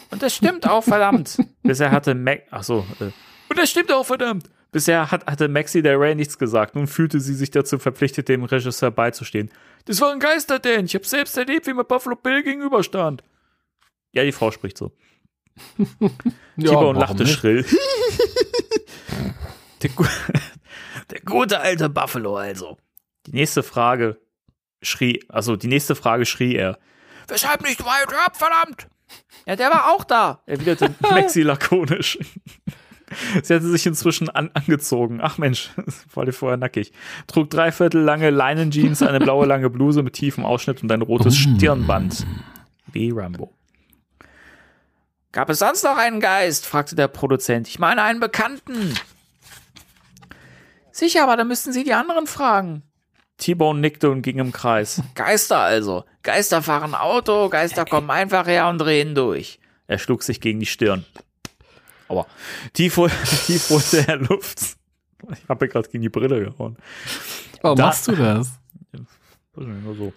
[0.10, 1.38] Und das stimmt auch, verdammt.
[1.64, 2.44] Bisher hatte Mac.
[2.50, 2.86] Ach so.
[3.00, 3.12] Äh.
[3.50, 4.50] Und das stimmt auch, verdammt.
[4.72, 6.76] Bisher hat, hatte Maxi der Ray nichts gesagt.
[6.76, 9.52] Nun fühlte sie sich dazu verpflichtet, dem Regisseur beizustehen.
[9.86, 10.86] Das waren Geister, Dan.
[10.86, 13.24] Ich habe selbst erlebt, wie mir Buffalo Bill gegenüberstand.
[14.12, 14.92] Ja, die Frau spricht so.
[16.60, 17.64] T-Bone lachte schrill.
[19.84, 19.92] der,
[21.12, 22.78] der gute alte Buffalo also.
[23.26, 24.20] Die nächste Frage
[24.82, 26.78] schrie, also die nächste Frage schrie er.
[27.28, 28.88] Weshalb nicht Wyatt Earp, verdammt?
[29.46, 32.18] Ja, der war auch da, erwiderte Maxi lakonisch.
[33.44, 35.20] Sie hatte sich inzwischen an angezogen.
[35.22, 35.72] Ach Mensch,
[36.14, 36.92] war dir vorher nackig.
[37.28, 42.26] Trug dreiviertel lange Leinenjeans, eine blaue lange Bluse mit tiefem Ausschnitt und ein rotes Stirnband.
[42.92, 43.54] Wie Rambo.
[45.32, 46.66] Gab es sonst noch einen Geist?
[46.66, 47.68] fragte der Produzent.
[47.68, 48.96] Ich meine einen Bekannten.
[50.92, 52.82] Sicher, aber dann müssten Sie die anderen fragen.
[53.38, 55.02] T-Bone nickte und ging im Kreis.
[55.14, 56.06] Geister also.
[56.24, 59.60] Geister fahren Auto, Geister kommen einfach her und drehen durch.
[59.88, 61.06] Er schlug sich gegen die Stirn.
[62.08, 62.28] Aber
[62.74, 62.96] tief,
[63.46, 64.78] tief holte er Luft.
[65.32, 66.78] Ich habe gerade gegen die Brille gehauen.
[67.62, 68.52] Warum Da- machst du das?
[69.56, 70.14] Nur so.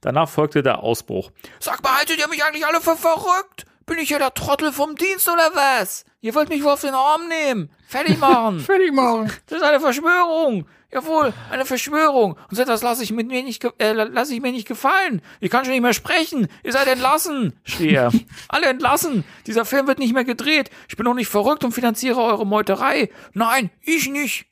[0.00, 1.30] Danach folgte der Ausbruch.
[1.60, 3.66] Sag mal, haltet ihr mich eigentlich alle für verrückt?
[3.86, 6.04] Bin ich ja der Trottel vom Dienst oder was?
[6.22, 8.60] Ihr wollt mich wohl auf den Arm nehmen, fertig machen.
[8.70, 9.30] Fertig machen.
[9.46, 10.66] Das ist eine Verschwörung.
[10.92, 12.32] Jawohl, eine Verschwörung.
[12.48, 15.20] Und so etwas lasse ich, mit mir nicht, ge- äh, lasse ich mir nicht gefallen.
[15.40, 16.48] Ich kann schon nicht mehr sprechen.
[16.62, 18.12] Ihr seid entlassen, schrie er.
[18.48, 19.24] Alle entlassen.
[19.46, 20.70] Dieser Film wird nicht mehr gedreht.
[20.88, 23.10] Ich bin doch nicht verrückt und finanziere eure Meuterei.
[23.32, 24.46] Nein, ich nicht.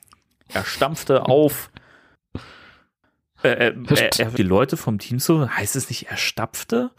[0.48, 1.70] Er stampfte auf.
[3.44, 6.90] Äh, äh, äh, er, die Leute vom Team so, heißt es nicht, er stapfte?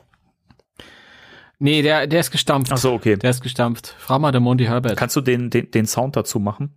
[1.64, 2.72] Nee, der, der ist gestampft.
[2.72, 3.18] Ach so, okay.
[3.18, 3.96] Der ist gestampft.
[4.00, 4.98] Frag mal der Monty Herbert.
[4.98, 6.74] Kannst du den, den, den Sound dazu machen?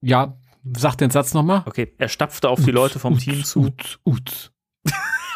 [0.00, 0.38] ja,
[0.76, 1.64] sag den Satz nochmal.
[1.66, 3.66] Okay, er stapfte auf die Leute vom Team zu.
[3.66, 4.52] Ut, ut.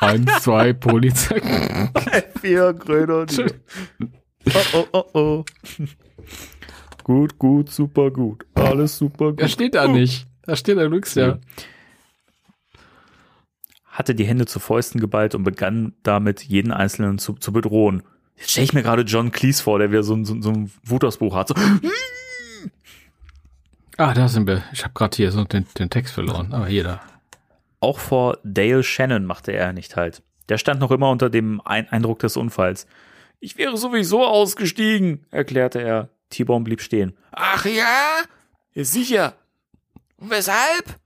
[0.01, 1.41] Eins, zwei, Polizei.
[2.41, 3.26] Vier Gröner.
[4.47, 5.45] Oh, oh, oh, oh.
[7.05, 8.47] Gut, gut, super gut.
[8.55, 9.41] Alles super gut.
[9.41, 10.26] Er steht da nicht.
[10.43, 11.39] Da steht da nix, ja.
[13.85, 18.03] Hatte die Hände zu Fäusten geballt und begann damit, jeden Einzelnen zu, zu bedrohen.
[18.43, 20.70] Jetzt stelle ich mir gerade John Cleese vor, der wieder so, ein- so, so ein
[20.84, 21.49] Wutausbruch hat.
[21.49, 21.55] So,
[23.99, 24.62] Ah, da sind wir.
[24.72, 26.53] Ich habe gerade hier so den, den Text verloren.
[26.53, 27.01] Aber hier da.
[27.80, 30.22] Auch vor Dale Shannon machte er nicht halt.
[30.49, 32.86] Der stand noch immer unter dem Ein Eindruck des Unfalls.
[33.38, 36.09] Ich wäre sowieso ausgestiegen, erklärte er.
[36.30, 37.16] T-Bone blieb stehen.
[37.32, 38.22] Ach ja?
[38.74, 39.34] Ja, sicher.
[40.16, 40.99] Und weshalb?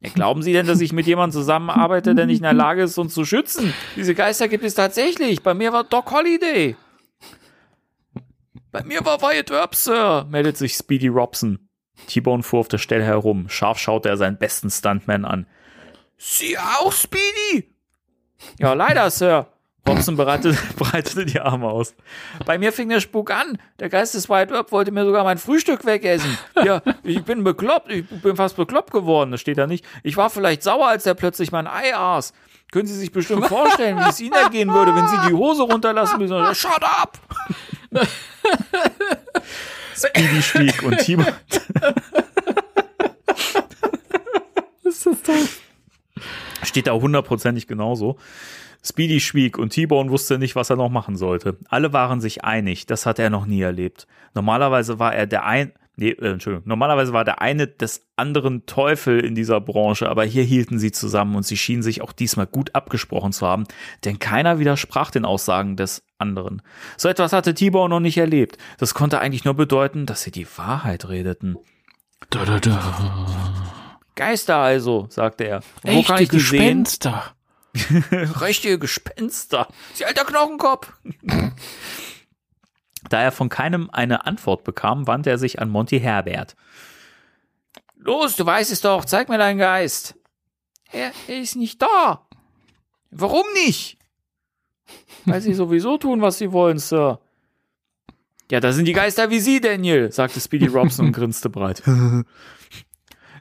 [0.00, 2.98] Ja, glauben Sie denn, dass ich mit jemandem zusammenarbeite, der nicht in der Lage ist,
[2.98, 3.72] uns zu schützen?
[3.96, 5.42] Diese Geister gibt es tatsächlich.
[5.42, 6.76] Bei mir war Doc Holliday.
[8.72, 11.66] Bei mir war Wyatt Earp, Sir, meldet sich Speedy Robson.
[12.08, 13.48] T-Bone fuhr auf der Stelle herum.
[13.48, 15.46] Scharf schaute er seinen besten Stuntman an.
[16.18, 17.72] Sie auch, Speedy?
[18.58, 19.46] Ja, leider, Sir.
[19.86, 21.94] Robson breitete, breitete die Arme aus.
[22.44, 23.58] Bei mir fing der Spuk an.
[23.78, 26.36] Der Geist des White Earp wollte mir sogar mein Frühstück wegessen.
[26.64, 27.90] Ja, ich bin bekloppt.
[27.90, 29.30] Ich bin fast bekloppt geworden.
[29.30, 29.84] Das steht da nicht.
[30.02, 32.32] Ich war vielleicht sauer, als er plötzlich mein Ei aß.
[32.72, 36.18] Können Sie sich bestimmt vorstellen, wie es Ihnen ergehen würde, wenn Sie die Hose runterlassen
[36.18, 36.54] müssen.
[36.54, 37.18] Shut up!
[39.94, 41.24] Speedy schwieg und Timo,
[44.84, 45.48] Ist das toll?
[46.62, 48.18] Steht da hundertprozentig genauso.
[48.86, 51.56] Speedy schwieg und T-Bone wusste nicht, was er noch machen sollte.
[51.68, 54.06] Alle waren sich einig, das hat er noch nie erlebt.
[54.34, 59.20] Normalerweise war er der ein, nee, äh, Entschuldigung, normalerweise war der eine des anderen Teufel
[59.20, 62.74] in dieser Branche, aber hier hielten sie zusammen und sie schienen sich auch diesmal gut
[62.74, 63.64] abgesprochen zu haben,
[64.04, 66.62] denn keiner widersprach den Aussagen des anderen.
[66.96, 68.56] So etwas hatte T-Bone noch nicht erlebt.
[68.78, 71.56] Das konnte eigentlich nur bedeuten, dass sie die Wahrheit redeten.
[72.30, 72.94] Da, da, da.
[74.14, 75.60] Geister also, sagte er.
[75.82, 76.86] Wo kann Echte ich die sehen?
[78.40, 79.68] Richtige Gespenster.
[79.94, 80.92] Sie alter Knochenkopf.
[83.08, 86.56] da er von keinem eine Antwort bekam, wandte er sich an Monty Herbert.
[87.96, 90.14] Los, du weißt es doch, zeig mir deinen Geist.
[90.92, 92.26] Er, er ist nicht da.
[93.10, 93.98] Warum nicht?
[95.24, 97.20] Weil sie sowieso tun, was sie wollen, Sir.
[98.50, 101.82] Ja, da sind die Geister wie Sie, Daniel, sagte Speedy Robson und grinste breit.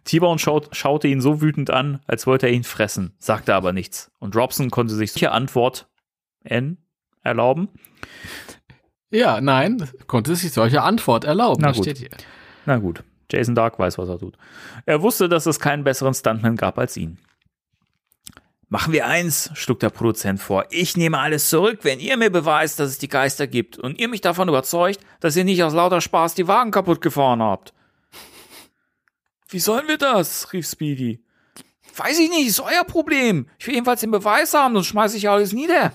[0.05, 4.11] T-Bone schaut, schaute ihn so wütend an, als wollte er ihn fressen, sagte aber nichts.
[4.19, 5.87] Und Robson konnte sich solche Antwort
[6.43, 6.77] N
[7.23, 7.69] erlauben.
[9.09, 11.61] Ja, nein, konnte sich solche Antwort erlauben.
[11.61, 11.83] Na gut.
[11.83, 12.09] steht hier.
[12.65, 14.37] Na gut, Jason Dark weiß, was er tut.
[14.85, 17.17] Er wusste, dass es keinen besseren Stuntman gab als ihn.
[18.67, 20.65] Machen wir eins, schlug der Produzent vor.
[20.71, 24.07] Ich nehme alles zurück, wenn ihr mir beweist, dass es die Geister gibt und ihr
[24.07, 27.74] mich davon überzeugt, dass ihr nicht aus lauter Spaß die Wagen kaputt gefahren habt.
[29.49, 30.51] Wie sollen wir das?
[30.53, 31.23] rief Speedy.
[31.95, 33.47] Weiß ich nicht, ist euer Problem.
[33.57, 35.93] Ich will jedenfalls den Beweis haben, sonst schmeiße ich alles nieder.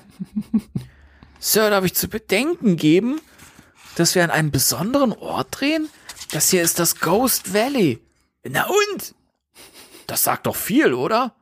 [1.39, 3.21] Sir, darf ich zu bedenken geben,
[3.97, 5.89] dass wir an einem besonderen Ort drehen?
[6.33, 7.99] Das hier ist das Ghost Valley.
[8.45, 9.15] Na und?
[10.07, 11.35] Das sagt doch viel, oder?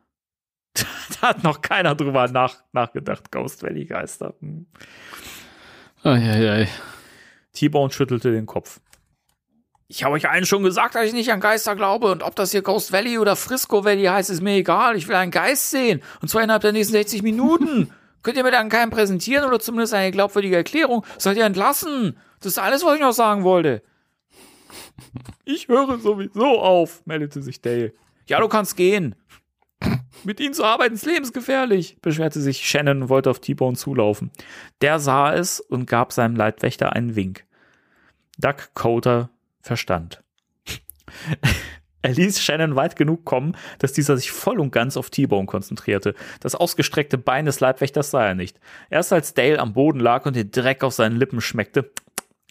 [1.20, 3.30] da hat noch keiner drüber nach, nachgedacht.
[3.30, 4.34] Ghost Valley Geister.
[4.40, 4.66] Hm.
[6.02, 6.68] Eieiei.
[7.52, 8.80] T-Bone schüttelte den Kopf.
[9.90, 12.12] Ich habe euch allen schon gesagt, dass ich nicht an Geister glaube.
[12.12, 14.96] Und ob das hier Ghost Valley oder Frisco Valley heißt, ist mir egal.
[14.96, 16.02] Ich will einen Geist sehen.
[16.20, 17.90] Und zwar innerhalb der nächsten 60 Minuten.
[18.22, 21.06] Könnt ihr mir dann keinen präsentieren oder zumindest eine glaubwürdige Erklärung?
[21.16, 22.18] Seid ihr entlassen?
[22.40, 23.82] Das ist alles, was ich noch sagen wollte.
[25.46, 27.94] Ich höre sowieso auf, meldete sich Dale.
[28.26, 29.14] Ja, du kannst gehen.
[30.24, 34.30] Mit ihnen zu arbeiten ist lebensgefährlich, beschwerte sich Shannon und wollte auf T-Bone zulaufen.
[34.82, 37.46] Der sah es und gab seinem Leitwächter einen Wink.
[38.36, 40.22] Doug Coulter verstand.
[42.00, 46.14] Er ließ Shannon weit genug kommen, dass dieser sich voll und ganz auf T-Bone konzentrierte.
[46.38, 48.60] Das ausgestreckte Bein des Leibwächters sah er nicht.
[48.88, 51.90] Erst als Dale am Boden lag und den Dreck auf seinen Lippen schmeckte,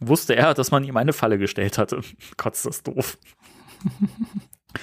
[0.01, 2.01] wusste er, dass man ihm eine Falle gestellt hatte.
[2.37, 3.17] Gott, ist das doof.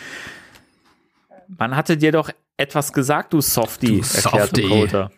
[1.59, 4.69] Man hatte dir doch etwas gesagt, du Softie, Du erklärte Softie.
[4.69, 5.11] Coulter.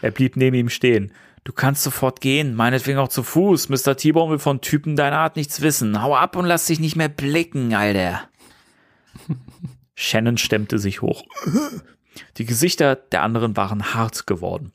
[0.00, 1.12] Er blieb neben ihm stehen.
[1.44, 3.68] Du kannst sofort gehen, meinetwegen auch zu Fuß.
[3.68, 3.96] Mr.
[3.96, 6.02] T-Bone will von Typen deiner Art nichts wissen.
[6.02, 8.28] Hau ab und lass dich nicht mehr blicken, Alter.
[9.94, 11.22] Shannon stemmte sich hoch.
[12.38, 14.72] Die Gesichter der anderen waren hart geworden.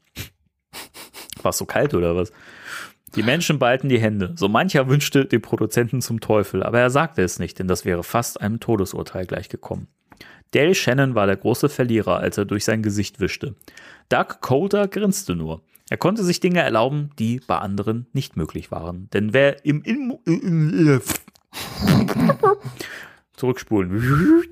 [1.41, 2.31] War es so kalt oder was?
[3.15, 4.33] Die Menschen ballten die Hände.
[4.35, 8.03] So mancher wünschte den Produzenten zum Teufel, aber er sagte es nicht, denn das wäre
[8.03, 9.87] fast einem Todesurteil gleichgekommen.
[10.51, 13.55] Dale Shannon war der große Verlierer, als er durch sein Gesicht wischte.
[14.09, 15.63] Doug Coulter grinste nur.
[15.89, 19.09] Er konnte sich Dinge erlauben, die bei anderen nicht möglich waren.
[19.11, 20.19] Denn wer im, im
[23.35, 24.45] zurückspulen.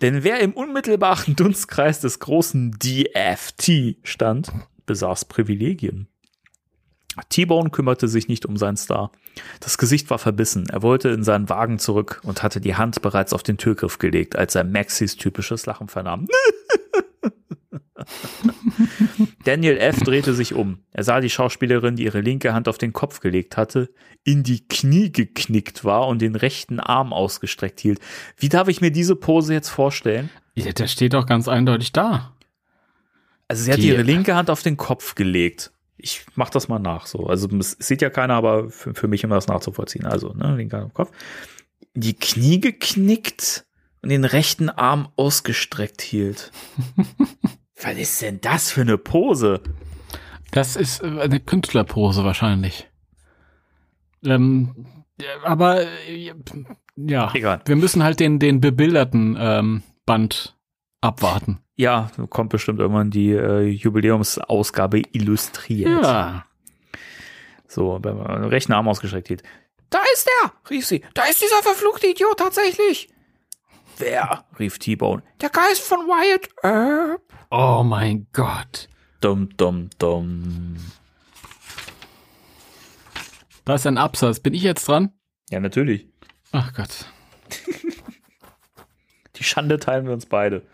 [0.00, 4.50] Denn wer im unmittelbaren Dunstkreis des großen DFT stand,
[4.86, 6.08] besaß Privilegien.
[7.28, 9.12] T-Bone kümmerte sich nicht um seinen Star.
[9.60, 10.66] Das Gesicht war verbissen.
[10.70, 14.34] Er wollte in seinen Wagen zurück und hatte die Hand bereits auf den Türgriff gelegt,
[14.36, 16.26] als er Maxis typisches Lachen vernahm.
[19.44, 20.00] Daniel F.
[20.00, 20.80] drehte sich um.
[20.92, 23.90] Er sah die Schauspielerin, die ihre linke Hand auf den Kopf gelegt hatte,
[24.24, 28.00] in die Knie geknickt war und den rechten Arm ausgestreckt hielt.
[28.36, 30.30] Wie darf ich mir diese Pose jetzt vorstellen?
[30.54, 32.34] Ja, der steht doch ganz eindeutig da.
[33.48, 35.72] Also sie hat Die- ihre linke Hand auf den Kopf gelegt.
[35.96, 37.26] Ich mach das mal nach so.
[37.26, 40.04] Also es sieht ja keiner, aber für, für mich immer das nachzuvollziehen.
[40.04, 41.10] Also, ne, linke Hand auf den Kopf.
[41.94, 43.64] Die Knie geknickt
[44.02, 46.52] und den rechten Arm ausgestreckt hielt.
[47.82, 49.60] Was ist denn das für eine Pose?
[50.50, 52.88] Das ist äh, eine Künstlerpose wahrscheinlich.
[54.24, 54.86] Ähm,
[55.44, 56.32] aber äh,
[56.96, 57.62] ja, Egal.
[57.64, 60.56] wir müssen halt den, den bebilderten ähm, Band
[61.00, 61.58] abwarten.
[61.74, 66.04] Ja, kommt bestimmt irgendwann die äh, Jubiläumsausgabe illustriert.
[66.04, 66.44] Ja.
[67.66, 69.42] So, wenn man den rechten Arm ausgestreckt hielt.
[69.90, 71.02] Da ist er, rief sie.
[71.14, 73.08] Da ist dieser verfluchte Idiot tatsächlich.
[74.02, 74.44] Wer?
[74.58, 75.22] rief T-Bone.
[75.40, 77.22] Der Geist von Wyatt Earp.
[77.52, 78.88] Oh mein Gott.
[79.20, 80.76] Dum, dum, dum.
[83.64, 84.40] Da ist ein Absatz.
[84.40, 85.12] Bin ich jetzt dran?
[85.50, 86.08] Ja, natürlich.
[86.50, 87.06] Ach Gott.
[89.36, 90.66] Die Schande teilen wir uns beide.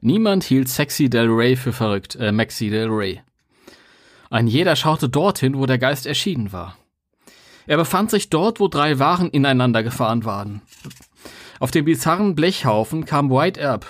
[0.00, 3.20] Niemand hielt Sexy Del Rey für verrückt, äh, Maxi Del Rey.
[4.30, 6.76] Ein jeder schaute dorthin, wo der Geist erschienen war.
[7.66, 10.62] Er befand sich dort, wo drei Wagen ineinander gefahren waren.
[11.62, 13.86] Auf dem bizarren Blechhaufen kam White Earp.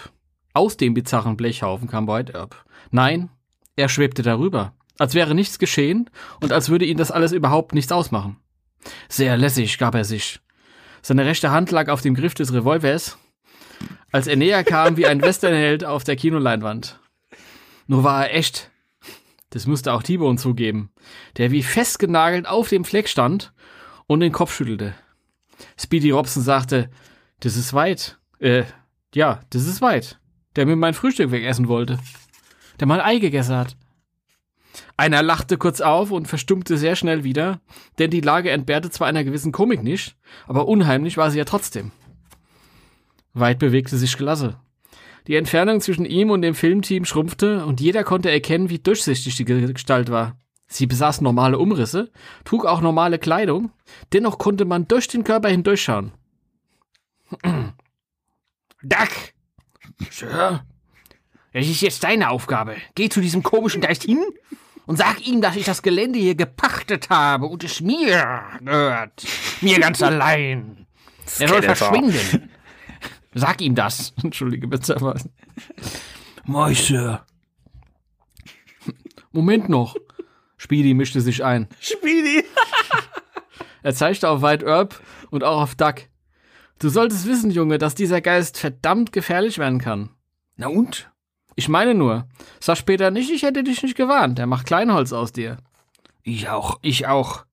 [0.52, 2.66] Aus dem bizarren Blechhaufen kam White Earp.
[2.90, 3.30] Nein,
[3.76, 6.10] er schwebte darüber, als wäre nichts geschehen
[6.42, 8.36] und als würde ihn das alles überhaupt nichts ausmachen.
[9.08, 10.40] Sehr lässig gab er sich.
[11.00, 13.16] Seine rechte Hand lag auf dem Griff des Revolvers,
[14.10, 17.00] als er näher kam wie ein Westernheld auf der Kinoleinwand.
[17.86, 18.70] Nur war er echt.
[19.48, 20.90] Das musste auch T-Bone zugeben,
[21.38, 23.54] der wie festgenagelt auf dem Fleck stand
[24.06, 24.92] und den Kopf schüttelte.
[25.78, 26.90] Speedy Robson sagte,
[27.42, 28.18] das ist weit.
[28.38, 28.64] Äh,
[29.14, 30.18] ja, das ist weit.
[30.56, 31.98] Der mir mein Frühstück wegessen wollte.
[32.78, 33.76] Der mal Ei gegessen hat.
[34.96, 37.60] Einer lachte kurz auf und verstummte sehr schnell wieder,
[37.98, 40.16] denn die Lage entbehrte zwar einer gewissen Komik nicht,
[40.46, 41.90] aber unheimlich war sie ja trotzdem.
[43.34, 44.56] Weit bewegte sich Klasse.
[45.26, 49.44] Die Entfernung zwischen ihm und dem Filmteam schrumpfte und jeder konnte erkennen, wie durchsichtig die
[49.44, 50.36] Gestalt war.
[50.68, 52.10] Sie besaß normale Umrisse,
[52.44, 53.72] trug auch normale Kleidung,
[54.12, 56.12] dennoch konnte man durch den Körper hindurchschauen.
[58.82, 59.08] Duck!
[60.10, 60.64] Sir?
[61.52, 62.76] Das ist jetzt deine Aufgabe.
[62.94, 64.22] Geh zu diesem komischen Geist hin
[64.86, 69.24] und sag ihm, dass ich das Gelände hier gepachtet habe und es mir gehört.
[69.60, 70.86] Mir ganz allein.
[71.38, 72.50] Er soll er verschwinden.
[73.34, 74.12] Sag ihm das.
[74.22, 74.96] Entschuldige bitte.
[74.96, 75.16] aber-
[76.44, 77.24] Moi, Sir.
[79.32, 79.96] Moment noch.
[80.56, 81.68] Speedy mischte sich ein.
[81.80, 82.44] Speedy.
[83.84, 85.00] Er zeigte auf White Earp
[85.30, 86.02] und auch auf Duck.
[86.82, 90.08] Du solltest wissen, Junge, dass dieser Geist verdammt gefährlich werden kann.
[90.56, 91.12] Na und?
[91.54, 92.26] Ich meine nur,
[92.58, 94.40] sag später nicht, ich hätte dich nicht gewarnt.
[94.40, 95.58] Er macht Kleinholz aus dir.
[96.24, 96.80] Ich auch.
[96.82, 97.44] Ich auch.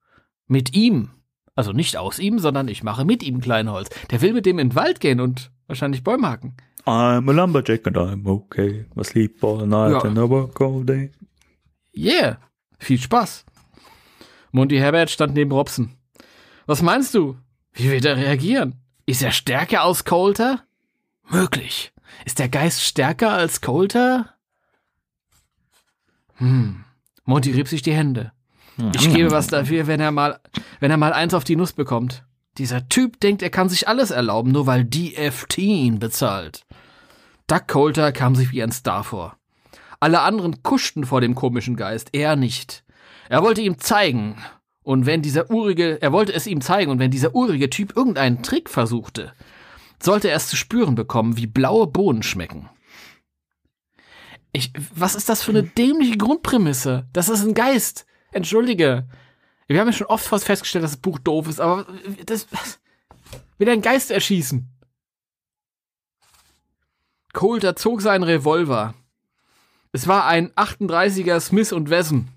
[0.47, 1.11] Mit ihm.
[1.53, 3.89] Also nicht aus ihm, sondern ich mache mit ihm Kleinholz.
[4.09, 6.57] Der will mit dem in den Wald gehen und wahrscheinlich Bäume hacken.
[6.87, 8.85] I'm a lumberjack and I'm okay.
[8.99, 10.09] I sleep all night Ja.
[10.09, 11.11] and I work all day.
[11.95, 12.37] Yeah.
[12.79, 13.45] Viel Spaß.
[14.51, 15.91] Monty Herbert stand neben Robson.
[16.65, 17.37] Was meinst du?
[17.73, 18.73] Wie wird er reagieren?
[19.09, 20.61] Ist er stärker als Coulter?
[21.27, 21.91] Möglich.
[22.25, 24.35] Ist der Geist stärker als Coulter?
[26.35, 26.85] Hm.
[27.25, 28.33] Monty rieb sich die Hände.
[28.93, 30.39] Ich gebe was dafür, wenn er mal,
[30.79, 32.23] wenn er mal eins auf die Nuss bekommt.
[32.59, 36.67] Dieser Typ denkt, er kann sich alles erlauben, nur weil DFT ihn bezahlt.
[37.47, 39.37] Doug Coulter kam sich wie ein Star vor.
[39.99, 42.83] Alle anderen kuschten vor dem komischen Geist, er nicht.
[43.27, 44.37] Er wollte ihm zeigen,
[44.89, 48.41] und wenn dieser urige, er wollte es ihm zeigen, und wenn dieser urige Typ irgendeinen
[48.41, 49.33] Trick versuchte,
[50.01, 52.71] sollte er es zu spüren bekommen, wie blaue Bohnen schmecken.
[54.51, 57.07] Ich, was ist das für eine dämliche Grundprämisse?
[57.13, 58.07] Das ist ein Geist.
[58.31, 59.07] Entschuldige.
[59.67, 61.85] Wir haben ja schon oft festgestellt, dass das Buch doof ist, aber
[62.25, 62.47] das
[63.59, 64.71] will ein Geist erschießen.
[67.31, 68.95] Coulter zog seinen Revolver.
[69.91, 72.29] Es war ein 38er Smith und Wesson.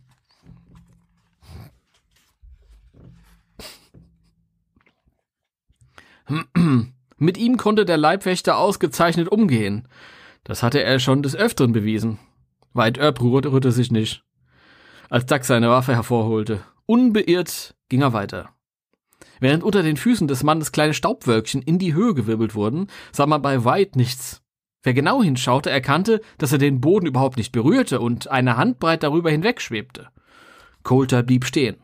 [7.17, 9.87] Mit ihm konnte der Leibwächter ausgezeichnet umgehen.
[10.45, 12.19] Das hatte er schon des Öfteren bewiesen.
[12.73, 14.25] Weit Earp rührte, sich nicht.
[15.09, 16.61] Als Duck seine Waffe hervorholte.
[16.87, 18.51] Unbeirrt ging er weiter.
[19.41, 23.43] Während unter den Füßen des Mannes kleine Staubwölkchen in die Höhe gewirbelt wurden, sah man
[23.43, 24.43] bei White nichts.
[24.83, 29.31] Wer genau hinschaute, erkannte, dass er den Boden überhaupt nicht berührte und eine Handbreit darüber
[29.31, 30.09] hinwegschwebte.
[30.83, 31.77] Coulter blieb stehen.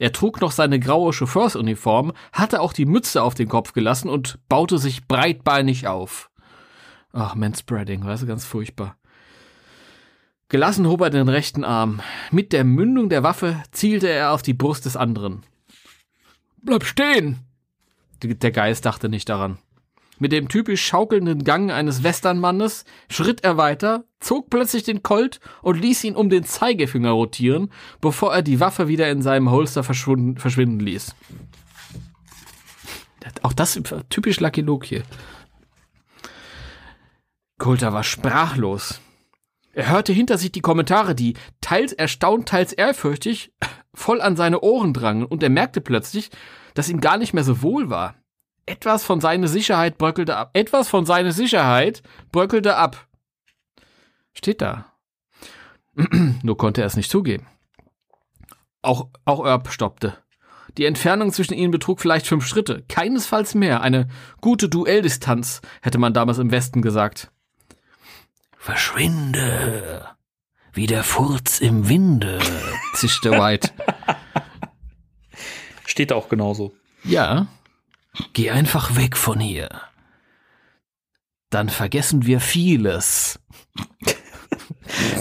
[0.00, 4.38] Er trug noch seine graue Chauffeursuniform, hatte auch die Mütze auf den Kopf gelassen und
[4.48, 6.30] baute sich breitbeinig auf.
[7.12, 8.96] Ach, Manspreading, weißt du, ganz furchtbar.
[10.48, 12.00] Gelassen hob er den rechten Arm.
[12.30, 15.42] Mit der Mündung der Waffe zielte er auf die Brust des anderen.
[16.62, 17.40] Bleib stehen!
[18.22, 19.58] Der Geist dachte nicht daran.
[20.20, 25.80] Mit dem typisch schaukelnden Gang eines Westernmannes schritt er weiter, zog plötzlich den Colt und
[25.80, 27.72] ließ ihn um den Zeigefinger rotieren,
[28.02, 31.16] bevor er die Waffe wieder in seinem Holster verschwinden, ließ.
[33.42, 33.80] Auch das
[34.10, 35.02] typisch Lucky Luke hier.
[37.58, 39.00] Coulter war sprachlos.
[39.72, 43.52] Er hörte hinter sich die Kommentare, die teils erstaunt, teils ehrfürchtig
[43.94, 46.30] voll an seine Ohren drangen, und er merkte plötzlich,
[46.74, 48.16] dass ihm gar nicht mehr so wohl war.
[48.66, 50.50] Etwas von seiner Sicherheit bröckelte ab.
[50.52, 53.06] Etwas von seiner Sicherheit bröckelte ab.
[54.32, 54.86] Steht da.
[56.42, 57.46] Nur konnte er es nicht zugeben.
[58.82, 60.16] Auch, auch Erb stoppte.
[60.78, 63.80] Die Entfernung zwischen ihnen betrug vielleicht fünf Schritte, keinesfalls mehr.
[63.80, 64.08] Eine
[64.40, 67.30] gute Duelldistanz, hätte man damals im Westen gesagt.
[68.56, 70.06] Verschwinde,
[70.72, 72.38] wie der Furz im Winde,
[72.94, 73.70] zischte White.
[75.86, 76.72] Steht auch genauso.
[77.02, 77.48] Ja.
[78.32, 79.68] Geh einfach weg von hier.
[81.50, 83.40] Dann vergessen wir vieles.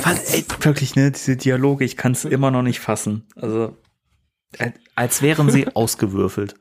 [0.03, 3.27] Was, ey, wirklich, ne, diese Dialoge, ich kann es immer noch nicht fassen.
[3.35, 3.77] Also,
[4.95, 6.55] als wären sie ausgewürfelt.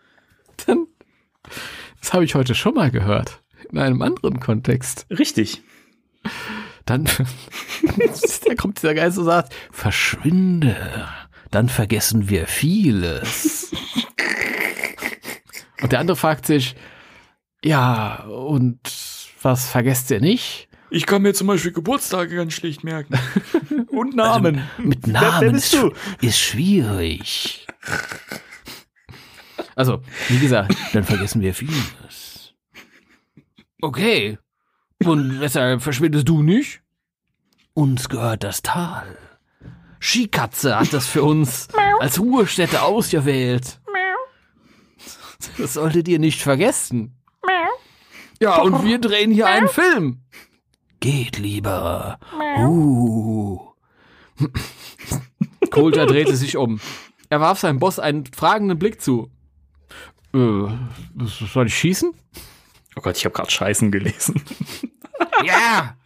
[0.66, 0.86] Dann,
[2.00, 3.42] das habe ich heute schon mal gehört.
[3.70, 5.06] In einem anderen Kontext.
[5.10, 5.62] Richtig.
[6.86, 7.04] Dann,
[8.46, 11.08] da kommt dieser Geist und sagt, verschwinde.
[11.50, 13.70] Dann vergessen wir vieles.
[15.80, 16.74] Und der andere fragt sich,
[17.64, 18.80] ja, und
[19.42, 20.68] was vergesst ihr nicht?
[20.90, 23.18] Ich kann mir zum Beispiel Geburtstage ganz schlicht merken.
[23.88, 24.62] Und Namen.
[24.76, 25.76] Also, mit Namen ist,
[26.22, 27.66] ist schwierig.
[29.74, 32.54] Also, wie gesagt, dann vergessen wir vieles.
[33.82, 34.38] Okay.
[35.04, 36.80] Und weshalb verschwindest du nicht?
[37.74, 39.16] Uns gehört das Tal.
[40.00, 41.68] Skikatze hat das für uns
[42.00, 43.80] als Ruhestätte ausgewählt.
[45.56, 47.14] Das solltet ihr nicht vergessen.
[48.40, 50.20] Ja, und wir drehen hier einen Film.
[51.00, 52.18] Geht lieber.
[52.58, 53.60] Uh.
[55.70, 56.80] Coulter drehte sich um.
[57.30, 59.30] Er warf seinem Boss einen fragenden Blick zu.
[60.34, 60.68] Äh,
[61.24, 62.12] soll ich schießen?
[62.96, 64.42] Oh Gott, ich habe gerade Scheißen gelesen.
[65.44, 65.96] ja!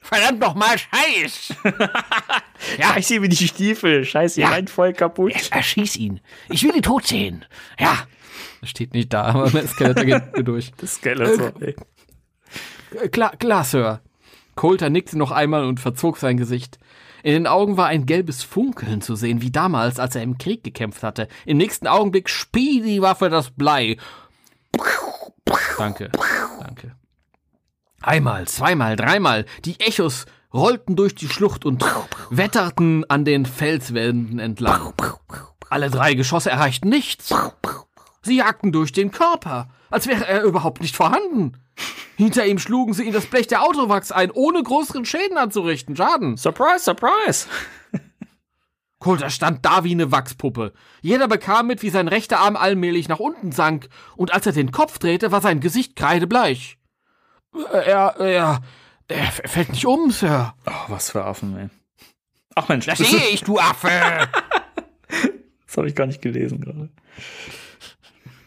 [0.00, 1.54] Verdammt noch mal Scheiß!
[2.78, 4.04] ja, ich sehe wie die Stiefel.
[4.04, 4.50] Scheiße, ja.
[4.50, 5.50] seid voll kaputt.
[5.50, 6.20] Erschieß ihn.
[6.50, 7.44] Ich will ihn tot sehen.
[7.78, 8.06] Ja.
[8.66, 10.72] Steht nicht da, aber der Skeletor geht durch.
[10.78, 11.74] Das Skeletor, äh,
[13.08, 14.00] Klar, klar, Sir.
[14.54, 16.78] Coulter nickte noch einmal und verzog sein Gesicht.
[17.24, 20.62] In den Augen war ein gelbes Funkeln zu sehen, wie damals, als er im Krieg
[20.62, 21.26] gekämpft hatte.
[21.46, 23.96] Im nächsten Augenblick spie die Waffe das Blei.
[25.78, 26.10] Danke,
[26.60, 26.94] danke.
[28.02, 29.46] Einmal, zweimal, dreimal.
[29.64, 31.84] Die Echos rollten durch die Schlucht und
[32.30, 34.92] wetterten an den Felswänden entlang.
[35.70, 37.34] Alle drei Geschosse erreichten nichts.
[38.24, 41.58] Sie jagten durch den Körper, als wäre er überhaupt nicht vorhanden.
[42.16, 45.94] Hinter ihm schlugen sie in das Blech der Autowachs ein, ohne größeren Schäden anzurichten.
[45.94, 46.36] Schaden.
[46.36, 47.48] Surprise, surprise.
[48.98, 50.72] Coulter stand da wie eine Wachspuppe.
[51.02, 54.72] Jeder bekam mit, wie sein rechter Arm allmählich nach unten sank, und als er den
[54.72, 56.78] Kopf drehte, war sein Gesicht kreidebleich.
[57.72, 58.62] Er, er,
[59.08, 60.54] er fällt nicht um, Sir.
[60.66, 61.68] Oh, was für Affen, ey.
[62.54, 62.86] Ach Mensch.
[62.86, 63.88] Das sehe ich, du Affe.
[65.66, 66.88] das habe ich gar nicht gelesen gerade.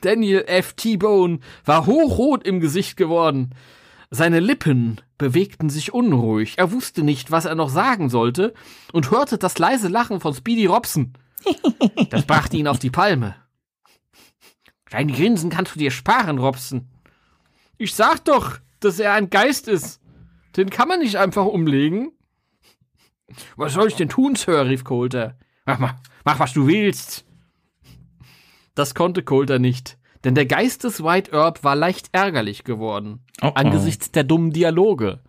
[0.01, 0.73] Daniel F.
[0.73, 3.51] T-Bone war hochrot im Gesicht geworden.
[4.09, 6.53] Seine Lippen bewegten sich unruhig.
[6.57, 8.53] Er wusste nicht, was er noch sagen sollte
[8.93, 11.13] und hörte das leise Lachen von Speedy Robson.
[12.09, 13.35] Das brachte ihn auf die Palme.
[14.89, 16.87] Dein Grinsen kannst du dir sparen, Robson.
[17.77, 20.01] Ich sag doch, dass er ein Geist ist.
[20.55, 22.11] Den kann man nicht einfach umlegen.
[23.55, 24.65] Was soll ich denn tun, Sir?
[24.65, 25.37] rief Coulter.
[25.65, 27.25] Mach, mach, mach was du willst.
[28.77, 33.47] Das konnte Coulter nicht, denn der Geist des White Herb war leicht ärgerlich geworden, oh,
[33.47, 33.51] oh.
[33.55, 35.19] angesichts der dummen Dialoge.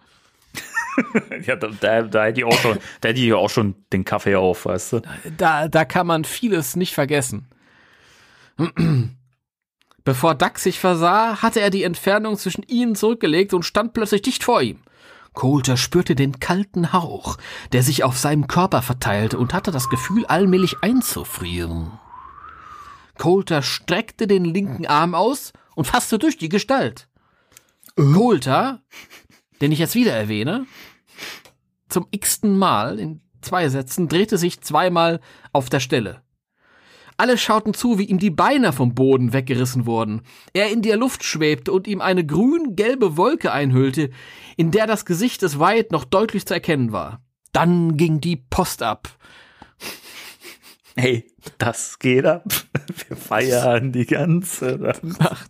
[1.47, 4.35] ja, da, da, da, hätte ich auch schon, da hätte ich auch schon den Kaffee
[4.35, 5.03] auf, weißt du.
[5.39, 7.49] Da, da kann man vieles nicht vergessen.
[10.05, 14.45] Bevor Duck sich versah, hatte er die Entfernung zwischen ihnen zurückgelegt und stand plötzlich dicht
[14.45, 14.83] vor ihm.
[15.33, 17.39] Coulter spürte den kalten Hauch,
[17.73, 21.93] der sich auf seinem Körper verteilte und hatte das Gefühl, allmählich einzufrieren.
[23.19, 27.09] Coulter streckte den linken Arm aus und fasste durch die Gestalt.
[27.97, 28.03] Äh?
[28.03, 28.83] Coulter,
[29.61, 30.67] den ich jetzt wieder erwähne,
[31.89, 35.21] zum x-ten Mal in zwei Sätzen drehte sich zweimal
[35.53, 36.23] auf der Stelle.
[37.17, 40.23] Alle schauten zu, wie ihm die Beine vom Boden weggerissen wurden.
[40.53, 44.11] Er in der Luft schwebte und ihm eine grün-gelbe Wolke einhüllte,
[44.57, 47.21] in der das Gesicht des Wyatt noch deutlich zu erkennen war.
[47.53, 49.09] Dann ging die Post ab.
[51.01, 52.43] Hey, das geht ab.
[53.09, 55.49] Wir feiern die ganze Nacht.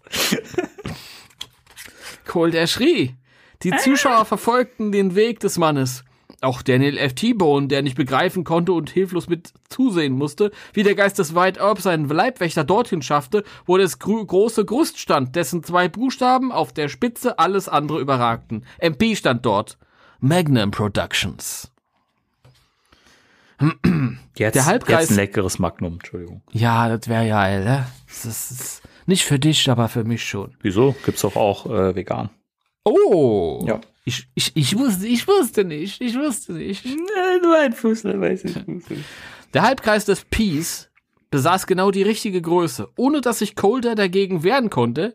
[2.27, 3.17] Cold er schrie.
[3.63, 6.05] Die Zuschauer verfolgten den Weg des Mannes.
[6.43, 7.15] Auch Daniel F.
[7.15, 11.61] T-Bone, der nicht begreifen konnte und hilflos mit zusehen musste, wie der Geist des White
[11.61, 16.91] Earp seinen Leibwächter dorthin schaffte, wo das große Gerüst stand, dessen zwei Buchstaben auf der
[16.91, 18.67] Spitze alles andere überragten.
[18.81, 19.79] MP stand dort.
[20.21, 21.73] Magnum Productions.
[24.37, 26.43] Jetzt, Der Halbkreis- jetzt ein leckeres Magnum, Entschuldigung.
[26.53, 27.87] Ja, das wäre geil, ne?
[28.07, 30.55] Das ist nicht für dich, aber für mich schon.
[30.63, 30.95] Wieso?
[31.05, 32.31] Gibt's doch auch äh, vegan.
[32.85, 33.65] Oh.
[33.67, 33.81] Ja.
[34.05, 36.85] Ich, ich, ich wusste, ich wusste nicht, ich wusste nicht.
[37.43, 38.55] Nur ein Fußball, weiß ich
[39.53, 40.89] Der Halbkreis des Peace
[41.31, 42.89] besaß genau die richtige Größe.
[42.97, 45.15] Ohne dass sich Coulter dagegen wehren konnte,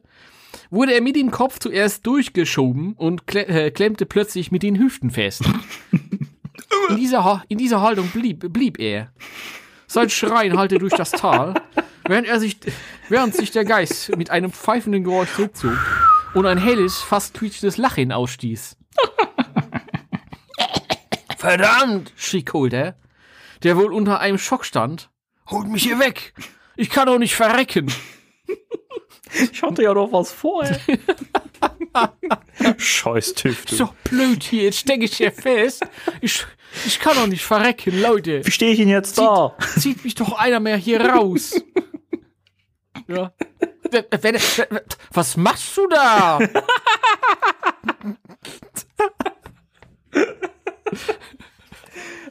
[0.69, 5.09] wurde er mit dem Kopf zuerst durchgeschoben und kle äh, klemmte plötzlich mit den Hüften
[5.09, 5.41] fest.
[6.89, 9.11] In dieser, in dieser Haltung blieb, blieb er.
[9.87, 11.53] Sein Schreien hallte durch das Tal,
[12.07, 12.57] während, er sich,
[13.09, 15.77] während sich der Geist mit einem pfeifenden Geräusch zurückzog
[16.33, 18.75] und ein helles, fast quietschendes Lachen ausstieß.
[21.37, 22.95] Verdammt, schrie Coulter,
[23.61, 25.09] der wohl unter einem Schock stand.
[25.49, 26.33] Holt mich hier weg!
[26.75, 27.91] Ich kann doch nicht verrecken!
[29.51, 30.79] Ich hatte ja noch was vorher.
[32.77, 33.73] Scheiß Tüfte.
[33.73, 35.85] Ist doch blöd hier, jetzt stecke ich hier fest.
[36.21, 36.45] Ich,
[36.85, 38.45] ich kann doch nicht verrecken, Leute.
[38.45, 39.55] Wie stehe ich denn jetzt da?
[39.77, 41.61] Zieht mich doch einer mehr hier raus.
[43.07, 43.33] Ja.
[45.11, 46.39] Was machst du da?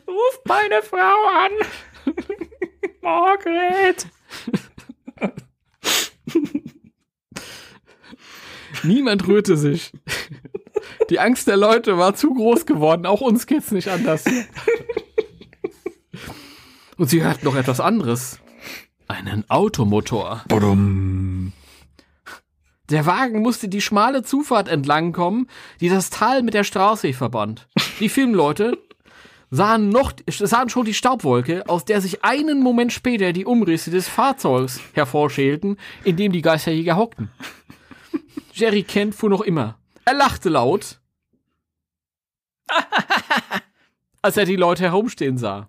[0.06, 1.52] Ruf meine Frau an.
[3.00, 4.06] Margret.
[8.82, 9.92] Niemand rührte sich.
[11.10, 13.06] Die Angst der Leute war zu groß geworden.
[13.06, 14.24] Auch uns geht's nicht anders.
[16.96, 18.38] Und sie hörten noch etwas anderes.
[19.08, 20.44] Einen Automotor.
[22.90, 25.48] Der Wagen musste die schmale Zufahrt entlang kommen,
[25.80, 27.68] die das Tal mit der Straße verband.
[28.00, 28.78] Die Filmleute
[29.50, 34.08] sahen noch, sahen schon die Staubwolke, aus der sich einen Moment später die Umrisse des
[34.08, 37.30] Fahrzeugs hervorschälten, in dem die Geisterjäger hockten.
[38.52, 39.78] Jerry Kent fuhr noch immer.
[40.04, 41.00] Er lachte laut,
[44.22, 45.68] als er die Leute herumstehen sah.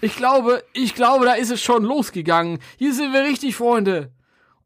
[0.00, 2.58] Ich glaube, ich glaube, da ist es schon losgegangen.
[2.76, 4.12] Hier sind wir richtig, Freunde.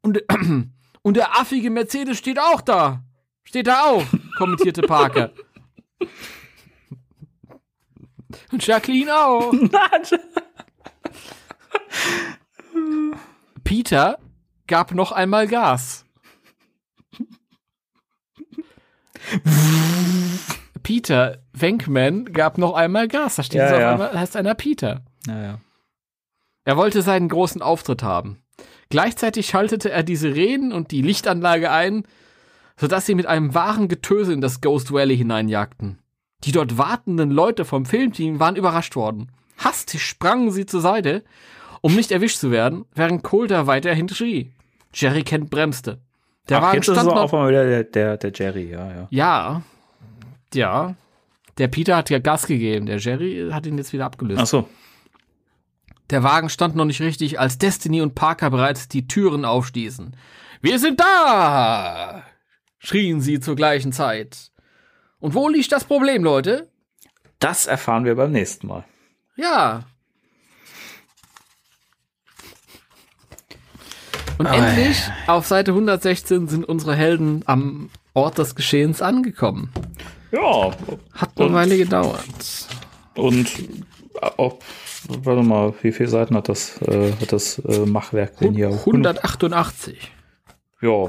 [0.00, 0.22] Und,
[1.02, 3.02] und der affige Mercedes steht auch da.
[3.44, 4.04] Steht da auch,
[4.38, 5.32] kommentierte Parker.
[8.50, 9.52] Und Jacqueline auch.
[13.64, 14.18] Peter
[14.66, 16.05] gab noch einmal Gas.
[20.82, 23.36] Peter Wenkman gab noch einmal Gas.
[23.36, 23.92] Da steht Ja, es auf ja.
[23.92, 25.02] einmal, heißt einer Peter.
[25.26, 25.60] Naja.
[26.64, 28.38] Er wollte seinen großen Auftritt haben.
[28.88, 32.04] Gleichzeitig schaltete er die Sirenen und die Lichtanlage ein,
[32.76, 35.98] sodass sie mit einem wahren Getöse in das Ghost Valley hineinjagten.
[36.44, 39.32] Die dort wartenden Leute vom Filmteam waren überrascht worden.
[39.58, 41.24] Hastig sprangen sie zur Seite,
[41.80, 44.52] um nicht erwischt zu werden, während Coulter weiterhin schrie.
[44.92, 46.00] Jerry Kent bremste.
[46.48, 49.08] Der Ach, Wagen jetzt ist noch auch mal wieder der, der, der Jerry, ja, ja.
[49.10, 49.62] ja,
[50.54, 50.94] ja.
[51.58, 52.86] Der Peter hat ja Gas gegeben.
[52.86, 54.40] Der Jerry hat ihn jetzt wieder abgelöst.
[54.42, 54.68] Ach so.
[56.10, 60.14] Der Wagen stand noch nicht richtig, als Destiny und Parker bereits die Türen aufstießen.
[60.60, 62.22] Wir sind da!
[62.78, 64.52] schrien sie zur gleichen Zeit.
[65.18, 66.70] Und wo liegt das Problem, Leute?
[67.40, 68.84] Das erfahren wir beim nächsten Mal.
[69.34, 69.84] Ja.
[74.38, 79.70] Und endlich, auf Seite 116, sind unsere Helden am Ort des Geschehens angekommen.
[80.32, 80.70] Ja.
[81.12, 82.68] Hat eine Und- Weile gedauert.
[83.14, 83.46] Und
[84.20, 84.52] äh, oh,
[85.08, 88.68] warte mal, wie viele Seiten hat das, äh, hat das äh, Machwerk denn hier?
[88.70, 90.12] 188.
[90.82, 91.08] Ja,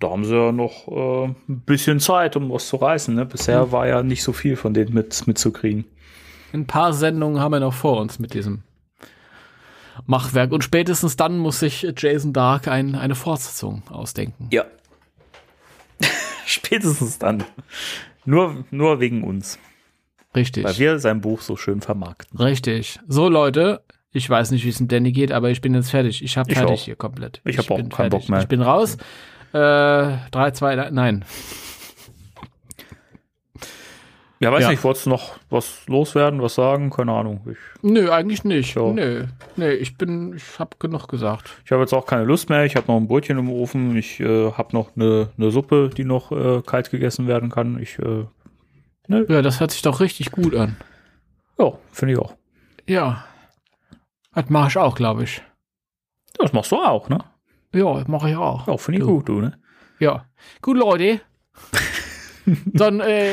[0.00, 3.14] da haben sie ja noch äh, ein bisschen Zeit, um was zu reißen.
[3.14, 3.24] Ne?
[3.26, 5.84] Bisher war ja nicht so viel von denen mit, mitzukriegen.
[6.52, 8.62] Ein paar Sendungen haben wir noch vor uns mit diesem
[10.04, 10.52] Machwerk.
[10.52, 14.48] Und spätestens dann muss sich Jason Dark ein, eine Fortsetzung ausdenken.
[14.52, 14.64] Ja.
[16.46, 17.44] Spätestens dann.
[18.24, 19.58] Nur, nur wegen uns.
[20.34, 20.64] Richtig.
[20.64, 22.38] Weil wir sein Buch so schön vermarkten.
[22.38, 23.00] Richtig.
[23.08, 23.82] So, Leute.
[24.12, 26.22] Ich weiß nicht, wie es mit Danny geht, aber ich bin jetzt fertig.
[26.22, 26.84] Ich habe Ich fertig auch.
[26.84, 27.40] hier komplett.
[27.44, 28.40] Ich hab auch bin keinen Bock mehr.
[28.40, 28.96] Ich bin raus.
[29.52, 29.58] Äh,
[30.30, 31.24] drei, zwei, nein.
[34.38, 34.70] Ja, weiß Ja.
[34.70, 36.90] nicht, wolltest du noch was loswerden, was sagen?
[36.90, 37.40] Keine Ahnung.
[37.50, 38.74] Ich, Nö, eigentlich nicht.
[38.76, 38.82] Ja.
[38.92, 39.24] Nö.
[39.56, 41.48] Nee, ich bin, ich habe genug gesagt.
[41.64, 42.64] ich habe jetzt auch keine Lust mehr.
[42.66, 43.96] Ich habe noch ein Brötchen im Ofen.
[43.96, 47.78] Ich äh, habe noch eine, eine Suppe, die noch äh, kalt gegessen werden kann.
[47.80, 48.24] Ich, äh,
[49.08, 50.76] Ja, das hört sich doch richtig gut an.
[51.58, 52.34] ja, finde ich auch.
[52.86, 53.24] Ja.
[54.34, 55.40] Das mache ich auch, glaube ich.
[56.38, 57.20] Das machst du auch, ne?
[57.72, 58.66] Ja, mache ich auch.
[58.68, 59.14] Ja, finde ich Du.
[59.14, 59.58] gut, du, ne?
[59.98, 60.26] Ja.
[60.60, 61.20] Gut, Leute.
[62.66, 63.32] Dann, äh,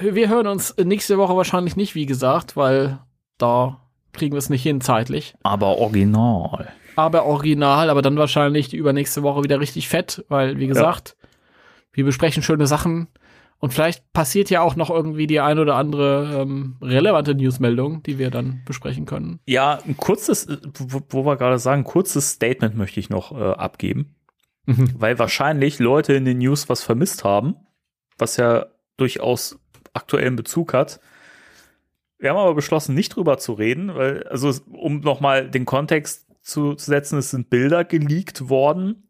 [0.00, 2.98] wir hören uns nächste Woche wahrscheinlich nicht, wie gesagt, weil
[3.38, 3.80] da
[4.12, 5.34] kriegen wir es nicht hin zeitlich.
[5.42, 6.72] Aber original.
[6.96, 11.16] Aber original, aber dann wahrscheinlich die übernächste Woche wieder richtig fett, weil, wie gesagt,
[11.92, 13.08] wir besprechen schöne Sachen.
[13.58, 18.18] Und vielleicht passiert ja auch noch irgendwie die ein oder andere ähm, relevante Newsmeldung, die
[18.18, 19.38] wir dann besprechen können.
[19.46, 23.30] Ja, ein kurzes, äh, wo, wo wir gerade sagen, ein kurzes Statement möchte ich noch
[23.30, 24.16] äh, abgeben.
[24.66, 24.94] Mhm.
[24.98, 27.54] Weil wahrscheinlich Leute in den News was vermisst haben,
[28.18, 28.66] was ja
[28.96, 29.61] durchaus
[29.92, 31.00] aktuellen Bezug hat.
[32.18, 36.74] Wir haben aber beschlossen, nicht drüber zu reden, weil, also um nochmal den Kontext zu,
[36.74, 39.08] zu setzen, es sind Bilder geleakt worden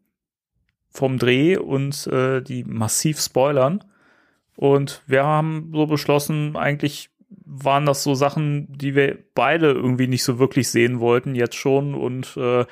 [0.89, 3.83] vom Dreh und äh, die massiv spoilern.
[4.55, 7.09] Und wir haben so beschlossen, eigentlich
[7.45, 11.95] waren das so Sachen, die wir beide irgendwie nicht so wirklich sehen wollten, jetzt schon.
[11.95, 12.65] Und äh,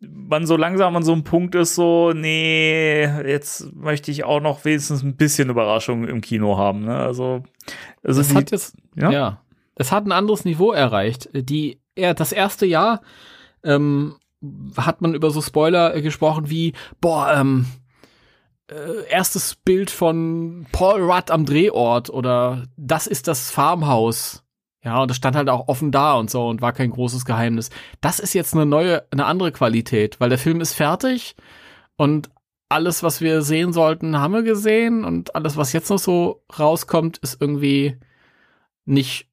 [0.00, 4.64] man so langsam an so einem Punkt ist, so, nee, jetzt möchte ich auch noch
[4.64, 6.84] wenigstens ein bisschen Überraschung im Kino haben.
[6.84, 6.96] Ne?
[6.96, 7.42] Also,
[8.04, 9.10] also Das die, hat jetzt, ja?
[9.10, 9.42] ja.
[9.74, 11.28] es hat ein anderes Niveau erreicht.
[11.32, 13.00] Die, er, das erste Jahr
[13.64, 14.16] ähm,
[14.76, 17.66] hat man über so Spoiler äh, gesprochen wie, boah, ähm,
[18.70, 24.44] äh, erstes Bild von Paul Rudd am Drehort oder das ist das Farmhaus.
[24.84, 27.70] Ja, und das stand halt auch offen da und so und war kein großes Geheimnis.
[28.00, 31.34] Das ist jetzt eine neue, eine andere Qualität, weil der Film ist fertig
[31.96, 32.30] und
[32.68, 37.18] alles, was wir sehen sollten, haben wir gesehen und alles, was jetzt noch so rauskommt,
[37.18, 37.96] ist irgendwie
[38.84, 39.28] nicht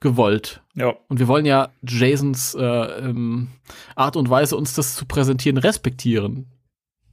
[0.00, 0.62] gewollt.
[0.74, 3.48] ja, Und wir wollen ja Jasons äh, ähm,
[3.94, 6.52] Art und Weise, uns das zu präsentieren, respektieren.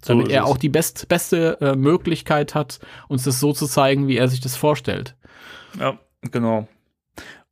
[0.03, 4.07] So Damit er auch die best, beste äh, Möglichkeit hat, uns das so zu zeigen,
[4.07, 5.15] wie er sich das vorstellt.
[5.79, 6.67] Ja, genau.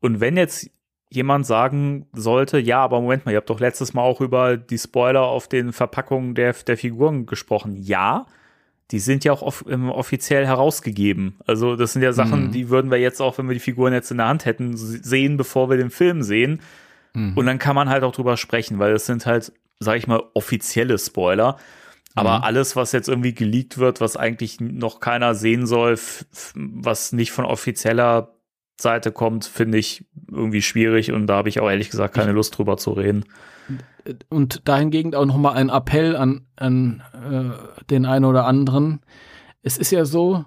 [0.04, 0.70] Und wenn jetzt
[1.10, 4.78] jemand sagen sollte, ja, aber Moment mal, ihr habt doch letztes Mal auch über die
[4.78, 7.78] Spoiler auf den Verpackungen der, der Figuren gesprochen.
[7.78, 8.26] Ja,
[8.92, 11.40] die sind ja auch off ähm, offiziell herausgegeben.
[11.48, 12.52] Also das sind ja Sachen, Mhm.
[12.52, 15.38] die würden wir jetzt auch, wenn wir die Figuren jetzt in der Hand hätten, sehen,
[15.38, 16.62] bevor wir den Film sehen.
[17.14, 17.38] Mhm.
[17.38, 20.22] Und dann kann man halt auch drüber sprechen, weil das sind halt, sag ich mal,
[20.34, 21.58] offizielle Spoiler.
[22.16, 22.44] Aber Mhm.
[22.44, 25.98] alles, was jetzt irgendwie geleakt wird, was eigentlich noch keiner sehen soll,
[26.56, 28.33] was nicht von offizieller
[28.80, 32.58] Seite kommt, finde ich irgendwie schwierig und da habe ich auch ehrlich gesagt keine Lust
[32.58, 33.26] drüber zu reden.
[34.30, 39.00] Und dahingegen auch noch mal ein Appell an, an äh, den einen oder anderen.
[39.62, 40.44] Es ist ja so,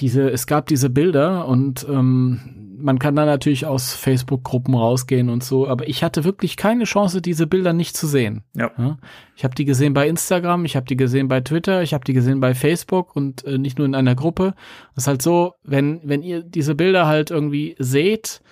[0.00, 5.44] diese, es gab diese Bilder und ähm, man kann da natürlich aus Facebook-Gruppen rausgehen und
[5.44, 8.42] so, aber ich hatte wirklich keine Chance, diese Bilder nicht zu sehen.
[8.54, 8.98] Ja.
[9.36, 12.12] Ich habe die gesehen bei Instagram, ich habe die gesehen bei Twitter, ich habe die
[12.12, 14.54] gesehen bei Facebook und äh, nicht nur in einer Gruppe.
[14.94, 18.42] Das ist halt so, wenn, wenn ihr diese Bilder halt irgendwie seht,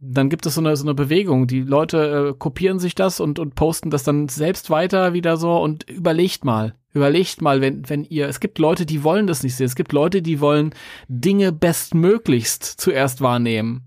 [0.00, 1.46] dann gibt es so eine, so eine Bewegung.
[1.46, 5.56] Die Leute äh, kopieren sich das und, und posten das dann selbst weiter wieder so
[5.56, 6.74] und überlegt mal.
[6.98, 9.66] Überlegt mal, wenn, wenn ihr, es gibt Leute, die wollen das nicht sehen.
[9.66, 10.74] Es gibt Leute, die wollen
[11.08, 13.82] Dinge bestmöglichst zuerst wahrnehmen.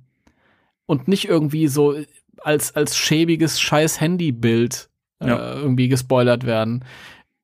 [0.85, 1.95] Und nicht irgendwie so
[2.41, 4.89] als, als schäbiges scheiß Handybild
[5.19, 5.55] äh, Ja.
[5.55, 6.83] irgendwie gespoilert werden.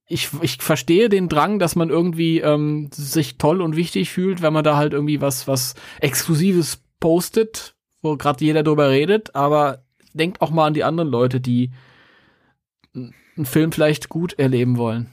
[0.07, 4.53] Ich, ich verstehe den Drang, dass man irgendwie ähm, sich toll und wichtig fühlt, wenn
[4.53, 9.83] man da halt irgendwie was, was Exklusives postet, wo gerade jeder drüber redet, aber
[10.13, 11.71] denkt auch mal an die anderen Leute, die
[12.95, 15.11] einen Film vielleicht gut erleben wollen.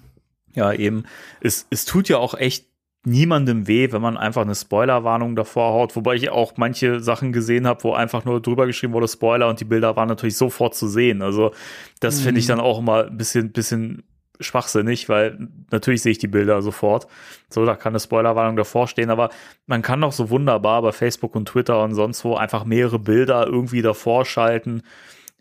[0.55, 1.05] Ja, eben.
[1.40, 2.66] Es, es tut ja auch echt
[3.06, 7.66] niemandem weh, wenn man einfach eine Spoilerwarnung davor haut, wobei ich auch manche Sachen gesehen
[7.66, 10.89] habe, wo einfach nur drüber geschrieben wurde Spoiler und die Bilder waren natürlich sofort zu
[10.89, 11.20] sehen.
[11.20, 11.52] Also
[12.01, 14.05] das finde ich dann auch immer ein bisschen, bisschen
[14.40, 17.06] schwachsinnig, weil natürlich sehe ich die Bilder sofort.
[17.51, 19.31] So, da kann eine Spoilerwarnung davor stehen, aber
[19.66, 23.47] man kann doch so wunderbar bei Facebook und Twitter und sonst wo einfach mehrere Bilder
[23.47, 24.82] irgendwie davor schalten,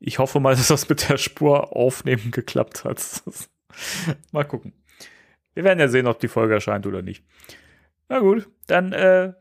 [0.00, 3.00] ich hoffe mal, dass das mit der Spur aufnehmen geklappt hat.
[4.32, 4.72] mal gucken.
[5.52, 7.22] Wir werden ja sehen, ob die Folge erscheint oder nicht.
[8.08, 9.32] Na gut, dann äh,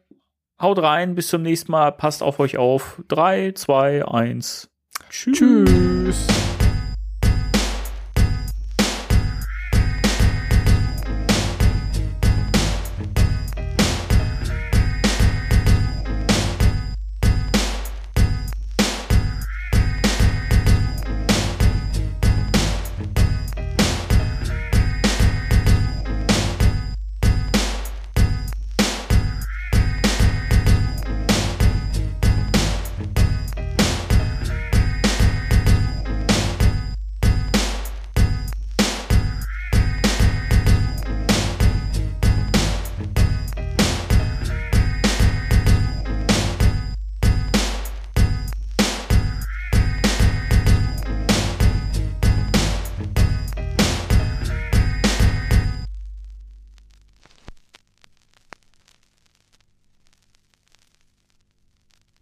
[0.62, 3.02] haut rein, bis zum nächsten Mal, passt auf euch auf.
[3.08, 4.70] 3, 2, 1.
[5.10, 5.38] Tschüss.
[5.38, 6.28] Tschüss.